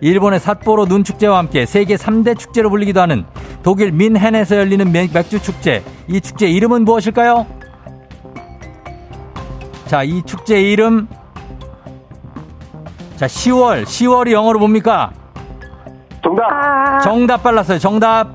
일본의 0.00 0.40
삿포로 0.40 0.86
눈 0.86 1.04
축제와 1.04 1.36
함께 1.36 1.66
세계 1.66 1.96
3대 1.96 2.38
축제로 2.38 2.70
불리기도 2.70 3.00
하는 3.02 3.24
독일 3.62 3.92
민헨에서 3.92 4.56
열리는 4.56 4.90
맥- 4.90 5.12
맥주 5.12 5.38
축제. 5.42 5.82
이 6.08 6.20
축제 6.22 6.48
이름은 6.48 6.84
무엇일까요? 6.86 7.46
자, 9.94 10.02
이 10.02 10.20
축제 10.24 10.60
이름 10.60 11.06
자, 13.14 13.26
10월. 13.26 13.84
10월이 13.84 14.32
영어로 14.32 14.58
뭡니까? 14.58 15.12
정답. 16.20 16.50
아, 16.50 16.98
정답 16.98 17.44
빨랐어요. 17.44 17.78
정답. 17.78 18.34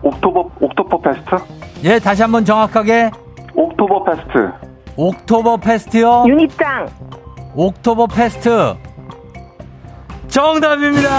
옥토버, 0.00 0.48
옥토버 0.60 1.00
페스트? 1.00 1.34
예, 1.82 1.98
다시 1.98 2.22
한번 2.22 2.44
정확하게. 2.44 3.10
옥토버 3.56 4.04
페스트. 4.04 4.52
옥토버 4.94 5.56
페스트요. 5.56 6.24
윤희짱. 6.28 6.86
옥토버 7.56 8.06
페스트. 8.06 8.76
정답입니다. 10.28 11.10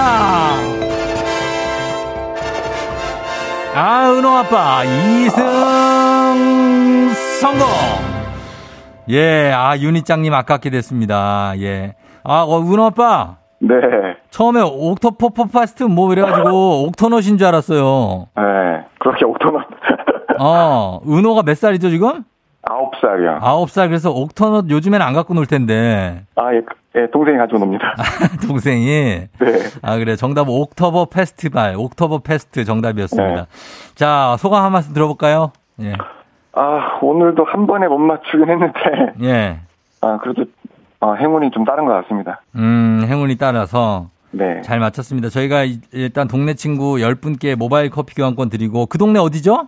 아, 3.75 4.13
은호 4.13 4.29
아빠 4.29 4.83
2승 4.85 5.41
성공. 7.41 8.10
예, 9.09 9.51
아, 9.51 9.77
윤희짱님 9.77 10.33
아깝게 10.33 10.69
됐습니다. 10.69 11.53
예. 11.57 11.95
아, 12.23 12.43
어, 12.43 12.61
은호 12.61 12.85
아빠. 12.85 13.37
네. 13.59 13.75
처음에 14.31 14.61
옥토버버 14.63 15.45
페스트 15.45 15.83
뭐 15.83 16.11
이래가지고 16.13 16.85
옥토넛인 16.87 17.37
줄 17.37 17.47
알았어요. 17.47 18.27
네. 18.35 18.41
그렇게 18.99 19.25
옥토넛. 19.25 19.63
어, 20.39 20.99
은호가 21.07 21.43
몇 21.43 21.55
살이죠, 21.57 21.89
지금? 21.89 22.23
아홉 22.63 22.91
살이요. 23.01 23.39
아홉 23.41 23.69
살. 23.69 23.87
그래서 23.87 24.11
옥토넛 24.11 24.69
요즘엔 24.69 25.01
안 25.01 25.13
갖고 25.13 25.33
놀 25.33 25.45
텐데. 25.45 26.23
아, 26.35 26.53
예, 26.53 26.61
예, 26.95 27.07
동생이 27.11 27.37
가지고 27.37 27.59
놉니다. 27.59 27.95
동생이. 28.47 28.85
네. 28.85 29.27
아, 29.81 29.97
그래. 29.97 30.15
정답 30.15 30.47
옥토버 30.49 31.05
페스티벌. 31.05 31.75
옥토버 31.77 32.19
페스트 32.19 32.63
정답이었습니다. 32.65 33.35
네. 33.35 33.45
자, 33.95 34.35
소감 34.39 34.63
한 34.63 34.71
말씀 34.71 34.93
들어볼까요? 34.93 35.51
예. 35.81 35.93
아, 36.53 36.99
오늘도 37.01 37.43
한 37.45 37.65
번에 37.67 37.87
못 37.87 37.97
맞추긴 37.97 38.49
했는데, 38.49 38.79
예. 39.23 39.59
아, 40.01 40.17
그래도, 40.17 40.45
아, 40.99 41.13
행운이 41.13 41.51
좀 41.51 41.63
다른 41.63 41.85
것 41.85 41.93
같습니다. 42.03 42.41
음, 42.55 43.03
행운이 43.07 43.37
따라서 43.37 44.09
네. 44.31 44.61
잘 44.61 44.79
맞췄습니다. 44.79 45.29
저희가 45.29 45.63
이- 45.63 45.79
일단 45.91 46.27
동네 46.27 46.53
친구 46.53 46.95
10분께 46.95 47.55
모바일 47.55 47.89
커피 47.89 48.15
교환권 48.15 48.49
드리고 48.49 48.85
그 48.87 48.97
동네 48.97 49.19
어디죠? 49.19 49.67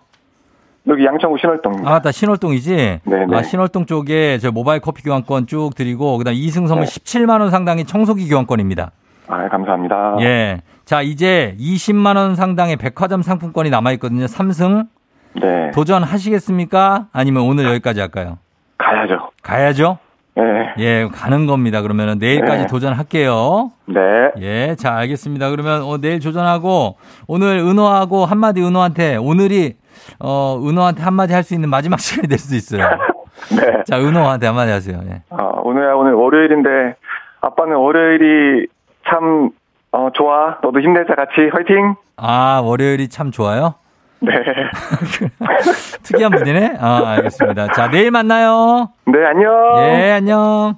여기 0.87 1.05
양천구 1.05 1.37
신월동입니다. 1.37 1.89
아, 1.89 1.99
나 2.01 2.11
신월동이지? 2.11 2.99
네네. 3.05 3.37
아, 3.37 3.43
신월동 3.43 3.85
쪽에 3.85 4.37
저 4.39 4.51
모바일 4.51 4.81
커피 4.81 5.01
교환권 5.03 5.47
쭉 5.47 5.71
드리고 5.75 6.17
그다음 6.17 6.35
이승 6.35 6.67
선물 6.67 6.85
네. 6.85 6.91
17만 6.91 7.39
원 7.39 7.49
상당의 7.51 7.85
청소기 7.85 8.27
교환권입니다. 8.27 8.91
아, 9.27 9.47
감사합니다. 9.47 10.17
예. 10.19 10.61
자, 10.83 11.01
이제 11.01 11.55
20만 11.57 12.17
원 12.17 12.35
상당의 12.35 12.75
백화점 12.75 13.21
상품권이 13.21 13.69
남아 13.69 13.93
있거든요. 13.93 14.25
3승 14.25 14.87
네. 15.35 15.71
도전하시겠습니까? 15.71 17.07
아니면 17.11 17.43
오늘 17.43 17.65
여기까지 17.65 17.99
할까요? 17.99 18.37
가야죠. 18.77 19.29
가야죠? 19.41 19.97
네. 20.35 20.43
예, 20.79 21.07
가는 21.13 21.45
겁니다. 21.45 21.81
그러면은 21.81 22.17
내일까지 22.17 22.61
네. 22.63 22.67
도전할게요. 22.67 23.71
네. 23.85 24.01
예, 24.41 24.75
자, 24.75 24.95
알겠습니다. 24.95 25.49
그러면 25.51 25.83
어, 25.83 25.97
내일 25.99 26.19
도전하고 26.19 26.97
오늘 27.27 27.57
은호하고 27.59 28.25
한마디 28.25 28.61
은호한테 28.63 29.15
오늘이 29.17 29.75
어, 30.19 30.59
은호한테 30.63 31.03
한마디 31.03 31.33
할 31.33 31.43
수 31.43 31.53
있는 31.53 31.69
마지막 31.69 31.99
시간이 32.01 32.27
될 32.27 32.39
수도 32.39 32.55
있어요. 32.55 32.87
네. 33.55 33.83
자, 33.85 33.99
은호한테 33.99 34.47
한마디 34.47 34.71
하세요. 34.71 34.99
예. 35.09 35.21
아, 35.29 35.43
오늘야 35.63 35.93
오늘 35.93 36.13
월요일인데, 36.13 36.95
아빠는 37.41 37.75
월요일이 37.75 38.67
참, 39.07 39.51
어, 39.91 40.09
좋아. 40.13 40.57
너도 40.63 40.79
힘내자, 40.79 41.13
같이. 41.13 41.49
화이팅! 41.53 41.95
아, 42.17 42.61
월요일이 42.63 43.09
참 43.09 43.31
좋아요? 43.31 43.75
네. 44.23 44.31
특이한 46.03 46.31
분이네? 46.31 46.77
아, 46.79 47.15
알겠습니다. 47.17 47.73
자, 47.73 47.89
내일 47.89 48.09
만나요. 48.11 48.89
네, 49.05 49.25
안녕! 49.25 49.51
예, 49.79 50.11
안녕. 50.13 50.75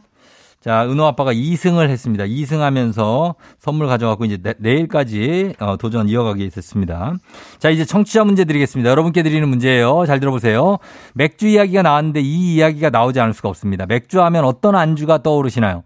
자, 0.59 0.83
은호 0.89 1.05
아빠가 1.05 1.31
2승을 1.31 1.89
했습니다. 1.89 2.23
2승 2.23 2.57
하면서 2.57 3.35
선물 3.59 3.85
가져갖고 3.85 4.25
이제 4.25 4.39
내, 4.41 4.55
내일까지 4.57 5.53
어, 5.59 5.77
도전 5.77 6.09
이어가겠습니다. 6.09 7.13
자, 7.59 7.69
이제 7.69 7.85
청취자 7.85 8.23
문제 8.23 8.45
드리겠습니다. 8.45 8.89
여러분께 8.89 9.21
드리는 9.21 9.47
문제예요. 9.47 10.07
잘 10.07 10.19
들어보세요. 10.19 10.77
맥주 11.13 11.47
이야기가 11.47 11.83
나왔는데 11.83 12.21
이 12.21 12.55
이야기가 12.55 12.89
나오지 12.89 13.19
않을 13.19 13.33
수가 13.33 13.49
없습니다. 13.49 13.85
맥주 13.85 14.23
하면 14.23 14.43
어떤 14.43 14.75
안주가 14.75 15.21
떠오르시나요? 15.21 15.83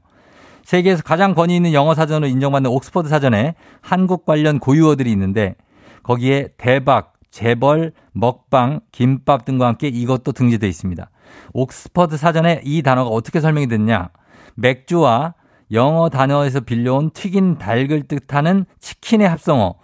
세계에서 0.63 1.03
가장 1.03 1.35
권위 1.35 1.57
있는 1.57 1.73
영어 1.73 1.93
사전으로 1.93 2.29
인정받는 2.29 2.71
옥스퍼드 2.71 3.09
사전에 3.09 3.55
한국 3.81 4.25
관련 4.25 4.59
고유어들이 4.59 5.11
있는데 5.11 5.55
거기에 6.03 6.49
대박, 6.57 7.18
재벌, 7.31 7.93
먹방, 8.11 8.79
김밥 8.91 9.45
등과 9.45 9.67
함께 9.67 9.87
이것도 9.87 10.31
등재되어 10.31 10.67
있습니다. 10.67 11.09
옥스퍼드 11.53 12.17
사전에 12.17 12.61
이 12.63 12.81
단어가 12.81 13.09
어떻게 13.09 13.39
설명이 13.39 13.67
됐냐? 13.67 14.09
맥주와 14.55 15.35
영어 15.71 16.09
단어에서 16.09 16.61
빌려온 16.61 17.11
튀긴 17.11 17.57
닭을 17.57 18.03
뜻하는 18.03 18.65
치킨의 18.79 19.29
합성어. 19.29 19.75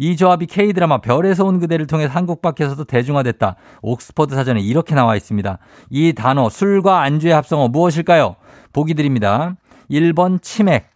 이 0.00 0.16
조합이 0.16 0.46
K드라마 0.46 1.00
별에서 1.00 1.44
온 1.44 1.58
그대를 1.58 1.86
통해 1.86 2.06
한국 2.06 2.40
밖에서도 2.40 2.84
대중화됐다. 2.84 3.56
옥스퍼드 3.82 4.34
사전에 4.34 4.60
이렇게 4.60 4.94
나와 4.94 5.16
있습니다. 5.16 5.58
이 5.90 6.12
단어 6.12 6.48
술과 6.48 7.02
안주의 7.02 7.32
합성어 7.34 7.68
무엇일까요? 7.68 8.36
보기 8.72 8.94
드립니다. 8.94 9.56
1번 9.90 10.40
치맥, 10.40 10.88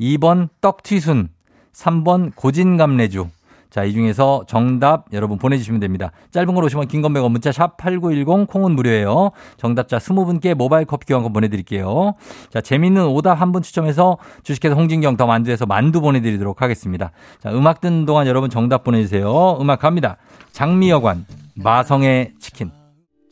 2번 0.00 0.48
떡튀순, 0.60 1.28
3번 1.74 2.34
고진감래주. 2.34 3.28
자, 3.76 3.84
이 3.84 3.92
중에서 3.92 4.44
정답 4.46 5.04
여러분 5.12 5.36
보내주시면 5.36 5.80
됩니다. 5.80 6.10
짧은 6.30 6.54
걸 6.54 6.64
오시면 6.64 6.88
긴건 6.88 7.12
100원 7.12 7.30
문자 7.30 7.52
샵 7.52 7.76
8910 7.76 8.46
콩은 8.48 8.72
무료예요. 8.72 9.32
정답자 9.58 9.98
20분께 9.98 10.54
모바일 10.54 10.86
커피 10.86 11.04
교환권 11.04 11.34
보내드릴게요. 11.34 12.14
자, 12.48 12.62
재밌는 12.62 13.04
오답 13.04 13.38
한 13.38 13.52
분 13.52 13.60
추첨해서 13.60 14.16
주식회사 14.44 14.74
홍진경 14.74 15.18
더 15.18 15.26
만두에서 15.26 15.66
만두 15.66 16.00
보내드리도록 16.00 16.62
하겠습니다. 16.62 17.10
자, 17.38 17.50
음악 17.50 17.82
듣는 17.82 18.06
동안 18.06 18.26
여러분 18.26 18.48
정답 18.48 18.82
보내주세요. 18.82 19.58
음악 19.60 19.80
갑니다. 19.80 20.16
장미여관, 20.52 21.26
마성의 21.54 22.32
치킨. 22.40 22.85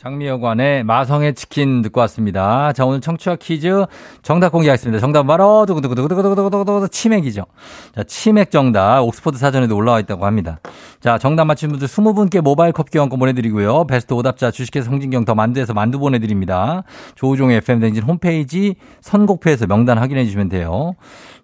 장미여관의 0.04 0.84
마성의 0.84 1.34
치킨 1.34 1.80
듣고 1.80 2.00
왔습니다. 2.02 2.74
자, 2.74 2.84
오늘 2.84 3.00
청취자 3.00 3.36
퀴즈 3.36 3.86
정답 4.20 4.50
공개하겠습니다. 4.50 5.00
정답 5.00 5.22
바로 5.22 5.64
두구두구두구두구두구두구두구 5.64 6.90
치맥이죠. 6.90 7.46
자, 7.94 8.02
치맥 8.02 8.50
정답 8.50 9.00
옥스퍼드 9.00 9.38
사전에도 9.38 9.74
올라와 9.74 10.00
있다고 10.00 10.26
합니다. 10.26 10.60
자, 11.00 11.16
정답 11.16 11.46
맞힌 11.46 11.70
분들 11.70 11.88
20분께 11.88 12.42
모바일 12.42 12.72
컵 12.72 12.90
교환권 12.92 13.18
보내드리고요. 13.18 13.86
베스트 13.86 14.12
오답자 14.12 14.50
주식회사 14.50 14.90
성진경 14.90 15.24
더 15.24 15.34
만두에서 15.34 15.72
만두 15.72 15.98
보내드립니다. 15.98 16.82
조우종의 17.14 17.56
FM댕진 17.58 18.02
홈페이지 18.02 18.74
선곡표에서 19.00 19.66
명단 19.66 19.96
확인해 19.96 20.26
주시면 20.26 20.50
돼요. 20.50 20.96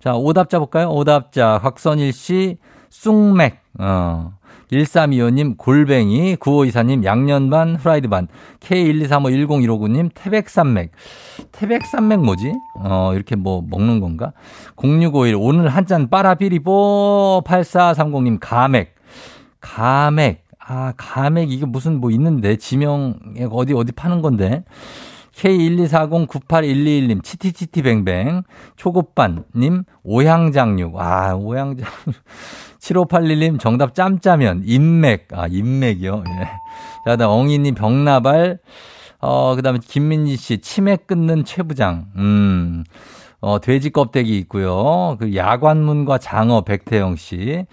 자, 0.05 0.13
오답자 0.15 0.59
볼까요? 0.59 0.91
오답자 0.91 1.61
곽선일 1.63 2.13
씨 2.13 2.59
쑥맥 2.91 3.59
어. 3.79 4.33
1325님 4.71 5.57
골뱅이, 5.59 6.37
9524님 6.37 7.05
양념반, 7.05 7.77
후라이드반, 7.77 8.29
K123510159님 8.61 10.11
태백산맥. 10.15 10.93
태백산맥 11.53 12.21
뭐지? 12.21 12.53
어, 12.77 13.13
이렇게 13.15 13.35
뭐 13.37 13.63
먹는 13.69 14.01
건가? 14.01 14.33
0651 14.77 15.35
오늘 15.35 15.69
한 15.69 15.87
잔 15.87 16.09
빠라비리뽀 16.09 17.43
8430님 17.45 18.39
가맥. 18.41 18.95
가맥. 19.61 20.45
아, 20.65 20.93
가맥 20.97 21.51
이게 21.51 21.67
무슨 21.67 22.01
뭐 22.01 22.13
있는데 22.13 22.57
지명 22.57 23.19
어디 23.51 23.73
어디 23.75 23.91
파는 23.91 24.23
건데. 24.23 24.63
K124098121님, 25.41 27.23
치티치티뱅뱅, 27.23 28.43
초급반님, 28.77 29.85
오향장육, 30.03 31.01
아, 31.01 31.35
오향장육. 31.35 31.89
7581님, 32.79 33.59
정답 33.61 33.95
짬짜면, 33.95 34.63
인맥, 34.65 35.29
아, 35.33 35.47
인맥이요. 35.47 36.25
예. 36.27 36.49
자, 37.07 37.17
다음 37.17 37.31
엉이님, 37.31 37.75
병나발, 37.75 38.59
어, 39.21 39.57
그 39.57 39.63
다음에 39.63 39.79
김민지 39.83 40.37
씨, 40.37 40.59
치맥 40.59 41.07
끊는 41.07 41.45
최부장, 41.45 42.07
음, 42.17 42.85
어, 43.41 43.59
돼지 43.61 43.91
껍데기 43.91 44.37
있고요. 44.39 45.17
그 45.19 45.35
야관문과 45.35 46.19
장어 46.19 46.63
백태영 46.63 47.17
씨. 47.17 47.65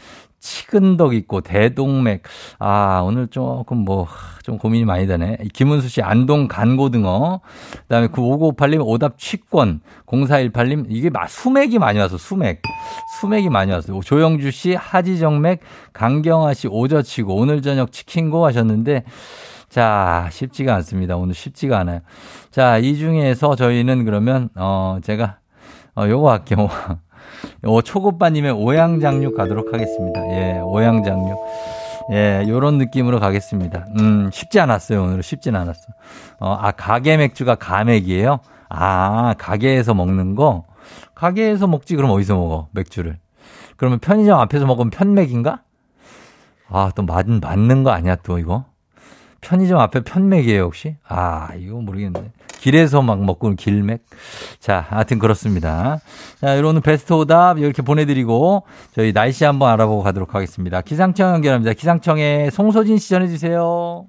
치근덕 0.47 1.13
있고 1.13 1.41
대동맥. 1.41 2.23
아, 2.59 3.01
오늘 3.03 3.27
조금 3.27 3.79
뭐 3.79 4.07
좀 4.47 4.57
고민이 4.57 4.85
많이 4.85 5.07
되네. 5.07 5.39
김은수 5.51 5.89
씨 5.89 6.01
안동 6.01 6.47
간고등어. 6.47 7.41
그 7.69 7.83
다음에 7.89 8.07
9558님 8.07 8.79
오답 8.81 9.17
취권. 9.17 9.81
0418님 10.05 10.85
이게 10.87 11.09
막 11.09 11.29
수맥이 11.29 11.79
많이 11.79 11.99
와서 11.99 12.17
수맥. 12.17 12.61
수맥이 13.19 13.49
많이 13.49 13.73
왔어요. 13.73 13.99
조영주 13.99 14.51
씨 14.51 14.73
하지정맥, 14.73 15.59
강경아 15.91 16.53
씨 16.53 16.69
오저치고 16.69 17.35
오늘 17.35 17.61
저녁 17.61 17.91
치킨고 17.91 18.45
하셨는데 18.45 19.03
자, 19.67 20.29
쉽지가 20.31 20.73
않습니다. 20.75 21.17
오늘 21.17 21.33
쉽지가 21.33 21.79
않아요. 21.79 21.99
자, 22.49 22.77
이 22.77 22.95
중에서 22.95 23.57
저희는 23.57 24.05
그러면 24.05 24.47
어 24.55 24.99
제가 25.03 25.39
어 25.97 26.07
요거 26.07 26.31
할게요. 26.31 26.69
어, 27.67 27.81
초급반님의 27.81 28.51
오양장육 28.51 29.35
가도록 29.35 29.73
하겠습니다. 29.73 30.21
예, 30.31 30.59
오양장육. 30.59 31.37
예, 32.11 32.45
요런 32.47 32.77
느낌으로 32.77 33.19
가겠습니다. 33.19 33.85
음, 33.99 34.29
쉽지 34.31 34.59
않았어요. 34.59 35.03
오늘 35.03 35.21
쉽진 35.21 35.55
않았어. 35.55 35.81
어, 36.39 36.57
아, 36.59 36.71
가게 36.71 37.17
맥주가 37.17 37.55
가맥이에요? 37.55 38.39
아, 38.69 39.33
가게에서 39.37 39.93
먹는 39.93 40.35
거? 40.35 40.65
가게에서 41.15 41.67
먹지, 41.67 41.95
그럼 41.95 42.11
어디서 42.11 42.35
먹어? 42.35 42.67
맥주를. 42.71 43.17
그러면 43.75 43.99
편의점 43.99 44.39
앞에서 44.39 44.65
먹으면 44.65 44.89
편맥인가? 44.89 45.61
아, 46.69 46.91
또 46.95 47.03
맞, 47.03 47.27
맞는 47.27 47.83
거 47.83 47.91
아니야, 47.91 48.15
또 48.17 48.39
이거? 48.39 48.65
편의점 49.41 49.79
앞에 49.79 50.01
편맥이에요, 50.01 50.63
혹시? 50.63 50.95
아, 51.07 51.49
이거 51.57 51.79
모르겠네. 51.79 52.31
길에서 52.59 53.01
막 53.01 53.23
먹고는 53.23 53.55
길맥. 53.55 54.03
자, 54.59 54.85
하여튼 54.89 55.19
그렇습니다. 55.19 55.99
자, 56.41 56.57
여러분 56.57 56.81
베스트 56.81 57.13
오답 57.13 57.59
이렇게 57.59 57.81
보내드리고 57.81 58.63
저희 58.93 59.13
날씨 59.13 59.45
한번 59.45 59.71
알아보고 59.71 60.03
가도록 60.03 60.35
하겠습니다. 60.35 60.81
기상청 60.81 61.33
연결합니다. 61.33 61.73
기상청에 61.73 62.49
송소진 62.51 62.97
씨 62.97 63.09
전해주세요. 63.09 64.05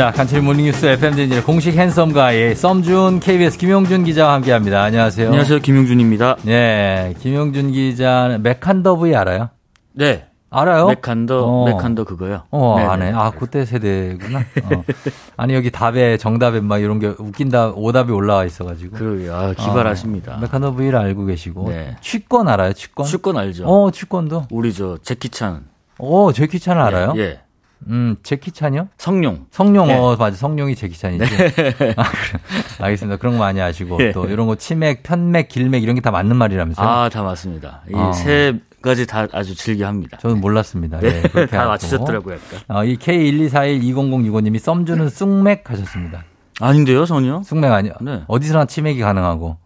자, 0.00 0.10
간추린 0.10 0.46
모닝뉴스 0.46 0.86
FM대행진의 0.86 1.42
공식 1.42 1.76
handsome 1.76 2.34
guy 2.34 2.56
썸준 2.56 3.20
KBS 3.20 3.58
김용준 3.58 4.04
기자와 4.04 4.32
함께 4.32 4.50
합니다. 4.50 4.82
안녕하세요. 4.82 5.26
안녕하세요. 5.26 5.58
김용준입니다. 5.58 6.36
네. 6.44 7.12
김용준 7.18 7.72
기자는 7.72 8.42
메칸더 8.42 9.06
V 9.06 9.14
알아요? 9.14 9.50
네. 9.92 10.26
알아요? 10.48 10.86
메칸더, 10.86 11.44
어. 11.44 11.66
메칸더 11.66 12.04
그거요. 12.04 12.44
어, 12.50 12.76
네네. 12.78 12.88
안 12.88 13.02
해. 13.02 13.12
아, 13.14 13.30
그때 13.30 13.66
세대구나. 13.66 14.38
어. 14.38 14.84
아니, 15.36 15.52
여기 15.52 15.70
답에, 15.70 16.16
정답에 16.16 16.60
막 16.62 16.78
이런 16.78 16.98
게 16.98 17.08
웃긴다, 17.18 17.72
오답이 17.76 18.10
올라와 18.10 18.46
있어가지고. 18.46 18.96
그러게요. 18.96 19.34
아, 19.34 19.52
기발하십니다. 19.52 20.36
어, 20.36 20.40
메칸더 20.40 20.76
V를 20.76 20.98
알고 20.98 21.26
계시고. 21.26 21.68
네. 21.68 21.94
취권 22.00 22.48
알아요, 22.48 22.72
취권? 22.72 23.04
취권 23.04 23.36
알죠? 23.36 23.66
어, 23.66 23.90
취권도. 23.90 24.46
우리 24.50 24.72
저 24.72 24.96
재키찬. 25.02 25.64
어, 25.98 26.32
제키찬 26.32 26.78
알아요? 26.78 27.12
예. 27.16 27.20
예. 27.20 27.40
음, 27.88 28.16
제키찬이요? 28.22 28.88
성룡. 28.98 29.46
성룡, 29.50 29.86
네. 29.88 29.94
어, 29.98 30.16
맞아. 30.18 30.36
성룡이 30.36 30.74
제키찬이지. 30.76 31.24
아, 31.96 32.02
그래. 32.04 32.40
알겠습니다. 32.80 33.16
그런 33.18 33.34
거 33.34 33.38
많이 33.40 33.60
아시고. 33.60 33.98
예. 34.00 34.12
또 34.12 34.26
이런 34.26 34.46
거 34.46 34.54
치맥, 34.56 35.02
편맥, 35.02 35.48
길맥 35.48 35.82
이런 35.82 35.94
게 35.94 36.00
다 36.00 36.10
맞는 36.10 36.36
말이라면서요? 36.36 36.86
아, 36.86 37.08
다 37.08 37.22
맞습니다. 37.22 37.82
어. 37.92 38.10
이세 38.10 38.58
가지 38.82 39.06
다 39.06 39.26
아주 39.32 39.54
즐겨 39.54 39.86
합니다. 39.86 40.18
저는 40.20 40.40
몰랐습니다. 40.40 41.00
네. 41.00 41.22
예, 41.24 41.28
그렇게 41.28 41.50
다. 41.56 41.66
맞추셨더라고요, 41.66 42.34
약간. 42.36 42.60
어, 42.76 42.84
이 42.84 42.96
K124120065님이 42.96 44.58
썸 44.58 44.86
주는 44.86 45.08
쑥맥 45.08 45.68
하셨습니다. 45.70 46.24
아닌데요, 46.60 47.04
전혀? 47.06 47.42
쑥맥 47.42 47.72
아니요. 47.72 47.92
네. 48.00 48.22
어디서나 48.26 48.66
치맥이 48.66 49.00
가능하고 49.00 49.56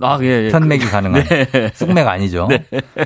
아, 0.00 0.18
예, 0.22 0.44
예. 0.46 0.48
편맥이 0.50 0.84
그- 0.86 0.90
가능한 0.90 1.24
네. 1.24 1.70
쑥맥 1.74 2.06
아니죠. 2.08 2.48
네. 2.50 2.64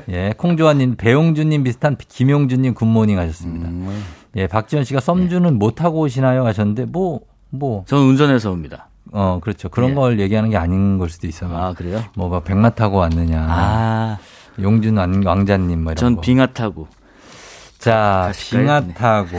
예, 0.09 0.33
콩조아님, 0.37 0.95
배용준님 0.95 1.63
비슷한 1.63 1.97
김용준님 1.97 2.73
굿모닝 2.75 3.19
하셨습니다. 3.19 3.67
음, 3.67 4.03
예, 4.37 4.47
박지현 4.47 4.83
씨가 4.83 4.99
썸 4.99 5.29
주는 5.29 5.57
못 5.59 5.75
타고 5.75 5.99
오시나요 6.01 6.45
하셨는데 6.45 6.85
뭐 6.85 7.21
뭐. 7.49 7.83
저는 7.87 8.05
운전해서 8.09 8.51
옵니다. 8.51 8.89
어, 9.11 9.39
그렇죠. 9.41 9.69
그런 9.69 9.91
예. 9.91 9.93
걸 9.95 10.19
얘기하는 10.19 10.49
게 10.49 10.57
아닌 10.57 10.97
걸 10.97 11.09
수도 11.09 11.27
있어요. 11.27 11.55
아, 11.55 11.73
그래요? 11.73 12.03
뭐, 12.13 12.27
막 12.27 12.43
백마 12.43 12.71
타고 12.71 12.97
왔느냐. 12.97 13.45
아, 13.49 14.17
용준 14.61 14.97
왕- 14.97 15.23
왕자님, 15.25 15.81
뭐 15.83 15.93
이런 15.93 15.95
전 15.95 16.15
거. 16.15 16.21
빙하 16.21 16.45
타고. 16.47 16.87
자? 17.79 18.31
빙하 18.51 18.81
네. 18.81 18.93
타고. 18.93 19.37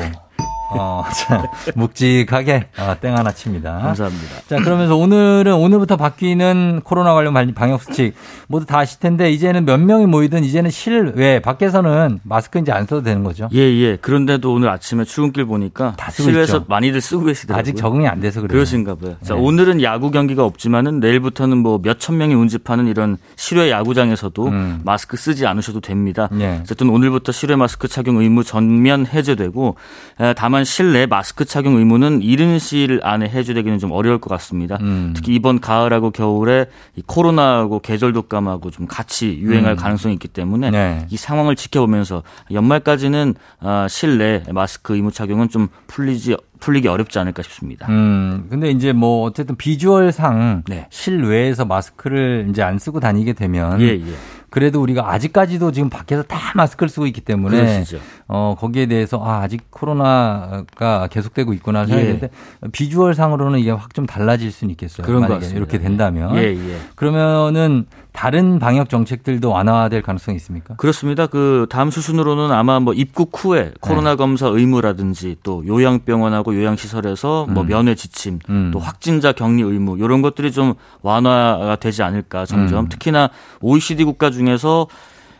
어, 0.70 1.04
자, 1.14 1.50
묵직하게 1.74 2.68
어, 2.78 2.94
땡 3.00 3.16
하나 3.16 3.30
칩니다. 3.32 3.78
감사합니다. 3.78 4.26
자, 4.48 4.56
그러면서 4.56 4.96
오늘은 4.96 5.54
오늘부터 5.54 5.96
바뀌는 5.96 6.82
코로나 6.84 7.14
관련 7.14 7.32
방- 7.34 7.52
방역 7.54 7.82
수칙 7.82 8.14
모두 8.48 8.66
다 8.66 8.78
아실 8.78 9.00
텐데 9.00 9.30
이제는 9.30 9.64
몇 9.64 9.78
명이 9.78 10.06
모이든 10.06 10.44
이제는 10.44 10.70
실외 10.70 11.40
밖에서는 11.40 12.20
마스크 12.22 12.58
이제 12.58 12.72
안 12.72 12.86
써도 12.86 13.02
되는 13.02 13.24
거죠. 13.24 13.48
예, 13.54 13.58
예. 13.60 13.96
그런데도 13.96 14.52
오늘 14.52 14.68
아침에 14.68 15.04
출근길 15.04 15.46
보니까 15.46 15.94
다 15.96 16.10
쓰고 16.10 16.24
실내에서 16.30 16.56
있죠. 16.58 16.66
많이들 16.68 17.00
쓰고 17.00 17.24
계시더라고요. 17.24 17.60
아직 17.60 17.76
적응이 17.76 18.06
안 18.06 18.20
돼서 18.20 18.40
그래요. 18.40 18.52
그러신가 18.52 18.94
봐요. 18.96 19.16
자, 19.22 19.34
네. 19.34 19.40
오늘은 19.40 19.82
야구 19.82 20.10
경기가 20.10 20.44
없지만은 20.44 21.00
내일부터는 21.00 21.58
뭐 21.58 21.80
몇천 21.82 22.16
명이 22.18 22.34
운집하는 22.34 22.86
이런 22.88 23.16
실외 23.36 23.70
야구장에서도 23.70 24.46
음. 24.48 24.80
마스크 24.84 25.16
쓰지 25.16 25.46
않으셔도 25.46 25.80
됩니다. 25.80 26.28
예. 26.40 26.58
어쨌든 26.62 26.90
오늘부터 26.90 27.32
실외 27.32 27.56
마스크 27.56 27.88
착용 27.88 28.16
의무 28.18 28.44
전면 28.44 29.06
해제되고 29.06 29.76
에, 30.20 30.34
다만 30.58 30.64
실내 30.64 31.06
마스크 31.06 31.44
착용 31.44 31.76
의무는 31.76 32.20
이른 32.20 32.58
시일 32.58 32.98
안에 33.04 33.28
해제되기는 33.28 33.78
좀 33.78 33.92
어려울 33.92 34.18
것 34.18 34.28
같습니다. 34.30 34.76
음. 34.80 35.12
특히 35.14 35.32
이번 35.32 35.60
가을하고 35.60 36.10
겨울에 36.10 36.66
이 36.96 37.02
코로나하고 37.06 37.78
계절 37.78 38.12
독감하고 38.12 38.72
좀 38.72 38.86
같이 38.88 39.38
유행할 39.38 39.74
음. 39.74 39.76
가능성이 39.76 40.14
있기 40.14 40.26
때문에 40.26 40.70
네. 40.70 41.06
이 41.10 41.16
상황을 41.16 41.54
지켜보면서 41.54 42.24
연말까지는 42.50 43.34
아, 43.60 43.86
실내 43.88 44.42
마스크 44.52 44.96
의무 44.96 45.12
착용은 45.12 45.48
좀 45.48 45.68
풀리지 45.86 46.36
풀리기 46.58 46.88
어렵지 46.88 47.20
않을까 47.20 47.42
싶습니다. 47.44 47.86
음, 47.88 48.48
근데 48.50 48.70
이제 48.70 48.92
뭐 48.92 49.22
어쨌든 49.24 49.54
비주얼상 49.54 50.64
네. 50.66 50.88
실외에서 50.90 51.66
마스크를 51.66 52.48
이제 52.50 52.62
안 52.62 52.80
쓰고 52.80 52.98
다니게 52.98 53.34
되면 53.34 53.80
예, 53.80 53.90
예. 53.90 54.02
그래도 54.50 54.80
우리가 54.80 55.10
아직까지도 55.12 55.72
지금 55.72 55.90
밖에서 55.90 56.22
다 56.22 56.38
마스크를 56.54 56.88
쓰고 56.88 57.06
있기 57.06 57.20
때문에 57.20 57.58
그러시죠. 57.58 57.98
어 58.28 58.54
거기에 58.58 58.86
대해서 58.86 59.22
아 59.22 59.42
아직 59.42 59.70
코로나가 59.70 61.06
계속되고 61.10 61.52
있구나 61.54 61.82
예. 61.82 61.86
생각했는데 61.86 62.30
비주얼상으로는 62.72 63.58
이게 63.58 63.70
확 63.70 63.88
좀 63.94 64.06
달라질 64.06 64.52
수는 64.52 64.70
있겠어요. 64.72 65.04
그런 65.06 65.22
것 65.22 65.28
만약에. 65.40 65.56
이렇게 65.56 65.78
된다면 65.78 66.36
예, 66.36 66.54
예. 66.54 66.76
그러면은 66.94 67.86
다른 68.18 68.58
방역 68.58 68.88
정책들도 68.88 69.48
완화될 69.48 70.02
가능성이 70.02 70.34
있습니까? 70.38 70.74
그렇습니다. 70.74 71.28
그 71.28 71.68
다음 71.70 71.92
수순으로는 71.92 72.50
아마 72.50 72.80
뭐 72.80 72.92
입국 72.92 73.30
후에 73.32 73.70
코로나 73.78 74.16
검사 74.16 74.48
의무라든지 74.48 75.36
또 75.44 75.64
요양병원하고 75.64 76.56
요양시설에서 76.56 77.46
뭐 77.48 77.62
음. 77.62 77.68
면회 77.68 77.94
지침 77.94 78.40
음. 78.50 78.70
또 78.72 78.80
확진자 78.80 79.30
격리 79.30 79.62
의무 79.62 79.98
이런 79.98 80.20
것들이 80.20 80.50
좀 80.50 80.74
완화가 81.02 81.76
되지 81.76 82.02
않을까 82.02 82.44
점점 82.44 82.86
음. 82.86 82.88
특히나 82.88 83.30
OECD 83.60 84.02
국가 84.02 84.32
중에서 84.32 84.88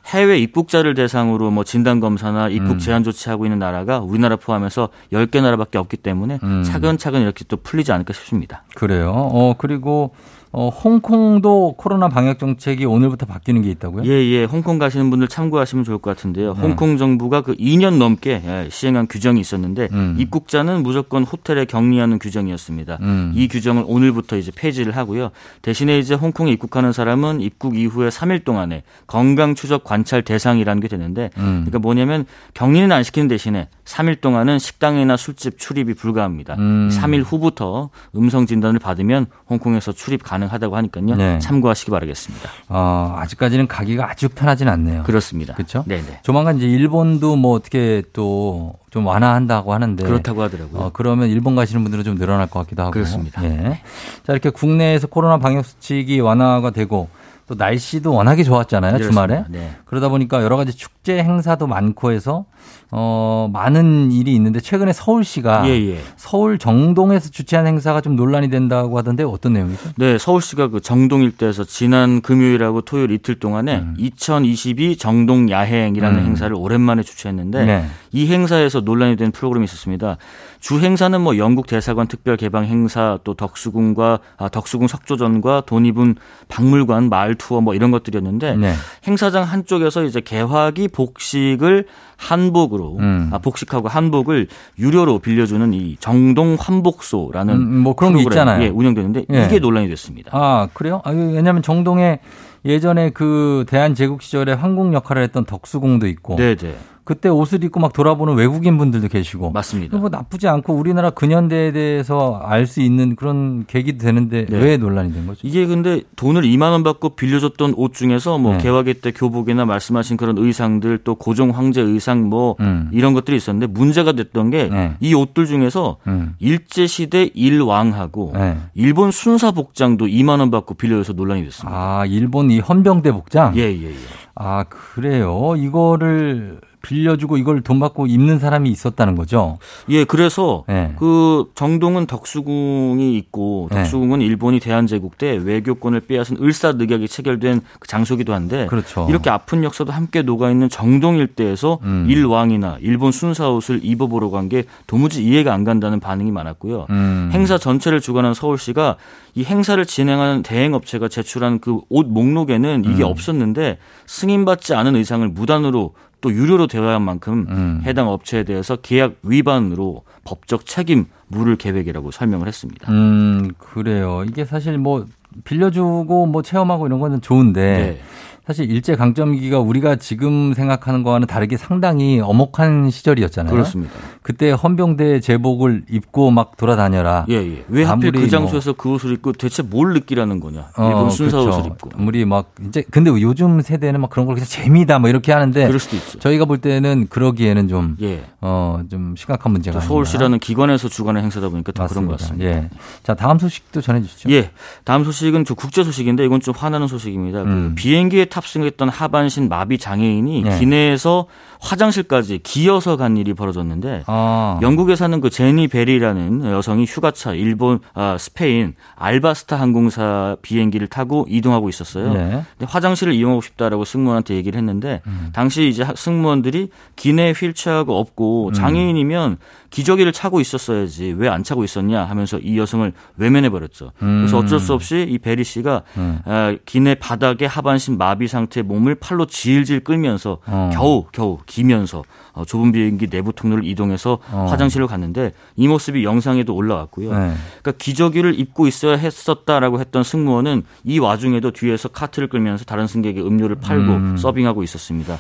해외 0.07 0.39
입국자를 0.39 0.95
대상으로 0.95 1.51
뭐 1.51 1.65
진단 1.65 1.99
검사나 1.99 2.49
입국 2.49 2.75
음. 2.75 2.79
제한 2.79 3.03
조치하고 3.03 3.45
있는 3.45 3.59
나라가 3.59 3.99
우리나라 3.99 4.37
포함해서 4.37 4.91
10개 5.13 5.43
나라밖에 5.43 5.79
없기 5.79 5.97
때문에 5.97 6.39
음. 6.45 6.63
차근차근 6.63 7.23
이렇게 7.23 7.45
또 7.49 7.57
풀리지 7.57 7.91
않을까 7.91 8.13
싶습니다. 8.13 8.63
그래요. 8.77 9.11
어 9.11 9.55
그리고 9.59 10.15
어 10.51 10.69
홍콩도 10.71 11.75
코로나 11.77 12.09
방역 12.09 12.39
정책이 12.39 12.87
오늘부터 12.87 13.27
바뀌는 13.27 13.63
게 13.63 13.71
있다고요? 13.71 14.05
예, 14.07 14.11
예. 14.11 14.45
홍콩 14.45 14.79
가시는 14.79 15.11
분들 15.11 15.29
참고하시면 15.29 15.85
좋을 15.85 15.99
것 15.99 16.17
같은데요. 16.17 16.55
네. 16.55 16.61
홍콩 16.61 16.97
정부가 16.97 17.43
그 17.43 17.55
2년 17.57 17.99
넘게 17.99 18.43
예, 18.45 18.69
시행한 18.71 19.09
규정이 19.09 19.41
있었는데 19.41 19.89
음. 19.93 20.17
입국자는 20.19 20.83
무조건 20.83 21.25
호텔에 21.25 21.67
격리하는 21.67 22.19
규정이었습니다. 22.19 22.99
음. 23.03 23.33
이 23.35 23.47
규정을 23.49 23.85
오늘부터 23.87 24.39
이제 24.39 24.51
폐지를 24.55 24.97
하고요. 24.97 25.31
대신에 25.61 25.99
이제 25.99 26.15
홍콩에 26.15 26.51
입국하는 26.53 26.93
사람은 26.93 27.43
입국 27.43 27.77
이후에 27.77 28.09
3일 28.09 28.45
동안에 28.45 28.85
건강 29.07 29.55
추적 29.55 29.85
관찰 29.85 30.23
대상이라는 30.23 30.81
게 30.81 30.89
되는데 30.89 31.29
음. 31.37 31.65
그러니까 31.67 31.79
뭐냐면 31.79 32.25
격리는 32.55 32.91
안 32.91 33.03
시키는 33.03 33.29
대신에 33.29 33.69
3일 33.85 34.23
동안은 34.23 34.59
식당이나 34.59 35.19
술집 35.19 35.59
출입이 35.59 35.93
불가합니다. 35.95 36.55
음. 36.55 36.89
3일 36.91 37.23
후부터 37.25 37.91
음성 38.17 38.47
진단을 38.47 38.79
받으면 38.79 39.27
홍콩에서 39.51 39.93
출입 39.93 40.23
가능 40.23 40.38
하다고 40.47 40.77
하니까요. 40.77 41.17
네. 41.17 41.39
참고하시기 41.41 41.91
바라겠습니다. 41.91 42.49
어, 42.69 43.17
아직까지는 43.19 43.67
가기가 43.67 44.09
아주 44.09 44.29
편하진 44.29 44.69
않네요. 44.69 45.03
그렇습니다. 45.03 45.55
그렇죠? 45.55 45.85
네네. 45.87 46.21
조만간 46.23 46.59
이제 46.59 46.67
일본도 46.67 47.37
뭐 47.37 47.55
어떻게 47.57 48.03
또 48.13 48.79
좀 48.91 49.07
완화한다고 49.07 49.75
하는데 49.75 50.03
그렇다고 50.03 50.43
하더라고요. 50.43 50.81
어, 50.81 50.91
그러면 50.93 51.29
일본 51.29 51.55
가시는 51.55 51.83
분들은 51.83 52.05
좀 52.05 52.17
늘어날 52.17 52.47
것 52.47 52.61
같기도 52.61 52.83
하고. 52.83 52.93
그렇습니다. 52.93 53.41
네. 53.43 53.49
예. 53.49 53.81
자, 54.27 54.33
이렇게 54.33 54.51
국내에서 54.51 55.07
코로나 55.09 55.39
방역 55.39 55.65
수칙이 55.65 56.21
완화가 56.21 56.71
되고 56.71 57.09
또 57.47 57.55
날씨도 57.55 58.13
워낙에 58.13 58.45
좋았잖아요, 58.45 58.93
그렇습니다. 58.95 59.27
주말에. 59.27 59.45
네. 59.49 59.77
그러다 59.85 60.09
보니까 60.09 60.43
여러 60.43 60.57
가지 60.57 60.73
축제 60.75 61.23
행사도 61.23 61.67
많고 61.67 62.13
해서 62.13 62.45
어, 62.91 63.51
많은 63.53 64.11
일이 64.13 64.35
있는데 64.35 64.61
최근에 64.61 64.95
서울시가 64.95 65.69
예, 65.69 65.73
예. 65.73 66.01
서울 66.17 66.59
정동에서 66.59 67.29
주최한 67.29 67.67
행사가 67.67 68.01
좀 68.01 68.17
논란이 68.17 68.49
된다고 68.49 68.97
하던데 68.97 69.25
어떤 69.25 69.53
내용이죠? 69.53 69.91
네, 69.97 70.17
서울시가 70.17 70.69
그 70.69 70.81
정동 70.81 71.23
일대에서 71.23 71.65
지난 71.65 72.23
금요일하고 72.23 72.81
토요일 72.81 73.11
이틀 73.11 73.39
동안에 73.39 73.85
2022 73.99 74.97
정동 74.97 75.51
야행이라는 75.51 76.19
음. 76.19 76.25
행사를 76.25 76.55
오랜만에 76.57 77.03
주최했는데 77.03 77.67
네. 77.67 77.85
이 78.13 78.27
행사에서 78.27 78.81
논란이 78.81 79.17
된 79.17 79.33
프로그램이 79.33 79.65
있었습니다. 79.65 80.17
주 80.61 80.81
행사는 80.81 81.21
뭐 81.21 81.37
영국 81.37 81.67
대사관 81.67 82.09
특별 82.09 82.37
개방 82.37 82.65
행사 82.65 83.19
또 83.23 83.35
덕수궁과 83.35 84.19
아, 84.39 84.49
덕수궁 84.49 84.89
석조전과 84.89 85.65
돈이분 85.67 86.17
박물관 86.49 87.11
마을 87.11 87.35
투어 87.35 87.61
뭐 87.61 87.75
이런 87.75 87.91
것들이었는데 87.91 88.57
네. 88.57 88.73
행사장 89.07 89.45
한쪽에서 89.45 90.05
이제 90.05 90.21
개화기 90.21 90.89
복식을 90.89 91.87
한복으로 92.19 92.97
음. 92.99 93.31
아, 93.33 93.39
복식하고 93.39 93.89
한복을 93.89 94.49
유료로 94.79 95.21
빌려주는 95.21 95.73
이 95.73 95.97
정동 96.01 96.57
환복소라는 96.59 97.55
음, 97.55 97.79
뭐 97.79 97.95
그런 97.95 98.17
게 98.17 98.23
있잖아요. 98.23 98.63
예, 98.65 98.69
운영되는데 98.69 99.27
예. 99.33 99.47
이게 99.47 99.61
논란이 99.61 99.89
됐습니다. 99.89 100.31
아, 100.35 100.69
그래요? 100.75 101.01
아, 101.05 101.11
왜냐면 101.11 101.63
정동에 101.63 102.19
예전에 102.65 103.11
그 103.11 103.65
대한제국 103.69 104.21
시절에 104.21 104.53
황궁 104.53 104.93
역할을 104.93 105.23
했던 105.23 105.45
덕수궁도 105.45 106.09
있고 106.09 106.37
네, 106.37 106.57
네. 106.57 106.75
그때 107.09 107.31
옷을 107.31 107.65
입고 107.65 107.81
막 107.81 107.95
돌아보는 107.95 108.35
외국인 108.35 108.77
분들도 108.77 109.09
계시고 109.09 109.53
맞습니다. 109.53 109.97
뭐 109.97 110.11
나쁘지 110.11 110.47
않고 110.47 110.75
우리나라 110.75 111.09
근현대에 111.09 111.73
대해서 111.73 112.39
알 112.45 112.67
수 112.67 112.83
있는 112.83 113.17
그런 113.17 113.65
계기도 113.67 114.05
되는데 114.05 114.45
네. 114.45 114.59
왜 114.59 114.77
논란이 114.77 115.15
된 115.15 115.27
거죠? 115.27 115.41
이게 115.43 115.65
근데 115.65 116.03
돈을 116.17 116.43
2만 116.43 116.71
원 116.71 116.83
받고 116.83 117.17
빌려줬던 117.17 117.73
옷 117.79 117.95
중에서 117.95 118.37
뭐 118.37 118.53
네. 118.53 118.59
개화기 118.59 118.95
때 119.01 119.11
교복이나 119.11 119.65
말씀하신 119.65 120.19
그런 120.19 120.37
의상들 120.37 120.99
또 120.99 121.15
고종 121.15 121.51
황제 121.51 121.81
의상 121.81 122.29
뭐 122.29 122.57
음. 122.61 122.91
이런 122.93 123.15
것들이 123.15 123.39
있었는데 123.39 123.73
문제가 123.73 124.13
됐던 124.13 124.51
게이 124.51 124.69
네. 124.69 125.15
옷들 125.15 125.47
중에서 125.47 125.97
음. 126.09 126.35
일제 126.41 126.87
시대 126.87 127.31
일왕하고 127.33 128.33
네. 128.35 128.59
일본 128.75 129.13
순사 129.13 129.51
복장도 129.51 130.05
2만 130.09 130.41
원 130.41 130.51
받고 130.51 130.75
빌려줘서 130.75 131.15
논란이 131.15 131.43
됐습니다. 131.45 131.75
아, 131.75 132.05
일본 132.05 132.51
이 132.51 132.59
헌병대 132.59 133.13
복장? 133.13 133.57
예, 133.57 133.63
예, 133.63 133.85
예. 133.85 133.95
아, 134.41 134.65
그래요. 134.69 135.55
이거를 135.57 136.61
빌려주고 136.81 137.37
이걸 137.39 137.61
돈 137.61 137.81
받고 137.81 138.07
입는 138.07 138.39
사람이 138.39 138.71
있었다는 138.71 139.17
거죠. 139.17 139.59
예, 139.89 140.05
그래서 140.05 140.65
네. 140.69 140.95
그 140.97 141.51
정동은 141.55 142.07
덕수궁이 142.07 143.17
있고 143.17 143.69
네. 143.71 143.83
덕수궁은 143.83 144.21
일본이 144.21 144.61
대한제국 144.61 145.19
때 145.19 145.37
외교권을 145.43 146.01
빼앗은 146.01 146.37
을사늑약이 146.41 147.09
체결된 147.09 147.63
그 147.81 147.89
장소기도 147.89 148.33
한데 148.33 148.67
그렇죠. 148.67 149.07
이렇게 149.09 149.29
아픈 149.29 149.65
역사도 149.65 149.93
함께 149.93 150.23
녹아 150.23 150.51
있는 150.51 150.69
정동 150.69 151.17
일대에서 151.17 151.81
음. 151.83 152.07
일왕이나 152.09 152.79
일본 152.81 153.11
순사 153.11 153.51
옷을 153.51 153.81
입어보러 153.83 154.31
간게 154.31 154.65
도무지 154.87 155.25
이해가 155.25 155.53
안 155.53 155.65
간다는 155.65 156.01
반응이 156.01 156.31
많았고요. 156.31 156.87
음. 156.91 157.31
행사 157.33 157.59
전체를 157.59 158.01
주관한 158.01 158.35
서울시가 158.35 158.97
이 159.39 159.45
행사를 159.45 159.85
진행하는 159.87 160.43
대행업체가 160.43 161.07
제출한 161.07 161.61
그 161.61 161.79
옷 161.91 162.07
목록에는 162.09 162.85
이게 162.85 163.05
음. 163.05 163.09
없었는데 163.09 163.79
승인받지 164.07 164.75
않은 164.75 164.97
의상을 164.97 165.27
무단으로 165.29 165.95
또 166.21 166.33
유료로 166.33 166.67
대여한 166.67 167.03
만큼 167.03 167.47
음. 167.49 167.81
해당 167.85 168.09
업체에 168.09 168.43
대해서 168.43 168.75
계약 168.75 169.15
위반으로 169.23 170.03
법적 170.25 170.67
책임 170.67 171.07
물을 171.29 171.55
계획이라고 171.55 172.11
설명을 172.11 172.49
했습니다. 172.49 172.91
음, 172.91 173.53
그래요. 173.59 174.25
이게 174.27 174.45
사실 174.45 174.77
뭐 174.77 175.07
빌려주고 175.45 176.27
뭐 176.27 176.43
체험하고 176.43 176.89
이런 176.89 176.99
거는 176.99 177.21
좋은데 177.21 177.61
네. 177.63 178.01
사실 178.49 178.71
일제 178.71 178.97
강점기가 178.97 179.59
우리가 179.59 179.97
지금 179.97 180.55
생각하는 180.55 181.03
거와는 181.03 181.27
다르게 181.27 181.59
상당히 181.59 182.19
엄혹한 182.19 182.89
시절이었잖아요. 182.89 183.53
그렇습니다. 183.53 183.93
그때 184.23 184.53
헌병대 184.53 185.21
제복을 185.21 185.85
입고 185.91 186.31
막 186.31 186.57
돌아다녀라. 186.57 187.27
예, 187.29 187.35
예. 187.35 187.65
왜 187.69 187.85
하필 187.85 188.11
그 188.11 188.27
장소에서 188.27 188.73
그 188.73 188.91
옷을 188.95 189.13
입고 189.13 189.33
대체 189.33 189.63
뭘 189.63 189.93
느끼라는 189.93 190.41
거냐? 190.41 190.71
어, 190.79 190.89
일본 190.89 191.11
순사 191.11 191.39
그렇죠. 191.39 191.59
옷을 191.59 191.71
입고. 191.73 191.91
아무리 191.95 192.25
막 192.25 192.55
이제 192.67 192.83
근데 192.91 193.11
요즘 193.11 193.61
세대는 193.61 194.01
막 194.01 194.09
그런 194.09 194.25
걸 194.25 194.37
그냥 194.37 194.47
재미다 194.49 194.99
뭐 194.99 195.11
이렇게 195.11 195.31
하는데 195.31 195.67
그럴 195.67 195.79
수도 195.79 195.97
있죠. 195.97 196.19
저희가 196.19 196.47
볼 196.47 196.57
때는 196.57 197.09
그러기에는 197.11 197.69
좀 197.69 197.99
예. 198.01 198.25
어, 198.41 198.81
좀 198.91 199.15
심각한 199.15 199.53
문제가. 199.53 199.81
서울시라는 199.81 200.39
기관에서 200.39 200.89
주관하는 200.89 201.25
행사다 201.25 201.51
보니까 201.51 201.73
더 201.73 201.87
그런 201.87 202.07
것 202.07 202.13
맞습니다. 202.13 202.47
같습니다. 202.47 202.75
예. 202.75 202.79
자, 203.03 203.13
다음 203.15 203.39
소식도 203.39 203.83
전해 203.83 204.01
주시죠. 204.01 204.31
예. 204.31 204.53
다음 204.85 205.05
소식은 205.05 205.45
좀 205.45 205.55
국제 205.55 205.85
소식인데 205.85 206.25
이건 206.25 206.41
좀 206.41 206.55
화나는 206.57 206.87
소식입니다. 206.87 207.43
그 207.43 207.49
음. 207.49 207.75
비행기에 207.77 208.27
탑승했던 208.39 208.89
하반신 208.89 209.49
마비 209.49 209.79
장애인이 209.79 210.43
네. 210.43 210.59
기내에서 210.59 211.27
화장실까지 211.61 212.41
기어서 212.43 212.97
간 212.97 213.17
일이 213.17 213.35
벌어졌는데 213.35 214.05
아. 214.07 214.59
영국에 214.63 214.97
사는 214.97 215.21
그 215.21 215.31
제니 215.31 215.69
베리라는 215.69 216.45
여성이 216.53 216.85
휴가차 216.85 217.35
일본 217.35 217.81
아, 217.95 218.17
스페인 218.19 218.75
알바스타 218.97 219.57
항공사 219.59 220.37
비행기를 220.43 220.87
타고 220.89 221.27
이동하고 221.29 221.69
있었어요. 221.69 222.13
네. 222.13 222.43
근데 222.59 222.71
화장실을 222.71 223.13
이용하고 223.13 223.41
싶다라고 223.43 223.85
승무원한테 223.85 224.35
얘기를 224.35 224.57
했는데 224.59 225.03
당시 225.33 225.69
이제 225.69 225.83
학- 225.83 225.99
승무원들이 225.99 226.71
기내 226.97 227.33
휠체어가 227.33 227.93
없고 227.93 228.53
장애인이면 228.53 229.39
기저귀를 229.71 230.13
차고 230.13 230.41
있었어야지 230.41 231.15
왜 231.19 231.29
안 231.29 231.43
차고 231.45 231.63
있었냐 231.63 232.05
하면서 232.05 232.39
이 232.39 232.59
여성을 232.59 232.91
외면해 233.19 233.51
버렸죠. 233.51 233.93
그래서 233.99 234.39
어쩔 234.39 234.59
수 234.61 234.73
없이 234.73 235.07
이 235.09 235.19
베리 235.19 235.45
씨가 235.45 235.83
아, 236.25 236.57
기내 236.65 236.95
바닥에 236.95 237.45
하반신 237.45 237.99
마비 237.99 238.29
상태의 238.29 238.65
몸을 238.65 238.95
팔로 238.95 239.27
질질 239.27 239.81
끌면서 239.85 240.39
어. 240.47 240.71
겨우 240.73 241.05
겨우 241.13 241.37
기면서 241.49 242.05
어, 242.33 242.45
좁은 242.45 242.71
비행기 242.71 243.09
내부 243.09 243.33
통로를 243.33 243.65
이동해서 243.65 244.19
어. 244.31 244.47
화장실을 244.49 244.87
갔는데 244.87 245.33
이 245.57 245.67
모습이 245.67 246.05
영상에도 246.05 246.55
올라왔고요. 246.55 247.11
네. 247.11 247.35
그러니까 247.63 247.73
기저귀를 247.73 248.39
입고 248.39 248.69
있어야 248.69 248.97
했었다라고 248.97 249.81
했던 249.81 250.05
승무원은 250.05 250.63
이 250.85 251.01
와중에도 251.01 251.51
뒤에서 251.51 251.89
카트를 251.89 252.29
끌면서 252.29 252.65
다른 252.65 252.87
승객의 252.87 253.27
음료를 253.27 253.57
팔고 253.57 253.93
음. 253.93 254.17
서빙하고 254.17 254.63
있었습니다. 254.63 255.19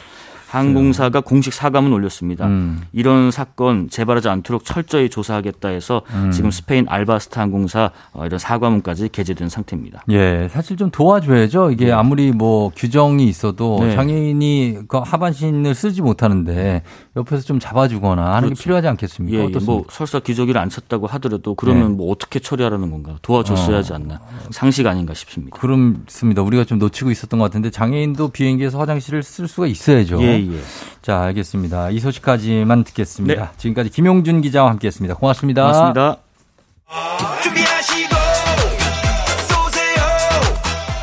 항공사가 0.48 1.20
공식 1.20 1.52
사과문 1.52 1.92
올렸습니다. 1.92 2.46
음. 2.46 2.80
이런 2.92 3.30
사건 3.30 3.90
재발하지 3.90 4.30
않도록 4.30 4.64
철저히 4.64 5.10
조사하겠다 5.10 5.68
해서 5.68 6.02
음. 6.14 6.30
지금 6.30 6.50
스페인 6.50 6.86
알바스타 6.88 7.42
항공사 7.42 7.90
어, 8.14 8.24
이런 8.24 8.38
사과문까지 8.38 9.10
게재된 9.10 9.50
상태입니다. 9.50 10.04
예, 10.08 10.48
사실 10.50 10.78
좀 10.78 10.90
도와줘야죠. 10.90 11.70
이게 11.70 11.92
아무리 11.92 12.32
뭐 12.32 12.70
규정이 12.74 13.28
있어도 13.28 13.78
네. 13.80 13.94
장애인이 13.94 14.78
그 14.88 14.96
하반신을 14.98 15.74
쓰지 15.74 16.00
못하는데 16.00 16.82
옆에서 17.16 17.42
좀 17.42 17.58
잡아주거나 17.60 18.22
하는 18.22 18.40
게 18.40 18.54
그렇죠. 18.54 18.62
필요하지 18.62 18.88
않겠습니까? 18.88 19.36
예, 19.36 19.42
예, 19.42 19.44
어떻습니까? 19.44 19.72
뭐 19.72 19.84
설사 19.90 20.18
기저귀를 20.18 20.58
안 20.58 20.70
찼다고 20.70 21.06
하더라도 21.08 21.54
그러면 21.56 21.90
네. 21.90 21.96
뭐 21.96 22.10
어떻게 22.10 22.38
처리하라는 22.38 22.90
건가? 22.90 23.16
도와줬어야 23.20 23.76
어. 23.76 23.78
하지 23.80 23.92
않나? 23.92 24.20
상식 24.50 24.86
아닌가 24.86 25.12
싶습니다. 25.12 25.58
그렇습니다. 25.58 26.40
우리가 26.40 26.64
좀 26.64 26.78
놓치고 26.78 27.10
있었던 27.10 27.38
것 27.38 27.44
같은데 27.44 27.70
장애인도 27.70 28.28
비행기에서 28.28 28.78
화장실을 28.78 29.22
쓸 29.22 29.46
수가 29.46 29.66
있어야죠. 29.66 30.22
예, 30.22 30.37
예. 30.38 30.60
자, 31.02 31.20
알겠습니다. 31.22 31.90
이 31.90 31.98
소식까지만 31.98 32.84
듣겠습니다. 32.84 33.44
네. 33.44 33.50
지금까지 33.56 33.90
김용준 33.90 34.40
기자와 34.40 34.70
함께했습니다. 34.70 35.14
고맙습니다. 35.16 35.62
고맙습니다. 35.62 36.16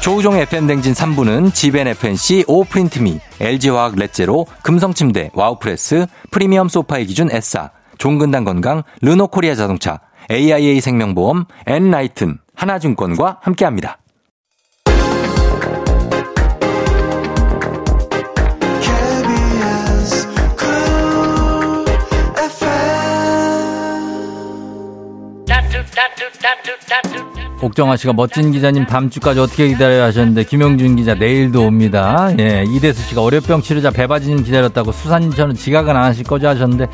조우종 0.02 0.36
FM 0.36 0.68
대행진 0.68 0.94
3부는 0.94 1.52
지벤 1.52 1.88
FNC, 1.88 2.46
오프린트미, 2.48 3.20
LG화학 3.40 3.96
렛제로, 3.96 4.46
금성침대, 4.62 5.32
와우프레스, 5.34 6.06
프리미엄 6.30 6.70
소파의 6.70 7.08
기준 7.08 7.32
S사, 7.32 7.72
종근당 7.98 8.44
건강, 8.44 8.84
르노코리아 9.02 9.56
자동차, 9.56 10.00
AIA 10.30 10.80
생명보험, 10.80 11.46
엔라이튼, 11.66 12.38
하나증권과 12.56 13.40
함께합니다. 13.42 13.98
옥정아 27.62 27.98
씨가 27.98 28.14
멋진 28.14 28.52
기자님 28.52 28.86
다음 28.86 29.10
주까지 29.10 29.40
어떻게 29.40 29.68
기다려야 29.70 30.06
하셨는데 30.06 30.44
김용준 30.44 30.98
기자 30.98 31.16
내일도 31.16 31.64
옵니다. 31.66 32.30
예, 32.40 32.64
이대수 32.68 33.02
씨가 33.10 33.22
월요병 33.22 33.62
치료자 33.62 33.92
배바지님 33.92 34.44
기다렸다고 34.44 34.92
수산인처는 34.92 35.56
지각은 35.56 35.96
안 35.96 36.04
하실 36.04 36.26
거죠 36.26 36.48
하셨는데 36.50 36.88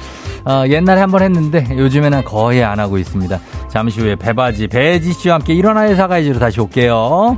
어, 0.46 0.64
옛날에 0.68 1.02
한번 1.02 1.24
했는데 1.24 1.68
요즘에는 1.72 2.24
거의 2.24 2.64
안 2.64 2.80
하고 2.80 2.98
있습니다. 2.98 3.40
잠시 3.70 4.00
후에 4.02 4.16
배바지 4.16 4.68
배지 4.68 5.14
씨와 5.14 5.36
함께 5.36 5.54
일어나요 5.54 5.96
사가이지로 5.96 6.40
다시 6.40 6.62
올게요. 6.62 7.38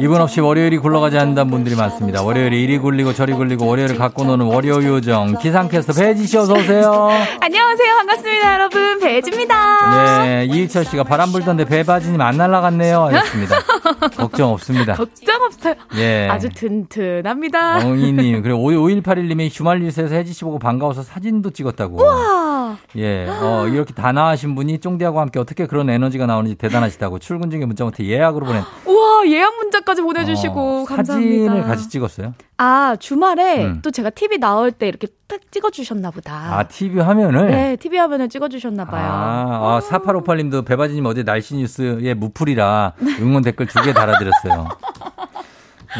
이분 0.00 0.20
없이 0.20 0.40
월요일이 0.40 0.78
굴러가지 0.78 1.18
않는다는 1.18 1.50
분들이 1.50 1.74
많습니다. 1.74 2.22
월요일이 2.22 2.62
이리 2.62 2.78
굴리고 2.78 3.12
저리 3.12 3.32
굴리고 3.32 3.66
월요일을 3.66 3.96
갖고 3.96 4.24
노는 4.24 4.46
월요 4.46 4.84
요정 4.84 5.36
기상캐스터 5.38 5.94
배지 5.94 6.26
씨 6.26 6.36
어서 6.38 6.54
오세요. 6.54 7.08
안녕하세요. 7.40 7.94
반갑습니다, 7.96 8.54
여러분. 8.54 9.00
배지입니다. 9.00 10.24
네, 10.24 10.44
이희철 10.44 10.84
씨가 10.84 11.02
바람 11.04 11.32
불던데 11.32 11.64
배 11.64 11.82
바지님 11.82 12.20
안 12.20 12.36
날아갔네요. 12.36 13.06
하셨습니다. 13.06 13.56
걱정 14.16 14.52
없습니다. 14.52 14.94
걱정 14.94 15.42
없어요. 15.42 15.74
예. 15.96 16.28
아주 16.30 16.48
튼튼합니다. 16.48 17.86
엉이님 17.86 18.42
그리고 18.42 18.58
5181님이 18.58 19.48
휴말리스에서 19.52 20.14
혜지 20.14 20.32
씨 20.32 20.44
보고 20.44 20.58
반가워서 20.58 21.02
사진도 21.02 21.50
찍었다고. 21.50 21.96
우와. 21.96 22.78
예, 22.96 23.26
어, 23.28 23.66
이렇게 23.68 23.94
단아하신 23.94 24.54
분이 24.54 24.78
쫑디하고 24.78 25.20
함께 25.20 25.38
어떻게 25.38 25.66
그런 25.66 25.88
에너지가 25.90 26.26
나오는지 26.26 26.56
대단하시다고 26.56 27.18
출근 27.18 27.50
중에 27.50 27.64
문자 27.64 27.84
못해 27.84 28.04
예약으로 28.04 28.46
보낸 28.46 28.62
우와, 28.86 29.26
예약 29.28 29.56
문자까지 29.56 30.02
보내주시고 30.02 30.82
어, 30.82 30.84
감사합니다. 30.84 31.52
사진을 31.52 31.62
같이 31.66 31.88
찍었어요. 31.88 32.34
아, 32.60 32.96
주말에 32.98 33.64
음. 33.64 33.80
또 33.82 33.90
제가 33.90 34.10
TV 34.10 34.38
나올 34.38 34.72
때 34.72 34.88
이렇게 34.88 35.06
딱 35.28 35.40
찍어주셨나 35.50 36.10
보다. 36.10 36.58
아, 36.58 36.64
TV 36.64 37.00
화면을? 37.00 37.48
네, 37.48 37.76
TV 37.76 37.98
화면을 37.98 38.28
찍어주셨나 38.28 38.86
봐요. 38.86 39.06
아, 39.06 39.76
아 39.76 39.80
4858님도 39.80 40.64
배바지님 40.64 41.04
어제 41.06 41.22
날씨 41.22 41.54
뉴스에 41.54 42.14
무풀이라 42.14 42.94
응원 43.20 43.44
댓글 43.44 43.66
두개 43.66 43.87
달아드렸어요. 43.92 44.68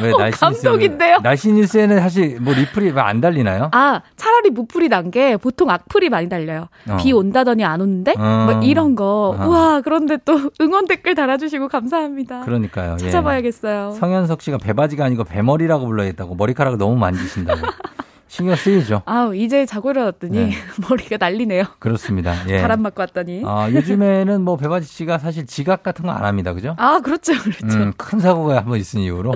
왜 0.03 0.13
어, 0.13 0.19
날씨 0.19 0.39
감동인데요? 0.39 1.13
뉴스 1.17 1.23
날씨 1.23 1.53
뉴스에는 1.53 1.99
사실 2.01 2.39
뭐 2.41 2.53
리플이 2.53 2.91
왜안 2.91 3.21
달리나요? 3.23 3.71
아, 3.73 4.03
차라리 4.17 4.51
무풀이 4.51 4.89
난 4.91 5.11
게 5.11 5.39
보통 5.39 5.71
악플이 5.71 6.11
많이 6.11 6.29
달려요. 6.29 6.69
어. 6.91 6.99
비 7.01 7.13
온다더니 7.13 7.65
안 7.65 7.81
오는데? 7.81 8.13
어. 8.19 8.49
뭐 8.51 8.61
이런 8.63 8.95
거. 8.95 9.35
어. 9.39 9.47
우와, 9.47 9.81
그런데 9.81 10.19
또 10.27 10.51
응원 10.61 10.87
댓글 10.87 11.15
달아주시고 11.15 11.69
감사합니다. 11.69 12.41
그러니까요. 12.41 12.93
예. 13.01 13.05
찾아봐야겠어요. 13.05 13.93
성현석 13.93 14.43
씨가 14.43 14.59
배바지가 14.59 15.07
아니고 15.07 15.25
배머리라고 15.25 15.87
불러야겠다고 15.87 16.35
머리카락을 16.35 16.77
너무 16.77 16.97
만지신다고 16.97 17.61
신경 18.29 18.55
쓰이죠. 18.57 19.03
아우, 19.07 19.35
이제 19.35 19.65
자고 19.67 19.91
일어났더니 19.91 20.39
네. 20.39 20.53
머리가 20.89 21.17
난리네요. 21.19 21.65
그렇습니다. 21.79 22.35
예. 22.49 22.61
바람 22.61 22.83
맞고 22.83 23.01
왔더니. 23.01 23.43
아, 23.47 23.69
요즘에는 23.73 24.43
뭐 24.43 24.57
배바지 24.57 24.87
씨가 24.87 25.19
사실 25.19 25.47
지각 25.47 25.83
같은 25.83 26.05
거 26.05 26.13
안 26.13 26.25
합니다. 26.25 26.53
그죠? 26.53 26.75
아, 26.79 27.01
그렇죠, 27.01 27.33
그렇죠. 27.41 27.67
음, 27.67 27.93
큰 27.97 28.19
사고가 28.21 28.59
한번 28.59 28.79
있은 28.79 29.01
이후로 29.01 29.35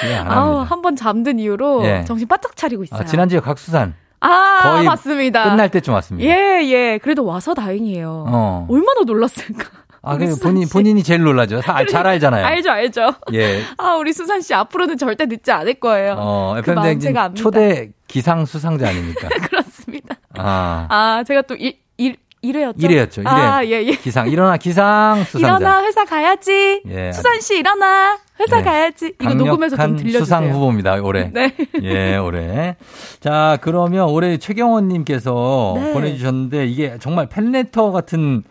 지각 0.00 0.26
안 0.26 0.32
아우, 0.32 0.56
합니다. 0.56 0.74
한번 0.74 0.96
잠든 0.96 1.38
이후로 1.38 1.84
예. 1.84 2.04
정신 2.06 2.26
바짝 2.26 2.56
차리고 2.56 2.82
있어요. 2.84 3.00
아, 3.00 3.04
지난주에 3.04 3.40
각수산 3.40 3.94
아, 4.20 4.58
거의 4.62 4.84
맞습니다. 4.86 5.44
끝날 5.50 5.70
때쯤 5.70 5.94
왔습니다. 5.94 6.28
예, 6.28 6.62
예. 6.64 6.98
그래도 7.02 7.24
와서 7.24 7.54
다행이에요. 7.54 8.24
어. 8.28 8.66
얼마나 8.68 9.02
놀랐을까. 9.06 9.68
아, 10.02 10.16
그 10.16 10.36
본인 10.40 10.64
씨. 10.66 10.72
본인이 10.72 11.02
제일 11.02 11.22
놀라죠. 11.22 11.60
다, 11.60 11.84
잘 11.84 12.06
알잖아요. 12.06 12.44
알죠, 12.46 12.70
알죠. 12.70 13.12
예. 13.34 13.60
아, 13.76 13.94
우리 13.96 14.12
수산 14.12 14.40
씨 14.40 14.54
앞으로는 14.54 14.96
절대 14.98 15.26
늦지 15.26 15.50
않을 15.50 15.74
거예요. 15.74 16.14
어, 16.18 16.52
그 16.54 16.58
FM 16.60 16.74
마음 16.76 16.84
대행진 16.84 17.08
제가 17.10 17.24
압니다. 17.24 17.42
초대 17.42 17.90
기상 18.06 18.44
수상자 18.44 18.88
아닙니까? 18.88 19.28
그렇습니다. 19.48 20.16
아. 20.36 20.86
아, 20.88 21.24
제가 21.26 21.42
또 21.42 21.54
일, 21.54 21.78
일, 21.96 22.16
1회였죠? 22.44 22.78
1회였죠. 22.78 23.24
1회. 23.24 23.26
아, 23.26 23.64
예, 23.64 23.82
예. 23.84 23.92
기상. 23.96 24.28
일어나, 24.28 24.56
기상. 24.56 25.24
수상자. 25.28 25.58
일어나, 25.58 25.82
회사 25.82 26.04
가야지. 26.04 26.82
예. 26.86 27.12
수산 27.12 27.40
씨, 27.40 27.58
일어나. 27.58 28.18
회사 28.38 28.58
네. 28.58 28.62
가야지. 28.62 29.14
이거 29.20 29.34
녹음해서 29.34 29.76
좀 29.76 29.96
들려주세요. 29.96 30.24
수상 30.24 30.50
후보입니다, 30.52 30.94
올해. 31.02 31.30
네. 31.32 31.54
예, 31.82 32.16
올해. 32.16 32.76
자, 33.20 33.56
그러면 33.62 34.08
올해 34.10 34.36
최경원 34.36 34.88
님께서 34.88 35.74
네. 35.76 35.92
보내 35.94 36.14
주셨는데 36.16 36.66
이게 36.66 36.98
정말 37.00 37.26
팬레터 37.26 37.90
같은 37.92 38.44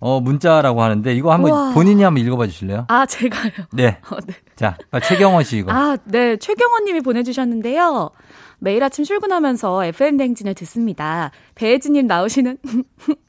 어, 0.00 0.20
문자라고 0.20 0.82
하는데 0.82 1.12
이거 1.14 1.32
한번 1.32 1.50
우와. 1.50 1.72
본인이 1.72 2.02
한번 2.02 2.24
읽어봐 2.24 2.46
주실래요? 2.46 2.84
아, 2.88 3.06
제가요. 3.06 3.50
네. 3.72 3.98
어, 4.10 4.16
네. 4.26 4.34
자, 4.56 4.76
최경원 5.04 5.44
씨 5.44 5.58
이거. 5.58 5.72
아, 5.72 5.96
네. 6.04 6.36
최경원 6.36 6.84
님이 6.84 7.00
보내주셨는데요. 7.00 8.10
매일 8.58 8.82
아침 8.82 9.04
출근하면서 9.04 9.84
FM댕진을 9.84 10.54
듣습니다. 10.54 11.30
배혜진님 11.54 12.06
나오시는 12.06 12.58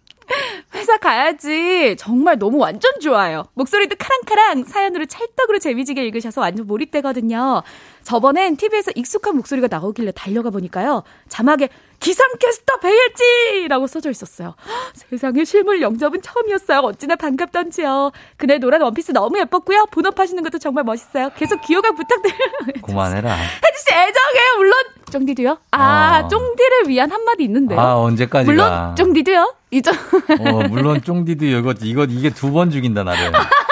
회사 0.76 0.98
가야지. 0.98 1.96
정말 1.98 2.38
너무 2.38 2.58
완전 2.58 2.92
좋아요. 3.02 3.46
목소리도 3.54 3.96
카랑카랑 3.98 4.64
사연으로 4.66 5.06
찰떡으로 5.06 5.60
재미지게 5.60 6.06
읽으셔서 6.06 6.42
완전 6.42 6.68
몰입되거든요. 6.68 7.64
저번엔 8.04 8.56
TV에서 8.58 8.92
익숙한 8.96 9.36
목소리가 9.36 9.68
나오길래 9.70 10.12
달려가 10.12 10.50
보니까요. 10.50 11.04
자막에 11.28 11.70
기상캐스터 12.00 12.78
배일지라고 12.78 13.88
써져 13.88 14.10
있었어요. 14.10 14.56
헉, 14.68 14.94
세상에 14.96 15.44
실물 15.44 15.82
영접은 15.82 16.22
처음이었어요. 16.22 16.80
어찌나 16.80 17.16
반갑던지요. 17.16 18.12
그네 18.38 18.58
노란 18.60 18.82
원피스 18.82 19.12
너무 19.12 19.38
예뻤고요. 19.40 19.88
본업하시는 19.92 20.42
것도 20.44 20.60
정말 20.60 20.84
멋있어요. 20.84 21.30
계속 21.36 21.62
기호가 21.62 21.92
부탁드려요. 21.92 22.82
그만해라. 22.84 23.30
혜지씨 23.36 23.90
애정해요. 23.92 24.58
물론 24.58 24.74
쫑디도요. 25.12 25.58
아, 25.72 26.22
어. 26.24 26.28
쫑디를 26.28 26.88
위한 26.88 27.12
한마디 27.12 27.44
있는데요. 27.44 27.80
아, 27.80 27.96
언제까지가. 27.98 28.52
물론 28.52 28.96
쫑디도요. 28.96 29.54
이죠. 29.72 29.92
어, 29.92 30.68
물론 30.68 31.02
쫑디도 31.04 31.46
이거, 31.46 31.74
이거, 31.82 32.06
이게 32.06 32.30
두 32.32 32.52
번 32.52 32.72
죽인다, 32.72 33.04
나를. 33.04 33.32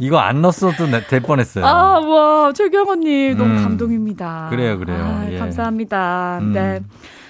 이거 0.00 0.18
안 0.18 0.40
넣었어도 0.42 0.86
내- 0.86 1.06
될 1.06 1.20
뻔했어요. 1.20 1.64
아, 1.66 1.98
와, 1.98 2.52
최경원님 2.52 3.36
너무 3.36 3.54
음. 3.58 3.62
감동입니다. 3.62 4.48
그래요, 4.50 4.78
그래요. 4.78 4.98
아, 5.04 5.26
예. 5.30 5.38
감사합니다. 5.38 6.38
음. 6.42 6.52
네. 6.52 6.80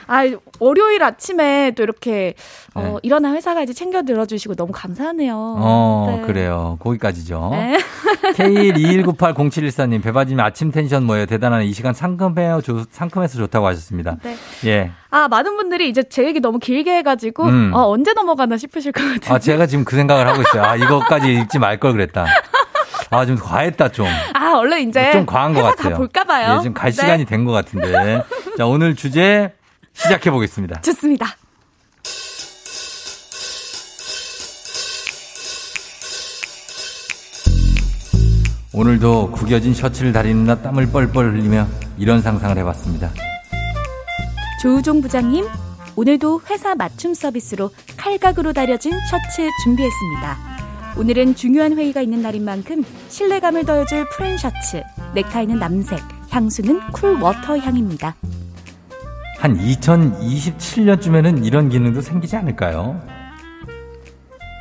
아, 0.09 0.22
월요일 0.59 1.02
아침에 1.02 1.72
또 1.76 1.82
이렇게 1.82 2.34
어, 2.74 2.80
네. 2.82 2.94
일어나 3.02 3.32
회사 3.34 3.54
가야지 3.54 3.74
챙겨 3.74 4.02
들어주시고 4.02 4.54
너무 4.54 4.72
감사하네요. 4.74 5.34
어, 5.36 6.18
네. 6.20 6.26
그래요. 6.26 6.78
거기까지죠. 6.80 7.50
네. 7.52 7.78
K121980714님, 8.32 10.02
배바님 10.02 10.40
아침 10.40 10.70
텐션 10.70 11.04
뭐예요? 11.04 11.26
대단하네. 11.26 11.66
이 11.66 11.72
시간 11.72 11.94
상큼해요. 11.94 12.61
조- 12.62 12.84
상큼해서 12.90 13.36
좋다고 13.38 13.66
하셨습니다. 13.66 14.16
네. 14.22 14.36
예. 14.66 14.90
아, 15.11 15.28
많은 15.28 15.56
분들이 15.56 15.88
이제 15.88 16.02
제 16.02 16.24
얘기 16.24 16.40
너무 16.40 16.59
길게 16.59 16.96
해가지고, 16.98 17.44
음. 17.44 17.72
어, 17.74 17.88
언제 17.88 18.12
넘어가나 18.12 18.56
싶으실 18.56 18.92
것 18.92 19.02
같아요. 19.02 19.34
아, 19.36 19.38
제가 19.38 19.66
지금 19.66 19.84
그 19.84 19.96
생각을 19.96 20.26
하고 20.26 20.42
있어요. 20.42 20.62
아, 20.62 20.76
이거까지 20.76 21.32
읽지 21.32 21.59
말 21.59 21.78
걸 21.78 21.92
그랬다. 21.92 22.26
아, 23.11 23.24
좀 23.24 23.36
과했다, 23.36 23.90
좀. 23.90 24.06
아, 24.34 24.54
얼른 24.56 24.88
이제. 24.88 25.12
좀 25.12 25.24
과한 25.26 25.54
것 25.54 25.62
같아요. 25.62 25.92
가볼까봐요. 25.92 26.56
예, 26.56 26.59
지금 26.61 26.74
갈 26.74 26.90
네. 26.90 26.96
시간이 26.96 27.24
된 27.24 27.44
것 27.44 27.52
같은데. 27.52 28.22
자, 28.59 28.66
오늘 28.66 28.96
주제 28.96 29.52
시작해 29.99 30.30
보겠습니다. 30.30 30.80
좋습니다. 30.82 31.26
오늘도 38.72 39.32
구겨진 39.32 39.74
셔츠를 39.74 40.12
다리는 40.12 40.44
나 40.44 40.62
땀을 40.62 40.92
뻘뻘 40.92 41.32
흘리며 41.32 41.66
이런 41.99 42.22
상상을 42.22 42.57
해봤습니다. 42.59 43.11
조우종 44.62 45.01
부장님, 45.01 45.46
오늘도 45.96 46.42
회사 46.49 46.76
맞춤 46.76 47.12
서비스로 47.12 47.70
칼각으로 47.96 48.53
다려진 48.53 48.92
셔츠 49.11 49.49
준비했습니다. 49.64 50.59
오늘은 50.96 51.34
중요한 51.34 51.76
회의가 51.76 52.03
있는 52.03 52.22
날인 52.22 52.44
만큼 52.44 52.84
신뢰감을 53.09 53.64
더해줄 53.64 54.09
푸른 54.11 54.38
셔츠, 54.38 54.82
넥타이는 55.14 55.59
남색, 55.59 55.99
향수는 56.30 56.92
쿨 56.92 57.20
워터 57.20 57.59
향입니다. 57.59 58.14
한 59.39 59.57
2027년쯤에는 59.57 61.45
이런 61.45 61.68
기능도 61.68 62.01
생기지 62.01 62.36
않을까요? 62.36 63.01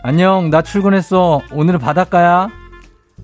안녕, 0.04 0.50
나 0.52 0.62
출근했어. 0.62 1.42
오늘은 1.52 1.80
바닷가야? 1.80 2.50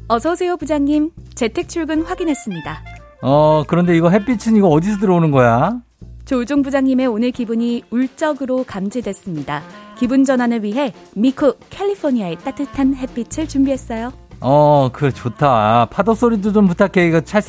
어서오세요, 0.08 0.58
부장님. 0.58 1.12
재택 1.36 1.70
출근 1.70 2.02
확인했습니다. 2.04 2.84
어, 3.22 3.64
그런데 3.68 3.96
이거 3.96 4.10
햇빛은 4.10 4.56
이거 4.56 4.68
어디서 4.68 4.98
들어오는 4.98 5.30
거야? 5.32 5.80
조우종 6.26 6.62
부장님의 6.64 7.06
오늘 7.08 7.32
기분이 7.32 7.84
울적으로 7.92 8.64
감지됐습니다. 8.64 9.62
기분 9.98 10.26
전환을 10.26 10.64
위해 10.64 10.92
미코 11.16 11.54
캘리포니아의 11.70 12.38
따뜻한 12.38 12.96
햇빛을 12.96 13.48
준비했어요. 13.48 14.12
어, 14.42 14.90
그래, 14.92 15.12
좋다. 15.12 15.88
파도 15.92 16.16
소리도 16.16 16.52
좀 16.52 16.68
부탁해. 16.68 17.08
이거 17.08 17.22
찰 17.22 17.42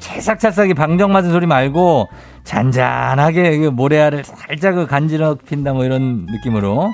싹, 0.00 0.14
찰싹찰싹이 0.14 0.74
방정 0.74 1.12
맞은 1.12 1.30
소리 1.30 1.46
말고, 1.46 2.08
잔잔하게 2.44 3.70
모래알을 3.70 4.24
살짝 4.24 4.74
그 4.74 4.86
간지럽힌다, 4.86 5.72
뭐 5.72 5.84
이런 5.84 6.26
느낌으로. 6.26 6.90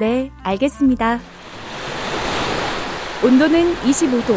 네, 0.00 0.30
알겠습니다. 0.42 1.18
온도는 3.24 3.74
25도. 3.82 4.36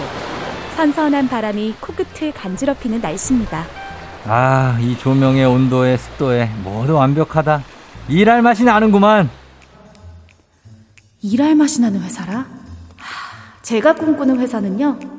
선선한 0.75 1.27
바람이 1.27 1.75
코끝을 1.81 2.31
간지럽히는 2.31 3.01
날씨입니다. 3.01 3.65
아, 4.25 4.77
이 4.79 4.97
조명의 4.97 5.45
온도에 5.45 5.97
습도에 5.97 6.49
모두 6.63 6.95
완벽하다. 6.95 7.63
일할 8.07 8.41
맛이 8.41 8.63
나는구만. 8.63 9.29
일할 11.21 11.55
맛이 11.55 11.81
나는 11.81 12.01
회사라? 12.01 12.45
하, 12.97 13.61
제가 13.61 13.95
꿈꾸는 13.95 14.39
회사는요. 14.39 15.18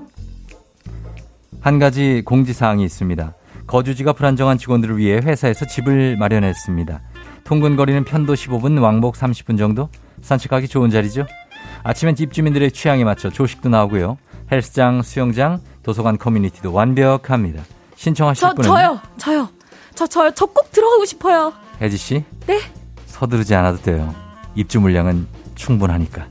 한 1.61 1.79
가지 1.79 2.23
공지사항이 2.25 2.83
있습니다. 2.85 3.35
거주지가 3.67 4.13
불안정한 4.15 4.59
직원들을 4.59 4.97
위해 4.99 5.21
회사에서 5.23 5.67
집을 5.67 6.17
마련했습니다. 6.17 7.01
통근거리는 7.45 8.05
편도 8.05 8.35
15분, 8.35 8.81
왕복 8.81 9.15
30분 9.17 9.59
정도? 9.59 9.89
산책하기 10.23 10.69
좋은 10.69 10.91
자리죠? 10.91 11.27
아침엔 11.83 12.15
집주민들의 12.15 12.73
취향에 12.73 13.05
맞춰 13.05 13.31
조식도 13.31 13.69
나오고요. 13.69 14.19
헬스장, 14.51 15.03
수영장, 15.03 15.61
도서관 15.83 16.19
커뮤니티도 16.19 16.73
완벽합니다. 16.73 17.63
신청하실 17.97 18.41
저, 18.41 18.55
분은 18.55 18.69
저요, 18.69 19.01
저요. 19.19 19.49
저, 19.95 20.07
저요. 20.07 20.31
저 20.33 20.47
꼭 20.47 20.73
들어가고 20.73 21.05
싶어요. 21.05 21.53
혜지 21.81 21.97
씨 21.97 22.25
네, 22.47 22.61
서두르지 23.07 23.55
않아도 23.55 23.79
돼요. 23.83 24.15
입주 24.55 24.81
물량은 24.81 25.27
충분하니까. 25.55 26.27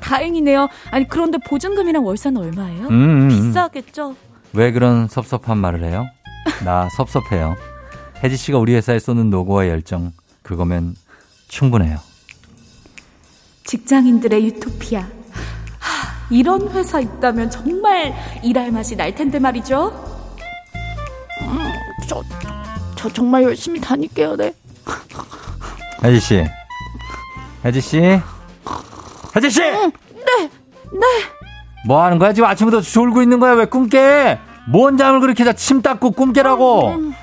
다행이네요. 0.00 0.68
아니, 0.90 1.08
그런데 1.08 1.38
보증금이랑 1.46 2.04
월세는 2.04 2.40
얼마예요? 2.40 2.88
음, 2.88 2.92
음, 2.92 3.20
음. 3.22 3.28
비싸겠죠? 3.28 4.14
왜 4.54 4.70
그런 4.70 5.08
섭섭한 5.08 5.58
말을 5.58 5.84
해요? 5.84 6.06
나 6.64 6.88
섭섭해요. 6.90 7.56
혜지 8.22 8.36
씨가 8.36 8.58
우리 8.58 8.74
회사에 8.74 8.98
쏘는 8.98 9.30
노고와 9.30 9.68
열정 9.68 10.12
그거면 10.42 10.94
충분해요. 11.48 11.98
직장인들의 13.64 14.44
유토피아. 14.46 15.00
하, 15.00 16.26
이런 16.30 16.70
회사 16.70 17.00
있다면 17.00 17.50
정말 17.50 18.14
일할 18.42 18.70
맛이 18.70 18.94
날 18.94 19.14
텐데 19.14 19.38
말이죠. 19.38 19.88
음, 21.42 21.58
저, 22.08 22.22
저 22.94 23.08
정말 23.08 23.42
열심히 23.42 23.80
다닐게요, 23.80 24.36
네. 24.36 24.54
혜지 26.04 26.20
씨, 26.20 26.44
혜지 27.64 27.80
씨, 27.80 27.98
혜지 29.34 29.50
씨, 29.50 29.60
네, 29.60 29.90
네. 30.92 31.43
뭐 31.86 32.02
하는 32.02 32.18
거야 32.18 32.32
지금 32.32 32.48
아침부터 32.48 32.80
졸고 32.80 33.22
있는 33.22 33.38
거야 33.40 33.52
왜 33.52 33.66
꿈 33.66 33.88
깨? 33.88 34.38
뭔 34.66 34.96
잠을 34.96 35.20
그렇게 35.20 35.44
자 35.44 35.52
침 35.52 35.82
닦고 35.82 36.12
꿈 36.12 36.32
깨라고? 36.32 36.88
음, 36.94 37.14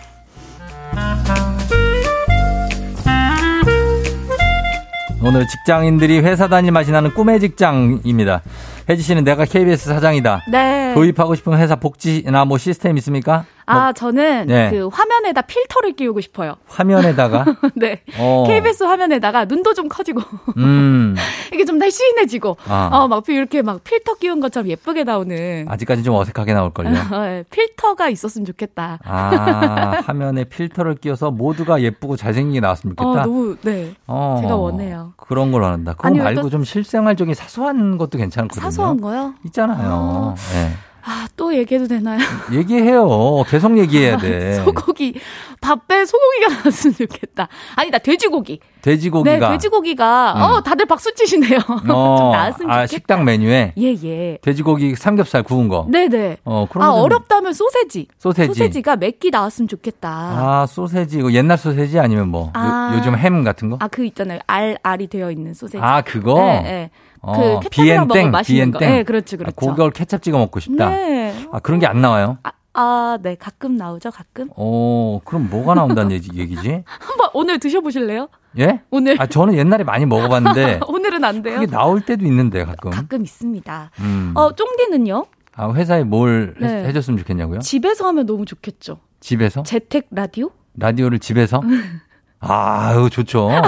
오늘 5.24 5.48
직장인들이 5.48 6.20
회사 6.20 6.48
다닐 6.48 6.72
맛이 6.72 6.92
나는 6.92 7.14
꿈의 7.14 7.40
직장입니다. 7.40 8.42
혜지 8.90 9.04
씨는 9.04 9.24
내가 9.24 9.46
KBS 9.46 9.90
사장이다. 9.90 10.42
네. 10.52 10.94
도입하고 10.96 11.36
싶은 11.36 11.58
회사 11.60 11.76
복지나 11.76 12.46
뭐 12.46 12.58
시스템 12.58 12.98
있습니까? 12.98 13.46
아, 13.66 13.94
저는 13.94 14.48
네. 14.48 14.70
그 14.72 14.88
화면에다 14.88 15.42
필터를 15.44 15.94
끼우고 15.94 16.22
싶어요. 16.22 16.56
화면에다가 16.68 17.46
네. 17.76 18.02
어. 18.20 18.44
KBS 18.48 18.84
화면에다가 18.84 19.46
눈도 19.46 19.74
좀 19.74 19.88
커지고 19.90 20.22
음 20.58 21.16
이게 21.54 21.66
좀 21.66 21.78
날씬해지고 21.78 22.58
아. 22.68 22.90
어, 22.92 23.08
막 23.08 23.28
이렇게 23.30 23.62
막 23.62 23.84
필터 23.84 24.16
끼운 24.16 24.40
것처럼 24.40 24.68
예쁘게 24.70 25.04
나오는 25.04 25.66
아직까지 25.70 26.04
좀 26.04 26.16
어색하게 26.16 26.54
나올걸요. 26.54 26.90
어, 27.12 27.44
필터가 27.50 28.10
있었으면 28.10 28.46
좋겠다. 28.46 29.00
아, 29.04 30.02
화면에 30.06 30.44
필터를 30.46 30.96
끼워서 30.96 31.32
모두가 31.32 31.82
예쁘고 31.82 32.16
잘생기게 32.18 32.60
나왔으면 32.60 32.96
어, 32.98 33.04
좋겠다. 33.04 33.24
너무 33.26 33.56
네. 33.62 33.94
어, 34.08 34.40
제가 34.42 34.56
원해요. 34.56 35.14
그런 35.18 35.52
걸 35.52 35.62
원한다. 35.62 35.94
그거 35.94 36.08
아니요, 36.08 36.24
말고 36.24 36.42
또- 36.44 36.50
좀 36.50 36.64
실생활적인 36.64 37.34
사소한 37.34 37.98
것도 37.98 38.18
괜찮거든요. 38.18 38.62
사소한 38.62 39.00
거요? 39.00 39.34
있잖아요. 39.46 40.36
네. 40.54 40.72
아, 41.04 41.28
또 41.36 41.56
얘기해도 41.56 41.88
되나요? 41.88 42.20
얘기해요. 42.54 43.44
계속 43.48 43.78
얘기해야 43.78 44.18
돼. 44.18 44.56
소고기 44.56 45.16
밥에 45.60 46.06
소고기가 46.06 46.48
나왔으면 46.62 46.96
좋겠다. 46.96 47.48
아니다 47.76 47.98
돼지고기. 47.98 48.60
돼지고기가. 48.82 49.38
네, 49.50 49.54
돼지고기가 49.54 50.34
음. 50.36 50.42
어 50.42 50.62
다들 50.64 50.86
박수 50.88 51.14
치시네요. 51.14 51.60
어, 51.90 52.16
좀 52.18 52.32
나왔으면 52.32 52.72
아, 52.72 52.76
좋겠다. 52.86 52.88
식당 52.88 53.26
메뉴에 53.26 53.74
예 53.78 53.96
예. 54.04 54.38
돼지고기 54.42 54.96
삼겹살 54.96 55.44
구운 55.44 55.68
거. 55.68 55.86
네네. 55.90 56.38
어, 56.46 56.66
그런 56.70 56.88
아 56.88 56.92
어렵다면 56.92 57.54
소세지. 57.54 58.08
소세지. 58.18 58.82
가 58.82 58.96
맵기 58.96 59.30
나왔으면 59.30 59.68
좋겠다. 59.68 60.10
아, 60.10 60.66
소세지. 60.68 61.20
이거 61.20 61.32
옛날 61.34 61.58
소세지 61.58 62.00
아니면 62.00 62.30
뭐? 62.30 62.46
요- 62.48 62.52
아. 62.54 62.94
요 62.98 63.02
즘 63.04 63.16
햄 63.16 63.44
같은 63.44 63.70
거? 63.70 63.78
아 63.80 63.88
그 63.88 64.04
있잖아요. 64.06 64.40
알 64.48 64.78
알이 64.82 65.08
되어 65.08 65.30
있는 65.32 65.54
소세지. 65.54 65.78
아, 65.84 66.02
그거? 66.02 66.36
네, 66.36 66.62
네. 66.62 66.90
어, 67.22 67.60
그 67.60 67.70
케찹이랑 67.70 68.08
비엔땡, 68.08 68.32
맛있는 68.32 68.72
거. 68.72 68.80
네, 68.80 69.04
그렇죠, 69.04 69.38
그렇죠. 69.38 69.54
아, 69.56 69.72
그걸 69.74 69.92
케찹 69.92 70.20
찍어 70.20 70.38
먹고 70.40 70.60
싶다. 70.60 70.90
네. 70.90 71.36
아, 71.52 71.60
그런 71.60 71.80
게 71.80 71.86
안 71.86 72.02
나와요? 72.02 72.38
아, 72.74 73.18
네, 73.22 73.36
가끔 73.36 73.76
나오죠, 73.76 74.12
가끔. 74.12 74.50
어, 74.56 75.20
그럼 75.26 75.50
뭐가 75.50 75.74
나온다는 75.76 76.12
얘기, 76.12 76.38
얘기지? 76.40 76.84
한번 77.00 77.30
오늘 77.34 77.60
드셔보실래요? 77.60 78.30
예? 78.60 78.82
오늘. 78.92 79.22
아, 79.22 79.26
저는 79.28 79.56
옛날에 79.56 79.84
많이 79.84 80.06
먹어봤는데. 80.06 80.80
오늘은 80.88 81.24
안 81.24 81.42
돼요. 81.44 81.60
그게 81.60 81.68
나올 81.72 82.02
때도 82.02 82.26
있는데, 82.26 82.64
가끔. 82.66 82.92
가끔 82.92 83.24
있습니다. 83.24 83.92
음. 84.00 84.32
어, 84.36 84.52
쫑디는요? 84.56 85.26
아, 85.56 85.72
회사에 85.74 86.04
뭘 86.06 86.56
해- 86.62 86.66
네. 86.66 86.86
해 86.88 86.94
줬으면 86.94 87.18
좋겠냐고요? 87.20 87.60
집에서 87.60 88.08
하면 88.08 88.26
너무 88.26 88.46
좋겠죠. 88.46 89.00
집에서? 89.20 89.64
재택 89.64 90.08
라디오? 90.12 90.50
라디오를 90.76 91.20
집에서? 91.20 91.62
아유, 92.40 93.10
좋죠. 93.12 93.50
왜? 93.50 93.60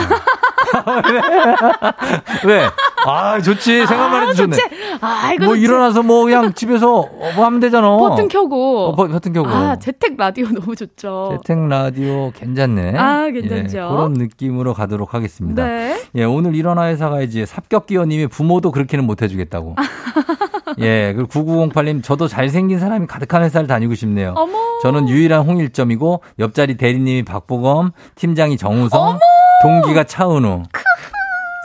왜? 2.45 2.69
아, 3.05 3.41
좋지. 3.41 3.85
생각만 3.85 4.23
해도 4.23 4.33
좋네. 4.33 4.57
아, 5.01 5.31
이거 5.33 5.45
뭐 5.45 5.55
일어나서 5.55 6.03
뭐 6.03 6.23
그냥 6.25 6.53
집에서 6.53 6.99
어, 6.99 7.31
뭐 7.35 7.45
하면 7.45 7.59
되잖아. 7.59 7.97
버튼 7.97 8.27
켜고. 8.27 8.87
어, 8.89 8.95
버- 8.95 9.07
버튼 9.07 9.33
켜고. 9.33 9.49
아, 9.49 9.77
재택 9.77 10.15
라디오 10.17 10.47
너무 10.53 10.75
좋죠. 10.75 11.39
재택 11.43 11.67
라디오 11.67 12.31
괜찮네. 12.31 12.97
아, 12.97 13.29
괜찮죠. 13.29 13.77
예, 13.77 13.81
그런 13.81 14.13
느낌으로 14.13 14.73
가도록 14.73 15.13
하겠습니다. 15.13 15.65
네. 15.65 16.01
예, 16.15 16.23
오늘 16.23 16.55
일어나 16.55 16.87
회사 16.87 17.09
가야지 17.09 17.45
삽격기어님이 17.45 18.27
부모도 18.27 18.71
그렇게는 18.71 19.05
못 19.05 19.21
해주겠다고. 19.21 19.75
예, 20.79 21.13
그리고 21.15 21.29
9908님 21.29 22.03
저도 22.03 22.27
잘생긴 22.27 22.79
사람이 22.79 23.05
가득한 23.07 23.43
회사를 23.43 23.67
다니고 23.67 23.93
싶네요. 23.95 24.33
어머. 24.35 24.57
저는 24.81 25.07
유일한 25.09 25.41
홍일점이고 25.47 26.21
옆자리 26.39 26.77
대리님이 26.77 27.23
박보검, 27.23 27.91
팀장이 28.15 28.57
정우성, 28.57 29.19
동기가 29.63 30.03
차은우. 30.05 30.63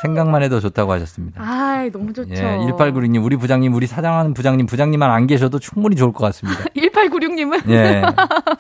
생각만 0.03 0.42
해도 0.42 0.61
좋다고 0.61 0.92
하셨습니다. 0.92 1.42
아, 1.42 1.88
너무 1.92 2.12
좋죠. 2.12 2.32
예, 2.34 2.42
1896님, 2.42 3.24
우리 3.24 3.36
부장님, 3.36 3.74
우리 3.74 3.86
사장하는 3.86 4.32
부장님, 4.34 4.66
부장님만 4.66 5.11
안 5.11 5.26
계셔도 5.26 5.59
충분히 5.59 5.96
좋을 5.96 6.12
것 6.12 6.24
같습니다. 6.26 6.64
1896님은 6.76 7.68
예, 7.70 8.03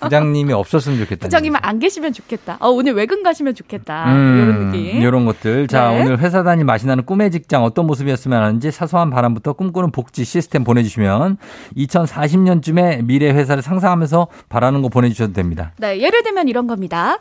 부장님이 0.00 0.52
없었으면 0.52 0.98
좋겠다. 0.98 1.26
부장님은 1.26 1.60
안 1.62 1.78
계시면 1.78 2.12
좋겠다. 2.12 2.56
어, 2.60 2.68
오늘 2.70 2.94
외근 2.94 3.22
가시면 3.22 3.54
좋겠다. 3.54 4.12
음, 4.12 4.42
이런 4.42 4.70
느낌. 4.70 5.00
이런 5.02 5.24
것들. 5.26 5.68
자, 5.68 5.90
네. 5.90 6.02
오늘 6.02 6.18
회사 6.18 6.42
다니 6.42 6.64
맛이 6.64 6.86
나는 6.86 7.04
꿈의 7.04 7.30
직장 7.30 7.62
어떤 7.64 7.86
모습이었으면 7.86 8.42
하는지 8.42 8.70
사소한 8.70 9.10
바람부터 9.10 9.52
꿈꾸는 9.52 9.92
복지 9.92 10.24
시스템 10.24 10.64
보내주시면 10.64 11.38
2040년쯤에 11.76 13.04
미래 13.04 13.30
회사를 13.30 13.62
상상하면서 13.62 14.28
바라는 14.48 14.82
거 14.82 14.88
보내주셔도 14.88 15.32
됩니다. 15.32 15.72
네, 15.78 16.00
예를 16.00 16.22
들면 16.22 16.48
이런 16.48 16.66
겁니다. 16.66 17.18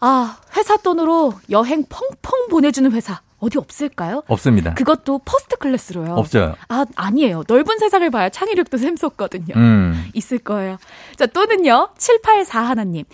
아, 0.00 0.36
회사 0.56 0.76
돈으로 0.76 1.32
여행 1.50 1.84
펑펑 1.88 2.48
보내주는 2.50 2.90
회사 2.92 3.20
어디 3.44 3.58
없을까요? 3.58 4.22
없습니다. 4.26 4.74
그것도 4.74 5.20
first 5.24 5.56
class로요. 5.56 6.14
없어요. 6.14 6.54
아, 6.68 6.84
아니에요. 6.96 7.44
넓은 7.46 7.78
세상을 7.78 8.08
봐야 8.10 8.28
창의력도 8.28 8.76
샘솟거든요. 8.78 9.54
음. 9.56 10.04
있을 10.14 10.38
거예요. 10.38 10.78
자, 11.16 11.26
또는요. 11.26 11.90
784 11.98 12.60
하나님. 12.62 13.04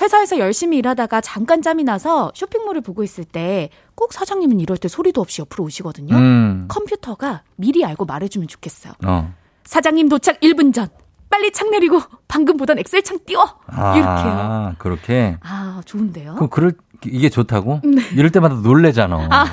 회사에서 0.00 0.38
열심히 0.38 0.78
일하다가 0.78 1.20
잠깐 1.20 1.60
짬이 1.60 1.82
나서 1.84 2.30
쇼핑몰을 2.34 2.80
보고 2.82 3.02
있을 3.02 3.24
때 3.24 3.70
꼭 3.98 4.12
사장님은 4.12 4.60
이럴 4.60 4.78
때 4.78 4.86
소리도 4.86 5.20
없이 5.20 5.40
옆으로 5.40 5.64
오시거든요. 5.64 6.14
음. 6.14 6.66
컴퓨터가 6.68 7.42
미리 7.56 7.84
알고 7.84 8.04
말해주면 8.04 8.46
좋겠어요. 8.46 8.92
어. 9.04 9.34
사장님 9.64 10.08
도착 10.08 10.38
1분 10.38 10.72
전. 10.72 10.86
빨리 11.28 11.50
창 11.50 11.70
내리고 11.72 12.00
방금 12.28 12.56
보던 12.56 12.78
엑셀 12.78 13.02
창 13.02 13.18
띄워. 13.26 13.56
아, 13.66 13.96
이렇게요. 13.96 14.74
그렇게. 14.78 15.36
아, 15.42 15.82
좋은데요? 15.84 16.36
그럴 16.50 16.74
이게 17.06 17.28
좋다고? 17.28 17.80
네. 17.84 18.02
이럴 18.14 18.30
때마다 18.30 18.56
놀래잖아. 18.56 19.28
아, 19.30 19.46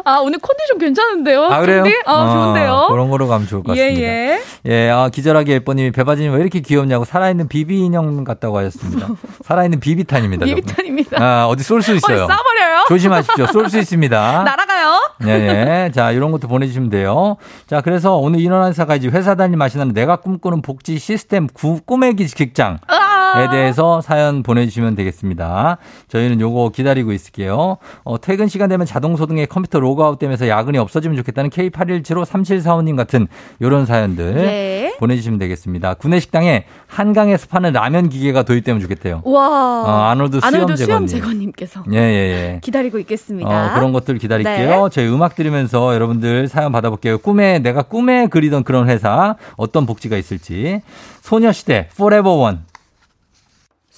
아, 0.04 0.18
오늘 0.18 0.38
컨디션 0.38 0.78
괜찮은데요? 0.78 1.44
아 1.44 1.60
그래요? 1.60 1.84
아, 2.06 2.12
어, 2.12 2.32
좋은데요? 2.32 2.86
그런 2.90 3.10
거로 3.10 3.28
가면 3.28 3.46
좋을 3.46 3.62
것 3.62 3.76
예, 3.76 3.82
같습니다. 3.88 4.08
예. 4.08 4.40
예, 4.66 4.90
아, 4.90 5.08
기절하게 5.08 5.52
예뻐님이 5.54 5.90
배바지님 5.92 6.32
왜 6.32 6.40
이렇게 6.40 6.60
귀엽냐고 6.60 7.04
살아있는 7.04 7.48
비비 7.48 7.78
인형 7.78 8.24
같다고 8.24 8.58
하셨습니다. 8.58 9.08
살아있는 9.44 9.80
비비탄입니다. 9.80 10.44
비비탄입니다. 10.46 11.22
아, 11.22 11.46
어디 11.46 11.62
쏠 11.62 11.82
수 11.82 11.94
있어요. 11.94 12.24
어디 12.24 12.32
쏴버려요? 12.32 12.88
조심하십시오. 12.88 13.46
쏠 13.46 13.68
수 13.70 13.78
있습니다. 13.78 14.42
날아가요? 14.44 15.10
네, 15.20 15.38
네. 15.64 15.90
자, 15.92 16.10
이런 16.12 16.30
것도 16.32 16.48
보내주시면 16.48 16.90
돼요. 16.90 17.36
자, 17.66 17.80
그래서 17.80 18.16
오늘 18.16 18.40
일어난 18.40 18.72
사가 18.72 18.96
이제 18.96 19.08
회사 19.08 19.34
다니 19.34 19.56
마시는 19.56 19.92
내가 19.92 20.16
꿈꾸는 20.16 20.62
복지 20.62 20.98
시스템 20.98 21.46
구, 21.48 21.80
꿈의 21.84 22.16
기- 22.16 22.26
직장에 22.26 22.76
아. 22.86 23.07
대해서 23.50 24.00
사연 24.00 24.42
보내주시면 24.42 24.94
되겠습니다. 24.94 25.78
저희는 26.08 26.40
요거 26.40 26.70
기다리고 26.74 27.12
있을게요. 27.12 27.76
어, 28.04 28.20
퇴근 28.20 28.48
시간 28.48 28.68
되면 28.68 28.86
자동 28.86 29.16
소등의 29.16 29.46
컴퓨터 29.46 29.80
로그아웃 29.80 30.18
되면서 30.18 30.48
야근이 30.48 30.78
없어지면 30.78 31.16
좋겠다는 31.18 31.50
K81753745님 31.50 32.96
같은 32.96 33.26
요런 33.60 33.86
사연들 33.86 34.34
네. 34.34 34.96
보내주시면 34.98 35.38
되겠습니다. 35.38 35.94
구내식당에 35.94 36.64
한강에서 36.86 37.46
파는 37.48 37.72
라면 37.72 38.08
기계가 38.08 38.42
도입되면 38.42 38.80
좋겠대요. 38.82 39.22
와. 39.24 39.48
어, 39.86 40.02
아놀드 40.10 40.40
수염 40.40 40.76
제거님. 40.76 41.06
제거님께서 41.06 41.84
예, 41.92 41.96
예, 41.96 42.00
예. 42.54 42.60
기다리고 42.62 42.98
있겠습니다. 43.00 43.48
어, 43.48 43.74
그런 43.74 43.92
것들 43.92 44.18
기다릴게요. 44.18 44.84
네. 44.84 44.90
저희 44.90 45.08
음악 45.08 45.34
들으면서 45.34 45.94
여러분들 45.94 46.48
사연 46.48 46.72
받아볼게요. 46.72 47.18
꿈에, 47.18 47.58
내가 47.58 47.82
꿈에 47.82 48.26
그리던 48.26 48.64
그런 48.64 48.88
회사, 48.88 49.36
어떤 49.56 49.86
복지가 49.86 50.16
있을지. 50.16 50.80
소녀시대, 51.22 51.88
Forever 51.92 52.36
One. 52.36 52.58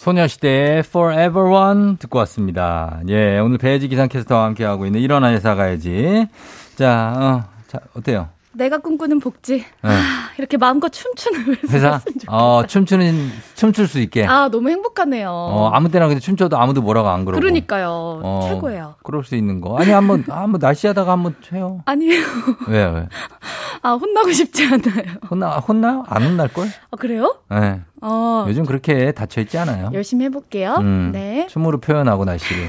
소녀시대의 0.01 0.79
Forever 0.79 1.51
One 1.51 1.97
듣고 1.99 2.19
왔습니다. 2.21 3.03
예, 3.09 3.39
오늘 3.39 3.59
배지 3.59 3.87
기상캐스터와 3.89 4.45
함께하고 4.47 4.87
있는 4.87 4.99
일어나 4.99 5.31
회사 5.31 5.55
가야지. 5.55 6.27
자, 6.75 7.13
어, 7.15 7.45
자, 7.67 7.81
어때요? 7.95 8.31
내가 8.53 8.79
꿈꾸는 8.79 9.21
복지. 9.21 9.59
네. 9.59 9.89
아, 9.91 10.31
이렇게 10.39 10.57
마음껏 10.57 10.89
춤추는 10.89 11.57
회사. 11.71 11.75
회사? 11.77 12.01
어, 12.29 12.65
춤추는, 12.67 13.31
춤출 13.55 13.87
수 13.87 14.01
있게. 14.01 14.27
아, 14.27 14.49
너무 14.49 14.71
행복하네요. 14.71 15.31
어, 15.31 15.71
아무 15.73 15.89
때나 15.91 16.09
근데 16.09 16.21
춤춰도 16.21 16.59
아무도 16.59 16.83
뭐라고 16.83 17.09
안 17.09 17.25
그러고. 17.25 17.41
그러니까요. 17.41 18.21
어, 18.23 18.49
최고예요. 18.49 18.97
그럴 19.05 19.23
수 19.25 19.37
있는 19.37 19.61
거. 19.61 19.77
아니, 19.79 19.91
한번, 19.91 20.25
한번 20.29 20.59
날씨하다가 20.61 21.13
한번 21.13 21.35
해요. 21.53 21.81
아니에요. 21.87 22.23
왜, 22.69 22.85
왜? 22.87 23.09
아, 23.83 23.93
혼나고 23.93 24.33
싶지 24.33 24.65
않아요. 24.67 25.17
혼나, 25.31 25.59
혼나요? 25.59 26.05
안 26.09 26.23
혼날 26.25 26.49
걸? 26.49 26.67
아, 26.91 26.97
그래요? 26.97 27.37
네. 27.51 27.81
어, 28.03 28.45
요즘 28.49 28.65
그렇게 28.67 29.13
닫혀 29.13 29.41
있지 29.43 29.59
않아요. 29.59 29.91
열심히 29.95 30.25
해볼게요. 30.27 30.75
음, 30.81 31.11
네. 31.13 31.47
춤으로 31.49 31.79
표현하고 31.81 32.25
날씨를. 32.25 32.69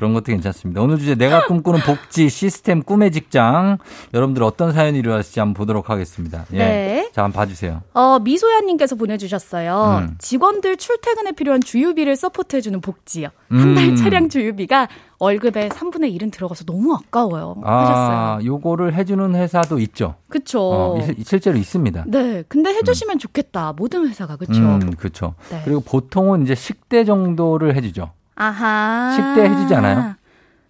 그런 0.00 0.14
것도 0.14 0.24
괜찮습니다. 0.32 0.80
오늘 0.80 0.98
주제 0.98 1.14
내가 1.14 1.44
꿈꾸는 1.44 1.80
복지 1.80 2.30
시스템 2.30 2.82
꿈의 2.82 3.12
직장. 3.12 3.76
여러분들 4.14 4.42
어떤 4.42 4.72
사연이 4.72 4.98
일어났을지 4.98 5.40
한번 5.40 5.52
보도록 5.52 5.90
하겠습니다. 5.90 6.46
예. 6.54 6.56
네. 6.58 7.10
자, 7.12 7.22
한번 7.22 7.38
봐주세요. 7.38 7.82
어, 7.92 8.18
미소야님께서 8.20 8.96
보내주셨어요. 8.96 10.06
음. 10.08 10.14
직원들 10.18 10.78
출퇴근에 10.78 11.32
필요한 11.32 11.60
주유비를 11.60 12.16
서포트해주는 12.16 12.80
복지요. 12.80 13.28
한달 13.50 13.90
음. 13.90 13.96
차량 13.96 14.30
주유비가 14.30 14.88
월급의 15.18 15.68
3분의 15.68 16.16
1은 16.18 16.32
들어가서 16.32 16.64
너무 16.64 16.94
아까워요. 16.94 17.56
하셨어요. 17.62 18.16
아, 18.16 18.38
요거를 18.42 18.94
해주는 18.94 19.34
회사도 19.34 19.80
있죠. 19.80 20.14
그쵸. 20.30 20.60
어, 20.62 20.98
이- 21.18 21.22
실제로 21.24 21.58
있습니다. 21.58 22.04
네. 22.06 22.42
근데 22.48 22.70
해주시면 22.70 23.18
좋겠다. 23.18 23.74
모든 23.76 24.08
회사가. 24.08 24.36
그쵸. 24.36 24.54
음, 24.62 24.94
그렇죠. 24.96 25.34
네. 25.50 25.60
그리고 25.66 25.80
보통은 25.80 26.44
이제 26.44 26.54
식대 26.54 27.04
정도를 27.04 27.76
해주죠. 27.76 28.12
아하. 28.40 29.12
식대 29.14 29.50
해주지 29.50 29.74
않아요? 29.74 30.14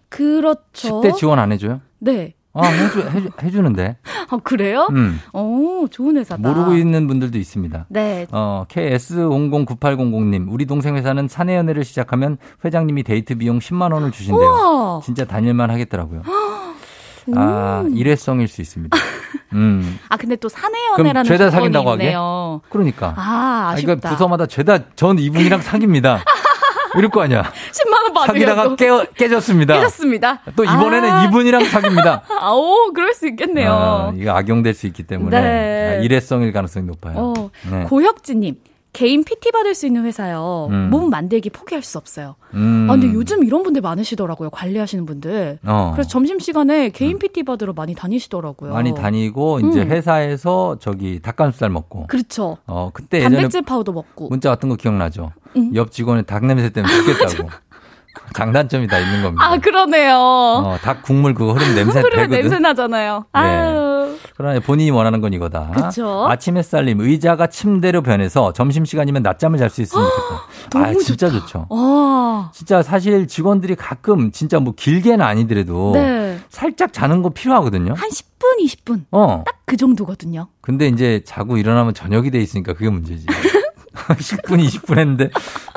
그렇죠. 0.09 0.59
식대 0.73 1.13
지원 1.13 1.39
안 1.39 1.53
해줘요? 1.53 1.79
네. 1.99 2.33
아, 2.53 2.65
해주, 2.67 2.99
해주, 3.09 3.29
해주는데. 3.41 3.95
아, 4.29 4.37
그래요? 4.43 4.87
음. 4.91 5.21
오, 5.31 5.87
좋은 5.87 6.17
회사다. 6.17 6.41
모르고 6.41 6.73
있는 6.75 7.07
분들도 7.07 7.37
있습니다. 7.37 7.85
네. 7.87 8.27
어, 8.31 8.65
KS009800님. 8.67 10.47
우리 10.51 10.65
동생 10.65 10.97
회사는 10.97 11.29
사내 11.29 11.55
연애를 11.55 11.85
시작하면 11.85 12.37
회장님이 12.65 13.03
데이트 13.03 13.35
비용 13.35 13.59
10만 13.59 13.93
원을 13.93 14.11
주신대요. 14.11 14.49
우와. 14.49 15.01
진짜 15.05 15.23
다닐만 15.23 15.69
하겠더라고요. 15.71 16.23
아, 17.37 17.85
일회성일 17.93 18.49
수 18.49 18.59
있습니다. 18.61 18.97
음. 19.53 19.97
아, 20.09 20.17
근데 20.17 20.35
또 20.35 20.49
사내 20.49 20.77
연애라는 20.97 21.23
죄다 21.23 21.49
사귄다고 21.49 21.91
하게? 21.91 22.03
있네요. 22.05 22.59
그러니까. 22.69 23.13
아, 23.15 23.69
아쉽다. 23.73 23.85
그러니까 23.95 24.09
부서마다 24.09 24.45
죄다 24.45 24.79
전 24.95 25.17
이분이랑 25.19 25.61
사깁니다. 25.61 26.21
이럴 26.97 27.09
거 27.09 27.21
아니야. 27.21 27.43
10만 27.71 28.03
원 28.03 28.13
받으려고. 28.13 28.75
사귀다가 28.75 28.75
깨, 28.75 29.11
깨졌습니다. 29.15 29.73
깨졌습니다. 29.75 30.41
또 30.55 30.63
이번에는 30.63 31.09
아. 31.09 31.25
이분이랑 31.25 31.65
사깁니다. 31.65 32.23
아, 32.39 32.51
오, 32.51 32.91
그럴 32.93 33.13
수 33.13 33.27
있겠네요. 33.27 33.71
아, 33.71 34.13
이거 34.15 34.31
악용될 34.31 34.73
수 34.73 34.87
있기 34.87 35.03
때문에 35.03 35.39
네. 35.41 35.97
아, 35.97 36.01
일회성일 36.01 36.51
가능성이 36.51 36.85
높아요. 36.85 37.15
어, 37.17 37.49
네. 37.69 37.83
고혁지님. 37.83 38.55
개인 38.93 39.23
PT 39.23 39.51
받을 39.51 39.73
수 39.73 39.85
있는 39.87 40.03
회사요. 40.05 40.67
음. 40.69 40.89
몸 40.89 41.09
만들기 41.09 41.49
포기할 41.49 41.81
수 41.81 41.97
없어요. 41.97 42.35
음. 42.53 42.87
아, 42.89 42.93
근데 42.93 43.07
요즘 43.13 43.43
이런 43.45 43.63
분들 43.63 43.81
많으시더라고요. 43.81 44.49
관리하시는 44.49 45.05
분들. 45.05 45.59
어. 45.65 45.89
음. 45.89 45.93
그래서 45.93 46.09
점심시간에 46.09 46.89
개인 46.89 47.17
PT 47.17 47.43
받으러 47.43 47.71
많이 47.73 47.95
다니시더라고요. 47.95 48.73
많이 48.73 48.93
다니고 48.93 49.59
이제 49.61 49.81
음. 49.83 49.89
회사에서 49.89 50.77
저기 50.79 51.21
닭가슴살 51.21 51.69
먹고 51.69 52.07
그렇죠. 52.07 52.57
어 52.67 52.89
그때 52.93 53.21
단백질 53.21 53.61
파우더 53.61 53.91
먹고. 53.93 54.27
문자 54.29 54.49
같은 54.49 54.67
거 54.67 54.75
기억나죠? 54.75 55.31
음. 55.55 55.71
옆 55.75 55.91
직원이 55.91 56.23
닭 56.23 56.45
냄새 56.45 56.69
때문에 56.69 56.93
죽겠다고. 56.93 57.49
장단점이 58.35 58.87
다 58.87 58.99
있는 58.99 59.23
겁니다. 59.23 59.43
아, 59.45 59.57
그러네요. 59.57 60.15
어, 60.17 60.77
닭 60.81 61.01
국물 61.01 61.33
그거 61.33 61.53
흐르면 61.53 61.75
냄새 61.75 62.01
배거든. 62.11 62.29
냄새 62.29 62.59
나잖아요. 62.59 63.25
네. 63.33 63.39
아유. 63.39 63.90
그러나 64.35 64.59
본인이 64.59 64.91
원하는 64.91 65.21
건 65.21 65.33
이거다. 65.33 65.71
그쵸. 65.75 66.27
아침 66.29 66.57
햇살님 66.57 66.99
의자가 67.01 67.47
침대로 67.47 68.01
변해서 68.01 68.53
점심 68.53 68.85
시간이면 68.85 69.23
낮잠을 69.23 69.57
잘 69.59 69.69
수 69.69 69.81
있으면 69.81 70.05
좋겠다. 70.05 70.79
아, 70.79 70.91
너무 70.91 71.03
진짜 71.03 71.29
좋죠. 71.29 71.67
와. 71.69 72.51
진짜 72.53 72.81
사실 72.83 73.27
직원들이 73.27 73.75
가끔 73.75 74.31
진짜 74.31 74.59
뭐 74.59 74.73
길게는 74.75 75.21
아니더라도 75.21 75.91
네. 75.93 76.39
살짝 76.49 76.91
자는 76.93 77.21
거 77.21 77.29
필요하거든요. 77.29 77.93
한 77.93 78.09
10분, 78.09 78.65
20분. 78.65 79.05
어. 79.11 79.43
딱 79.45 79.61
그 79.71 79.77
정도거든요. 79.77 80.49
근데 80.59 80.87
이제 80.87 81.21
자고 81.25 81.55
일어나면 81.55 81.93
저녁이 81.93 82.29
돼 82.29 82.41
있으니까 82.41 82.73
그게 82.73 82.89
문제지. 82.89 83.25
10분, 83.95 84.61
20분 84.67 84.97
했는데 84.99 85.29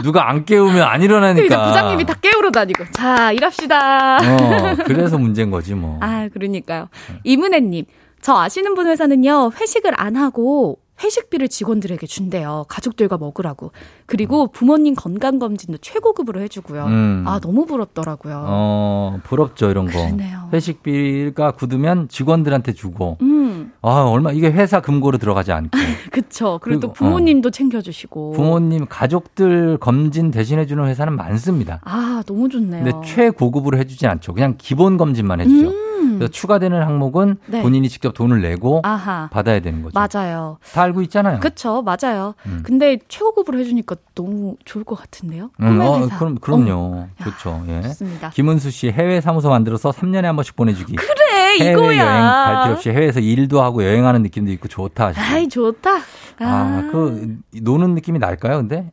누가 0.02 0.28
안 0.28 0.44
깨우면 0.44 0.82
안 0.82 1.00
일어나니까. 1.00 1.46
그러니까 1.46 1.68
부장님이 1.68 2.04
다 2.04 2.14
깨우러 2.14 2.50
다니고. 2.50 2.86
자, 2.92 3.30
일합시다. 3.30 4.16
어, 4.16 4.76
그래서 4.84 5.16
문제인 5.16 5.52
거지 5.52 5.74
뭐. 5.74 5.98
아, 6.00 6.28
그러니까요. 6.32 6.88
이문혜님, 7.22 7.84
저 8.24 8.34
아시는 8.38 8.72
분 8.74 8.86
회사는요, 8.86 9.50
회식을 9.60 9.92
안 10.00 10.16
하고, 10.16 10.78
회식비를 11.02 11.48
직원들에게 11.48 12.06
준대요. 12.06 12.64
가족들과 12.68 13.18
먹으라고. 13.18 13.72
그리고 14.06 14.46
부모님 14.46 14.94
건강검진도 14.94 15.76
최고급으로 15.82 16.40
해주고요. 16.40 16.84
음. 16.86 17.24
아, 17.26 17.38
너무 17.38 17.66
부럽더라고요. 17.66 18.44
어, 18.48 19.18
부럽죠, 19.24 19.68
이런 19.70 19.84
거. 19.84 19.92
그러네요. 19.92 20.48
회식비가 20.54 21.50
굳으면 21.50 22.08
직원들한테 22.08 22.72
주고. 22.72 23.18
음, 23.20 23.72
아, 23.82 24.04
얼마, 24.08 24.32
이게 24.32 24.50
회사 24.50 24.80
금고로 24.80 25.18
들어가지 25.18 25.52
않고. 25.52 25.68
그쵸. 26.10 26.58
그리고, 26.62 26.80
또 26.80 26.92
그리고, 26.92 26.92
부모님도 26.94 27.50
챙겨주시고. 27.50 28.30
부모님, 28.32 28.86
가족들 28.88 29.76
검진 29.80 30.30
대신해주는 30.30 30.82
회사는 30.86 31.14
많습니다. 31.14 31.80
아, 31.84 32.22
너무 32.24 32.48
좋네요. 32.48 32.84
근데 32.84 33.06
최고급으로 33.06 33.76
해주진 33.76 34.08
않죠. 34.08 34.32
그냥 34.32 34.54
기본 34.56 34.96
검진만 34.96 35.42
해주죠. 35.42 35.68
음. 35.68 35.93
그래서 36.18 36.30
추가되는 36.30 36.82
항목은 36.82 37.36
네. 37.46 37.62
본인이 37.62 37.88
직접 37.88 38.12
돈을 38.14 38.40
내고 38.42 38.80
아하. 38.84 39.28
받아야 39.32 39.60
되는 39.60 39.82
거죠. 39.82 39.98
맞아요. 39.98 40.58
다 40.72 40.82
알고 40.82 41.02
있잖아요. 41.02 41.40
그쵸, 41.40 41.82
맞아요. 41.82 42.34
음. 42.46 42.62
근데 42.64 42.98
최고급으로 43.08 43.58
해주니까 43.58 43.96
너무 44.14 44.56
좋을 44.64 44.84
것 44.84 44.96
같은데요? 44.96 45.50
음, 45.60 45.80
어. 45.80 46.08
그럼, 46.18 46.36
그럼요. 46.38 47.06
좋죠. 47.22 47.64
예. 47.68 47.82
좋습니다. 47.82 48.30
김은수 48.30 48.70
씨 48.70 48.90
해외 48.90 49.20
사무소 49.20 49.48
만들어서 49.50 49.90
3년에 49.90 50.22
한 50.22 50.36
번씩 50.36 50.56
보내주기. 50.56 50.94
그래, 50.96 51.58
해외 51.60 51.72
이거야. 51.72 51.98
여행 51.98 52.22
갈 52.22 52.62
필요 52.64 52.74
없이 52.74 52.90
해외에서 52.90 53.20
일도 53.20 53.62
하고 53.62 53.84
여행하는 53.84 54.22
느낌도 54.22 54.50
있고 54.52 54.68
좋다. 54.68 55.06
하시죠. 55.08 55.22
아이, 55.34 55.48
좋다. 55.48 55.90
아, 55.96 56.00
아, 56.40 56.88
그 56.90 57.36
노는 57.60 57.94
느낌이 57.94 58.18
날까요? 58.18 58.56
근데 58.58 58.90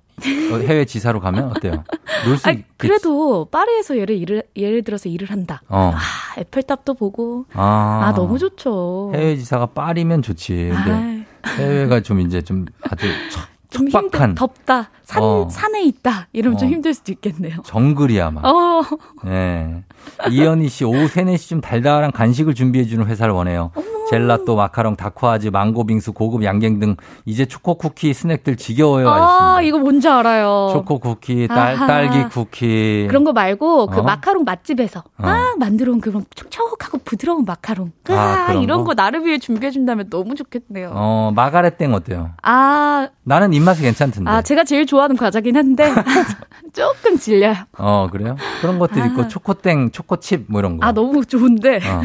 어, 0.51 0.57
해외 0.57 0.86
지사로 0.86 1.20
가면 1.20 1.45
어때요? 1.55 1.84
놀수 2.26 2.50
아. 2.50 2.54
그래도 2.78 3.46
파리에서 3.46 3.98
예를, 3.98 4.16
일을, 4.18 4.44
예를 4.56 4.84
들어서 4.84 5.10
일을 5.10 5.30
한다. 5.30 5.62
어. 5.68 5.92
아, 5.96 6.00
에펠탑도 6.40 6.96
보고. 6.96 7.46
아, 7.54 8.02
아, 8.06 8.14
너무 8.14 8.38
좋죠. 8.40 9.12
해외 9.14 9.36
지사가 9.36 9.68
파리면 9.68 10.22
좋지. 10.22 10.72
근데 10.74 10.92
아이, 10.92 11.24
해외가 11.58 12.02
좀 12.02 12.20
이제 12.22 12.42
좀 12.42 12.66
아주 12.90 13.08
척, 13.32 13.92
척박한 13.92 14.36
덥다. 14.36 14.90
산, 15.12 15.22
어. 15.24 15.47
산에 15.49 15.84
있다. 15.84 16.28
이러면 16.32 16.57
좀 16.57 16.70
어. 16.70 16.72
힘들 16.72 16.93
수도 16.93 17.12
있겠네요. 17.12 17.57
정글이야 17.66 18.32
막. 18.32 18.45
어, 18.45 18.82
예. 19.28 19.84
이현희 20.30 20.70
씨 20.70 20.86
오후 20.86 21.07
3, 21.07 21.26
4시쯤 21.26 21.62
달달한 21.62 22.12
간식을 22.12 22.55
준비해주는 22.55 23.05
회사를 23.05 23.34
원해요. 23.34 23.72
젤라또, 24.09 24.55
마카롱, 24.55 24.95
다쿠아즈, 24.97 25.49
망고 25.49 25.86
빙수, 25.86 26.12
고급 26.14 26.43
양갱 26.43 26.80
등 26.80 26.95
이제 27.26 27.45
초코 27.45 27.76
쿠키 27.76 28.14
스낵들 28.14 28.57
지겨워요. 28.57 29.07
아, 29.09 29.14
하셨습니다. 29.14 29.62
이거 29.62 29.78
뭔지 29.80 30.07
알아요. 30.09 30.70
초코 30.74 30.99
쿠키, 30.99 31.47
딸, 31.47 31.76
아하. 31.76 31.88
딸기 31.88 32.24
쿠키. 32.30 33.05
그런 33.07 33.24
거 33.24 33.32
말고 33.32 33.88
그 33.88 33.99
어? 33.99 34.03
마카롱 34.03 34.43
맛집에서 34.43 34.99
어. 34.99 35.22
막 35.22 35.57
만들어 35.59 35.91
온 35.93 36.01
그런 36.01 36.26
촉촉하고 36.36 36.99
부드러운 37.05 37.45
마카롱. 37.45 37.91
아, 38.09 38.45
아, 38.49 38.53
이런 38.53 38.80
거? 38.80 38.86
거 38.91 38.93
나를 38.95 39.26
위해 39.26 39.38
준비해 39.38 39.72
준다면 39.72 40.09
너무 40.09 40.36
좋겠네요. 40.36 40.91
어, 40.93 41.32
마가렛 41.36 41.78
땡 41.78 41.93
어때요? 41.93 42.32
아, 42.41 43.07
나는 43.24 43.53
입맛이 43.53 43.82
괜찮던데. 43.82 44.30
아 44.30 44.41
제가 44.41 44.64
제일 44.66 44.86
좋아 44.86 45.01
하는 45.02 45.16
과자긴 45.18 45.56
한데 45.56 45.91
조금 46.74 47.18
질려요. 47.18 47.56
어, 47.78 48.08
그래요? 48.12 48.36
그런 48.62 48.80
것들 48.80 49.02
아. 49.02 49.06
있고 49.08 49.28
초코땡, 49.28 49.91
초코칩 49.91 50.45
뭐 50.47 50.60
이런 50.60 50.78
거. 50.78 50.86
아 50.86 50.91
너무 50.91 51.26
좋은데 51.26 51.78
어. 51.78 52.02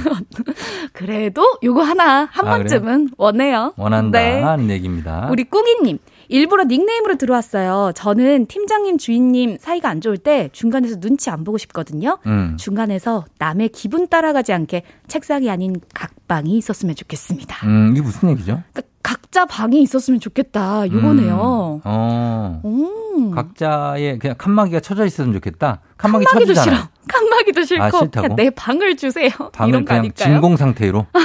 그래도 0.93 1.45
요거 1.63 1.83
하나 1.83 2.29
한 2.31 2.47
아, 2.49 2.59
번쯤은 2.59 3.11
원해요. 3.17 3.75
원한다 3.77 4.19
네. 4.19 4.43
하는 4.43 4.71
얘기입니다. 4.71 5.29
우리 5.31 5.45
꿍이님. 5.45 5.99
일부러 6.29 6.65
닉네임으로 6.65 7.17
들어왔어요. 7.19 7.93
저는 7.95 8.47
팀장님, 8.47 8.99
주인님 8.99 9.59
사이가 9.61 9.89
안 9.89 10.01
좋을 10.01 10.19
때 10.19 10.49
중간에서 10.53 10.99
눈치 10.99 11.31
안 11.31 11.45
보고 11.45 11.57
싶거든요. 11.59 12.19
음. 12.27 12.57
중간에서 12.59 13.25
남의 13.39 13.69
기분 13.69 14.09
따라가지 14.09 14.53
않게 14.53 14.83
책상이 15.07 15.49
아닌 15.49 15.77
각방이 15.95 16.57
있었으면 16.59 16.97
좋겠습니다. 16.97 17.65
음, 17.67 17.91
이게 17.93 18.03
무슨 18.03 18.31
얘기죠? 18.31 18.61
그러니까 18.73 18.83
각자 19.07 19.47
방이 19.47 19.81
있었으면 19.83 20.19
좋겠다. 20.19 20.91
요거네요. 20.91 21.77
음, 21.77 21.81
어. 21.85 22.61
음. 22.65 23.31
각자의 23.31 24.19
그냥 24.19 24.35
칸막이가 24.37 24.81
쳐져 24.81 25.07
있었으면 25.07 25.33
좋겠다. 25.35 25.79
칸막이 25.97 26.25
칸막이도 26.25 26.55
쳐주잖아요. 26.55 26.81
싫어. 26.81 26.89
칸막이도 27.07 27.63
싫고 27.63 27.85
아? 27.85 27.91
그냥 27.91 28.35
내 28.35 28.51
방을 28.51 28.97
주세요. 28.97 29.31
방을 29.53 29.69
이런 29.69 29.85
거 29.85 29.91
그냥 29.91 30.01
아닐까요? 30.01 30.29
진공 30.29 30.57
상태로. 30.57 31.07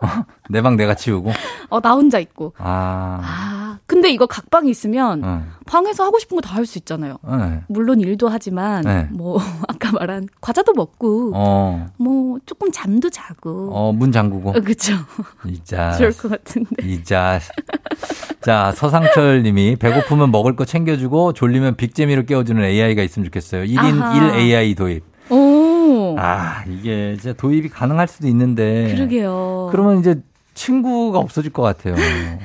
내 0.50 0.62
방 0.62 0.76
내가 0.76 0.94
치우고. 0.94 1.30
어, 1.68 1.80
나 1.80 1.92
혼자 1.92 2.18
있고. 2.18 2.54
아. 2.58 3.20
아, 3.22 3.78
근데 3.86 4.10
이거 4.10 4.26
각방이 4.26 4.68
있으면 4.70 5.22
어. 5.24 5.42
방에서 5.66 6.04
하고 6.04 6.18
싶은 6.18 6.36
거 6.36 6.40
다 6.40 6.54
할 6.56 6.66
수 6.66 6.78
있잖아요. 6.78 7.16
네. 7.26 7.60
물론 7.68 8.00
일도 8.00 8.28
하지만 8.28 8.82
네. 8.84 9.08
뭐 9.12 9.38
아까 9.68 9.92
말한 9.92 10.28
과자도 10.40 10.72
먹고 10.74 11.32
어. 11.34 11.86
뭐 11.98 12.38
조금 12.46 12.70
잠도 12.72 13.10
자고. 13.10 13.70
어, 13.72 13.92
문 13.92 14.10
잠그고. 14.12 14.50
어, 14.50 14.52
그쵸. 14.54 14.94
이자. 15.46 15.92
좋을 15.98 16.12
것 16.16 16.28
같은데. 16.30 16.70
이자. 16.84 17.40
자, 18.40 18.72
서상철 18.74 19.42
님이 19.42 19.76
배고프면 19.76 20.30
먹을 20.30 20.56
거 20.56 20.64
챙겨주고 20.64 21.34
졸리면 21.34 21.76
빅재미로 21.76 22.24
깨워주는 22.24 22.62
AI가 22.62 23.02
있으면 23.02 23.24
좋겠어요. 23.26 23.64
1인 23.64 24.00
아하. 24.00 24.34
1 24.34 24.40
AI 24.40 24.74
도입. 24.74 25.04
오. 25.90 26.16
아, 26.18 26.62
이게 26.68 27.12
이제 27.12 27.32
도입이 27.32 27.68
가능할 27.68 28.06
수도 28.08 28.26
있는데. 28.28 28.94
그러게요. 28.94 29.68
그러면 29.70 29.98
이제 30.00 30.16
친구가 30.54 31.18
없어질 31.18 31.52
것 31.52 31.62
같아요. 31.62 31.94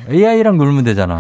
AI랑 0.09 0.57
놀면 0.57 0.84
되잖아. 0.84 1.19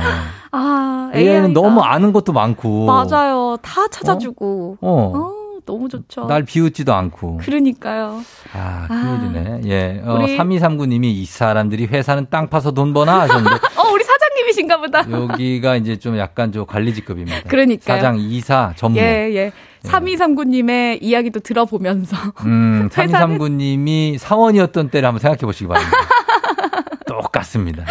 아, 0.51 1.11
AI는 1.13 1.45
AI가. 1.45 1.59
너무 1.61 1.81
아는 1.81 2.13
것도 2.13 2.31
많고. 2.33 2.85
맞아요. 2.85 3.57
다 3.61 3.87
찾아주고. 3.89 4.77
어. 4.81 5.11
어, 5.15 5.31
너무 5.65 5.89
좋죠. 5.89 6.25
날 6.27 6.43
비웃지도 6.43 6.93
않고. 6.93 7.37
그러니까요. 7.37 8.21
아, 8.53 8.87
아. 8.89 9.19
큰일이네. 9.27 9.61
예. 9.65 10.01
어, 10.05 10.13
우리- 10.15 10.37
3239님이 10.37 11.05
이 11.05 11.25
사람들이 11.25 11.85
회사는 11.87 12.27
땅 12.29 12.47
파서 12.49 12.71
돈 12.71 12.93
버나 12.93 13.21
하셨는데. 13.21 13.49
어, 13.77 13.91
우리 13.91 14.03
사장님이신가 14.03 14.77
보다. 14.77 15.09
여기가 15.09 15.75
이제 15.77 15.97
좀 15.97 16.17
약간 16.17 16.51
좀 16.51 16.65
관리직급입니다. 16.65 17.41
그러니까요. 17.47 17.97
사장, 17.97 18.17
이사, 18.19 18.73
전무. 18.75 18.97
예, 18.99 19.31
예. 19.35 19.51
3239님의 19.85 20.99
이야기도 21.01 21.39
들어보면서. 21.39 22.15
음, 22.45 22.89
회사는- 22.93 23.37
3239님이 23.37 24.17
사원이었던 24.17 24.89
때를 24.89 25.07
한번 25.07 25.19
생각해 25.19 25.39
보시기 25.41 25.67
바랍니다. 25.67 25.97
똑같습니다. 27.07 27.85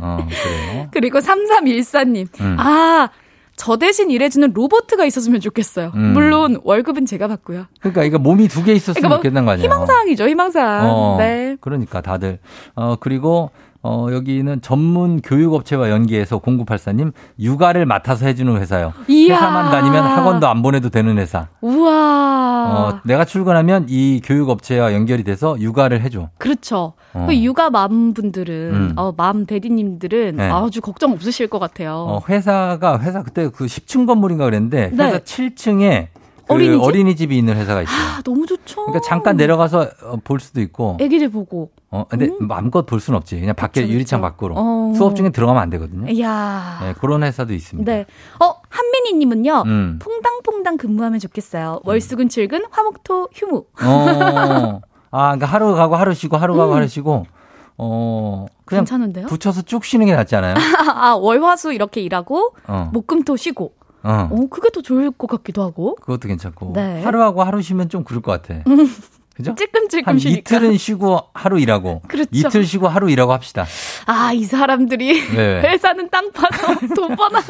어, 0.00 0.26
그래요. 0.28 0.88
그리고 0.90 1.18
3314님. 1.18 2.28
음. 2.40 2.56
아, 2.58 3.08
저 3.56 3.76
대신 3.76 4.10
일해주는 4.10 4.52
로보트가 4.52 5.04
있었으면 5.04 5.40
좋겠어요. 5.40 5.92
음. 5.94 6.12
물론 6.12 6.60
월급은 6.64 7.06
제가 7.06 7.28
받고요. 7.28 7.66
그러니까 7.80 8.02
이거 8.04 8.18
몸이 8.18 8.48
두 8.48 8.64
개 8.64 8.72
있었으면 8.72 8.94
그러니까 8.94 9.08
뭐 9.08 9.16
좋겠는 9.18 9.44
거 9.44 9.52
아니에요? 9.52 9.64
희망사항이죠, 9.66 10.28
희망사항. 10.28 10.86
어, 10.90 11.16
네. 11.18 11.56
그러니까 11.60 12.00
다들 12.00 12.38
어 12.74 12.96
그리고 12.98 13.50
어 13.86 14.08
여기는 14.10 14.62
전문 14.62 15.20
교육업체와 15.20 15.90
연계해서 15.90 16.38
0984님 16.38 17.12
육아를 17.38 17.84
맡아서 17.84 18.24
해주는 18.24 18.56
회사요. 18.58 18.94
이야. 19.08 19.34
회사만 19.34 19.70
다니면 19.70 20.02
학원도 20.04 20.48
안 20.48 20.62
보내도 20.62 20.88
되는 20.88 21.18
회사. 21.18 21.48
우와. 21.60 22.64
어 22.64 23.00
내가 23.04 23.26
출근하면 23.26 23.84
이 23.90 24.22
교육업체와 24.24 24.94
연결이 24.94 25.22
돼서 25.22 25.60
육아를 25.60 26.00
해줘. 26.00 26.30
그렇죠. 26.38 26.94
어. 27.12 27.26
그 27.28 27.36
육아 27.36 27.68
맘분들은, 27.68 28.70
음. 28.74 28.92
어, 28.96 29.12
맘 29.14 29.44
대디님들은 29.44 30.36
네. 30.36 30.50
아주 30.50 30.80
걱정 30.80 31.12
없으실 31.12 31.48
것 31.48 31.58
같아요. 31.58 31.92
어 32.08 32.20
회사가 32.26 32.98
회사 33.00 33.22
그때 33.22 33.50
그 33.54 33.66
10층 33.66 34.06
건물인가 34.06 34.46
그랬는데 34.46 34.92
네. 34.94 35.04
회사 35.04 35.18
7층에 35.18 36.06
그 36.13 36.13
어린이집? 36.48 36.82
어린이집이 36.82 37.38
있는 37.38 37.56
회사가 37.56 37.82
있어요. 37.82 37.96
아, 37.96 38.22
너무 38.22 38.46
좋죠. 38.46 38.84
그러니까 38.86 39.00
잠깐 39.06 39.36
내려가서 39.36 39.88
어, 40.02 40.16
볼 40.22 40.40
수도 40.40 40.60
있고. 40.60 40.96
애기들 41.00 41.30
보고. 41.30 41.70
어 41.90 42.04
근데 42.08 42.28
마음껏 42.40 42.84
볼 42.86 43.00
수는 43.00 43.16
없지. 43.18 43.38
그냥 43.38 43.54
밖에 43.54 43.82
그쵸, 43.82 43.92
유리창 43.92 44.20
그쵸. 44.20 44.30
밖으로. 44.30 44.54
어. 44.56 44.92
수업 44.96 45.14
중에 45.16 45.30
들어가면 45.30 45.62
안 45.62 45.70
되거든요. 45.70 46.10
이야. 46.10 46.78
네, 46.82 46.94
그런 47.00 47.22
회사도 47.22 47.54
있습니다. 47.54 47.90
네. 47.90 48.04
어, 48.40 48.56
한민희 48.68 49.14
님은요, 49.14 49.62
음. 49.66 49.98
퐁당퐁당 50.02 50.76
근무하면 50.76 51.20
좋겠어요. 51.20 51.80
월수금 51.84 52.28
출근, 52.28 52.64
화목토 52.70 53.28
휴무. 53.32 53.64
어. 53.82 54.80
아, 55.10 55.26
그러니까 55.36 55.46
하루 55.46 55.74
가고 55.74 55.94
하루 55.96 56.12
쉬고 56.12 56.36
하루 56.36 56.56
가고 56.56 56.72
음. 56.72 56.76
하루 56.76 56.88
쉬고 56.88 57.26
어 57.78 58.46
그냥 58.64 58.84
괜찮은데요? 58.84 59.26
붙여서 59.26 59.62
쭉 59.62 59.84
쉬는 59.84 60.06
게 60.06 60.14
낫지 60.14 60.34
않아요? 60.36 60.54
아, 60.94 61.14
월화수 61.14 61.72
이렇게 61.72 62.00
일하고, 62.00 62.54
어. 62.66 62.90
목금토 62.92 63.36
쉬고. 63.36 63.74
어. 64.04 64.28
어, 64.30 64.46
그게 64.50 64.68
더 64.70 64.80
좋을 64.82 65.10
것 65.10 65.26
같기도 65.26 65.62
하고. 65.62 65.96
그것도 65.96 66.28
괜찮고 66.28 66.72
네. 66.74 67.00
음. 67.00 67.06
하루하고 67.06 67.42
하루 67.42 67.62
쉬면 67.62 67.88
좀 67.88 68.04
그럴 68.04 68.22
것 68.22 68.30
같아. 68.42 68.62
그죠? 69.34 69.54
찔끔찔끔 69.56 70.10
한 70.10 70.18
쉬니까. 70.18 70.38
이틀은 70.40 70.76
쉬고 70.76 71.20
하루 71.34 71.58
일하고 71.58 72.02
그렇죠. 72.06 72.28
이틀 72.32 72.64
쉬고 72.64 72.86
하루 72.86 73.10
일하고 73.10 73.32
합시다. 73.32 73.66
아, 74.06 74.32
이 74.32 74.44
사람들이 74.44 75.34
왜, 75.34 75.36
왜? 75.36 75.60
회사는 75.72 76.08
땅 76.10 76.30
파서 76.32 76.74
돈 76.94 77.16
버나. 77.16 77.40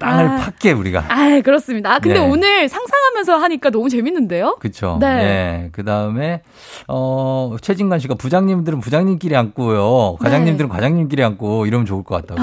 땅을 0.00 0.26
아. 0.26 0.38
팠게 0.50 0.76
우리가. 0.76 1.04
아, 1.08 1.40
그렇습니다. 1.42 1.94
아, 1.94 1.98
근데 2.00 2.18
네. 2.18 2.26
오늘 2.28 2.68
상상하면서 2.68 3.36
하니까 3.36 3.70
너무 3.70 3.88
재밌는데요? 3.88 4.56
그쵸. 4.58 4.98
네. 5.00 5.06
네. 5.16 5.68
그 5.72 5.84
다음에, 5.84 6.42
어, 6.88 7.54
최진관 7.60 8.00
씨가 8.00 8.14
부장님들은 8.16 8.80
부장님끼리 8.80 9.36
앉고요. 9.36 10.16
과장님들은 10.20 10.68
네. 10.68 10.74
과장님끼리 10.74 11.22
앉고 11.22 11.66
이러면 11.66 11.86
좋을 11.86 12.02
것 12.02 12.26
같다고. 12.26 12.42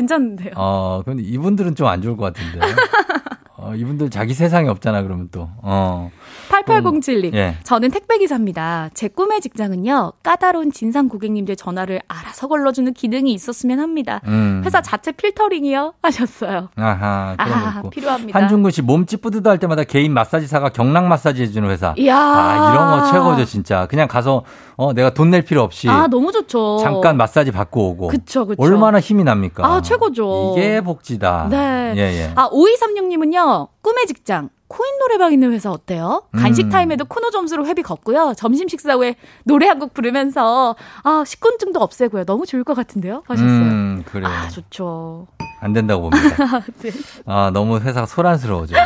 괜찮은데요. 0.00 0.52
어, 0.56 1.02
근데 1.04 1.22
이분들은 1.22 1.74
좀 1.74 1.86
안 1.88 2.00
좋을 2.02 2.16
것 2.16 2.32
같은데. 2.32 2.60
어, 3.56 3.74
이분들 3.74 4.10
자기 4.10 4.34
세상이 4.34 4.68
없잖아, 4.68 5.02
그러면 5.02 5.28
또. 5.32 5.48
어. 5.62 6.10
8807님. 6.48 7.34
예. 7.34 7.56
저는 7.64 7.90
택배기사입니다. 7.90 8.90
제 8.94 9.08
꿈의 9.08 9.40
직장은요, 9.40 10.12
까다로운 10.22 10.72
진상 10.72 11.08
고객님들 11.08 11.56
전화를 11.56 12.00
알아서 12.08 12.48
걸러주는 12.48 12.92
기능이 12.94 13.32
있었으면 13.32 13.80
합니다. 13.80 14.20
음. 14.26 14.62
회사 14.64 14.80
자체 14.80 15.12
필터링이요? 15.12 15.94
하셨어요. 16.02 16.68
아하, 16.76 17.34
아. 17.38 17.82
필요합니다. 17.90 18.38
한중근 18.38 18.70
씨, 18.70 18.82
몸 18.82 19.06
찌뿌드도 19.06 19.48
할 19.50 19.58
때마다 19.58 19.84
개인 19.84 20.12
마사지사가 20.12 20.70
경락 20.70 21.06
마사지 21.06 21.42
해주는 21.42 21.68
회사. 21.70 21.94
이야. 21.98 22.16
아, 22.16 22.72
이런 22.72 22.90
거 23.00 23.12
최고죠, 23.12 23.44
진짜. 23.44 23.86
그냥 23.86 24.08
가서, 24.08 24.44
어, 24.76 24.92
내가 24.92 25.10
돈 25.10 25.28
낼 25.28 25.42
필요 25.42 25.62
없이. 25.62 25.88
아, 25.90 26.06
너무 26.06 26.32
좋죠. 26.32 26.78
잠깐 26.80 27.18
마사지 27.18 27.50
받고 27.52 27.90
오고. 27.90 28.08
그쵸, 28.08 28.46
그쵸. 28.46 28.62
얼마나 28.62 28.98
힘이 28.98 29.24
납니까? 29.24 29.62
아, 29.66 29.82
최고죠. 29.82 30.54
이게 30.56 30.80
복지다. 30.80 31.48
네. 31.50 31.92
예, 31.96 32.00
예. 32.00 32.32
아, 32.34 32.48
5236님은요, 32.48 33.68
꿈의 33.82 34.06
직장. 34.06 34.48
코인 34.68 34.98
노래방 34.98 35.32
있는 35.32 35.52
회사 35.52 35.70
어때요? 35.70 36.24
간식 36.36 36.66
음. 36.66 36.68
타임에도 36.70 37.06
코너 37.06 37.30
점수로 37.30 37.66
회비 37.66 37.82
걷고요. 37.82 38.34
점심 38.36 38.68
식사 38.68 38.94
후에 38.94 39.16
노래 39.44 39.66
한 39.66 39.78
곡 39.78 39.94
부르면서 39.94 40.76
아 41.04 41.24
식곤증도 41.26 41.80
없애고요. 41.80 42.24
너무 42.24 42.44
좋을 42.46 42.64
것 42.64 42.74
같은데요? 42.74 43.22
하셨어요. 43.26 43.48
음, 43.50 44.02
그래요. 44.04 44.28
아 44.28 44.48
좋죠. 44.48 45.26
안 45.60 45.72
된다고 45.72 46.10
봅니다. 46.10 46.60
네. 46.82 46.90
아, 47.26 47.50
너무 47.52 47.78
회사가 47.80 48.06
소란스러워져. 48.06 48.76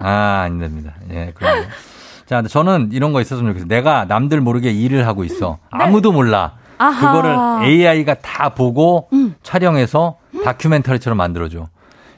아, 0.00 0.42
안 0.44 0.58
됩니다. 0.58 0.94
예, 1.10 1.32
그래요. 1.34 1.64
자, 2.26 2.36
근데 2.36 2.48
저는 2.48 2.90
이런 2.92 3.12
거 3.12 3.20
있었으면 3.20 3.50
좋겠어요. 3.52 3.68
내가 3.68 4.04
남들 4.04 4.40
모르게 4.40 4.70
일을 4.70 5.06
하고 5.06 5.24
있어. 5.24 5.58
아무도 5.70 6.12
몰라. 6.12 6.52
네. 6.56 6.60
아하. 6.78 7.12
그거를 7.12 7.68
AI가 7.68 8.14
다 8.14 8.50
보고 8.50 9.08
음. 9.12 9.34
촬영해서 9.42 10.16
다큐멘터리처럼 10.44 11.16
만들어줘. 11.16 11.68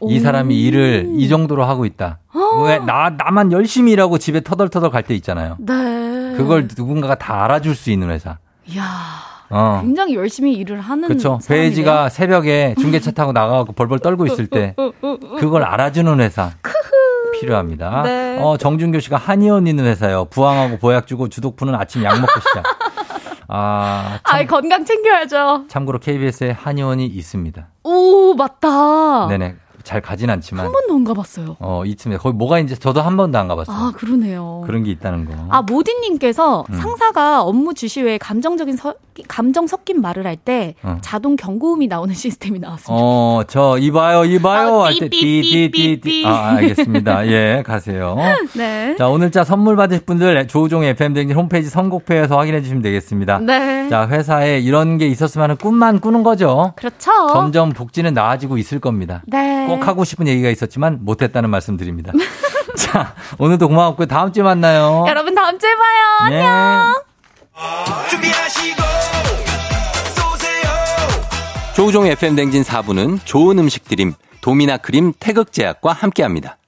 이 0.08 0.20
사람이 0.20 0.60
일을 0.60 1.12
이 1.16 1.28
정도로 1.28 1.64
하고 1.64 1.84
있다. 1.84 2.18
왜 2.64 2.78
나 2.78 3.10
나만 3.16 3.52
열심히 3.52 3.92
일하고 3.92 4.18
집에 4.18 4.40
터덜터덜 4.40 4.90
갈 4.90 5.02
때 5.02 5.14
있잖아요. 5.14 5.56
네. 5.58 6.34
그걸 6.36 6.68
누군가가 6.76 7.14
다 7.16 7.44
알아줄 7.44 7.74
수 7.74 7.90
있는 7.90 8.10
회사. 8.10 8.38
이야. 8.66 8.82
어. 9.50 9.80
굉장히 9.82 10.14
열심히 10.14 10.54
일을 10.54 10.80
하는 10.80 11.08
그렇죠. 11.08 11.38
배지가 11.46 12.08
새벽에 12.08 12.74
중계차 12.78 13.10
타고 13.10 13.32
나가고 13.32 13.72
벌벌 13.72 13.98
떨고 13.98 14.24
있을 14.26 14.46
때 14.46 14.74
그걸 15.38 15.62
알아주는 15.62 16.20
회사 16.20 16.50
필요합니다. 17.38 18.02
네. 18.02 18.38
어, 18.40 18.56
정준교 18.56 19.00
씨가 19.00 19.16
한의원 19.16 19.66
있는 19.66 19.84
회사요. 19.84 20.26
부항하고 20.26 20.78
보약 20.78 21.06
주고 21.06 21.28
주독푸는 21.28 21.74
아침 21.74 22.02
약 22.04 22.18
먹고 22.20 22.32
시작. 22.40 22.62
아, 23.48 24.18
참, 24.24 24.36
아이 24.36 24.46
건강 24.46 24.84
챙겨야죠. 24.84 25.64
참고로 25.68 25.98
KBS에 25.98 26.50
한의원이 26.52 27.04
있습니다. 27.06 27.66
오 27.84 28.34
맞다. 28.34 29.26
네네. 29.28 29.56
잘 29.82 30.00
가진 30.00 30.30
않지만. 30.30 30.64
한 30.64 30.72
번도 30.72 30.94
안 30.94 31.04
가봤어요. 31.04 31.56
어, 31.58 31.84
이쯤에 31.84 32.16
거기 32.16 32.36
뭐가 32.36 32.58
이제 32.58 32.74
저도 32.74 33.02
한 33.02 33.16
번도 33.16 33.38
안 33.38 33.48
가봤어요. 33.48 33.76
아 33.76 33.92
그러네요. 33.96 34.62
그런 34.66 34.84
게 34.84 34.90
있다는 34.90 35.24
거. 35.24 35.32
아 35.50 35.62
모디님께서 35.62 36.64
음. 36.70 36.74
상사가 36.74 37.42
업무 37.42 37.74
지시 37.74 38.02
외에 38.02 38.18
감정적인 38.18 38.76
서, 38.76 38.94
감정 39.28 39.66
섞인 39.66 40.00
말을 40.00 40.26
할때 40.26 40.74
어. 40.82 40.98
자동 41.02 41.36
경고음이 41.36 41.86
나오는 41.88 42.14
시스템이 42.14 42.58
나왔습니다. 42.58 42.92
어, 43.04 43.42
저 43.48 43.76
이봐요, 43.78 44.24
이봐요 44.24 44.72
어, 44.72 44.84
할때 44.84 45.08
띠띠띠띠띠. 45.08 45.70
띠띠띠. 46.00 46.26
아, 46.26 46.54
알겠습니다. 46.56 47.26
예, 47.28 47.62
가세요. 47.66 48.16
네. 48.56 48.96
자, 48.96 49.08
오늘 49.08 49.30
자 49.30 49.44
선물 49.44 49.76
받으실 49.76 50.04
분들 50.04 50.46
조우종 50.48 50.84
FM 50.84 51.14
댕진 51.14 51.36
홈페이지 51.36 51.68
선곡표에서 51.68 52.38
확인해 52.38 52.62
주시면 52.62 52.82
되겠습니다. 52.82 53.38
네. 53.40 53.88
자, 53.88 54.08
회사에 54.08 54.60
이런 54.60 54.98
게 54.98 55.06
있었으면 55.06 55.44
하는 55.44 55.56
꿈만 55.56 56.00
꾸는 56.00 56.22
거죠. 56.22 56.72
그렇죠. 56.76 57.10
점점 57.32 57.70
복지는 57.70 58.14
나아지고 58.14 58.58
있을 58.58 58.80
겁니다. 58.80 59.22
네. 59.26 59.66
꼭 59.72 59.88
하고 59.88 60.04
싶은 60.04 60.28
얘기가 60.28 60.50
있었지만 60.50 60.98
못했다는 61.02 61.48
말씀 61.48 61.76
드립니다. 61.76 62.12
자, 62.76 63.14
오늘도 63.38 63.68
고마웠고요. 63.68 64.06
다음 64.06 64.32
주에 64.32 64.42
만나요. 64.42 65.04
여러분 65.08 65.34
다음 65.34 65.58
주에 65.58 65.74
봐요. 65.74 66.30
네. 66.30 66.42
안녕. 66.42 67.02
조우종 71.74 72.06
FM 72.06 72.36
댕진 72.36 72.62
4부는 72.62 73.18
좋은 73.24 73.58
음식 73.58 73.84
드림 73.84 74.12
도미나 74.42 74.76
크림 74.76 75.12
태극제약과 75.18 75.92
함께합니다. 75.92 76.58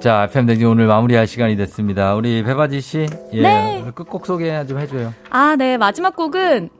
자, 0.00 0.24
FM 0.30 0.46
댕진 0.46 0.66
오늘 0.66 0.86
마무리할 0.86 1.26
시간이 1.26 1.56
됐습니다. 1.56 2.14
우리 2.14 2.42
배바지 2.44 2.80
씨, 2.80 3.06
예, 3.32 3.42
네. 3.42 3.84
끝곡 3.94 4.26
소개 4.26 4.64
좀 4.66 4.78
해줘요. 4.78 5.12
아, 5.30 5.56
네. 5.56 5.76
마지막 5.76 6.14
곡은 6.16 6.70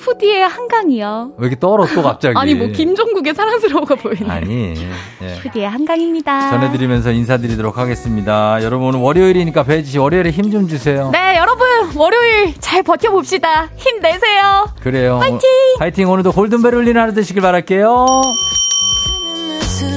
후디의 0.00 0.48
한강이요. 0.48 1.32
왜 1.36 1.46
이렇게 1.46 1.60
떨어 1.60 1.86
또 1.94 2.02
갑자기? 2.02 2.34
아니 2.38 2.54
뭐 2.54 2.68
김종국의 2.68 3.34
사랑스러워가 3.34 3.94
보이네. 3.96 4.28
아니, 4.30 4.74
예. 5.22 5.34
후디의 5.42 5.68
한강입니다. 5.68 6.50
전해드리면서 6.50 7.10
인사드리도록 7.12 7.76
하겠습니다. 7.78 8.58
여러분 8.62 8.88
오늘 8.88 9.00
월요일이니까 9.00 9.62
배지 9.64 9.90
씨 9.92 9.98
월요일에 9.98 10.30
힘 10.30 10.50
좀 10.50 10.66
주세요. 10.66 11.10
네, 11.12 11.36
여러분 11.36 11.66
월요일 11.94 12.54
잘 12.60 12.82
버텨봅시다. 12.82 13.68
힘 13.76 14.00
내세요. 14.00 14.66
그래요. 14.82 15.18
화이팅! 15.20 15.38
오- 15.38 15.78
화이팅! 15.78 16.10
오늘도 16.10 16.32
골든벨 16.32 16.74
울리는 16.74 17.00
하루 17.00 17.12
되시길 17.14 17.40
바랄게요. 17.42 18.06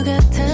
같아 0.05 0.52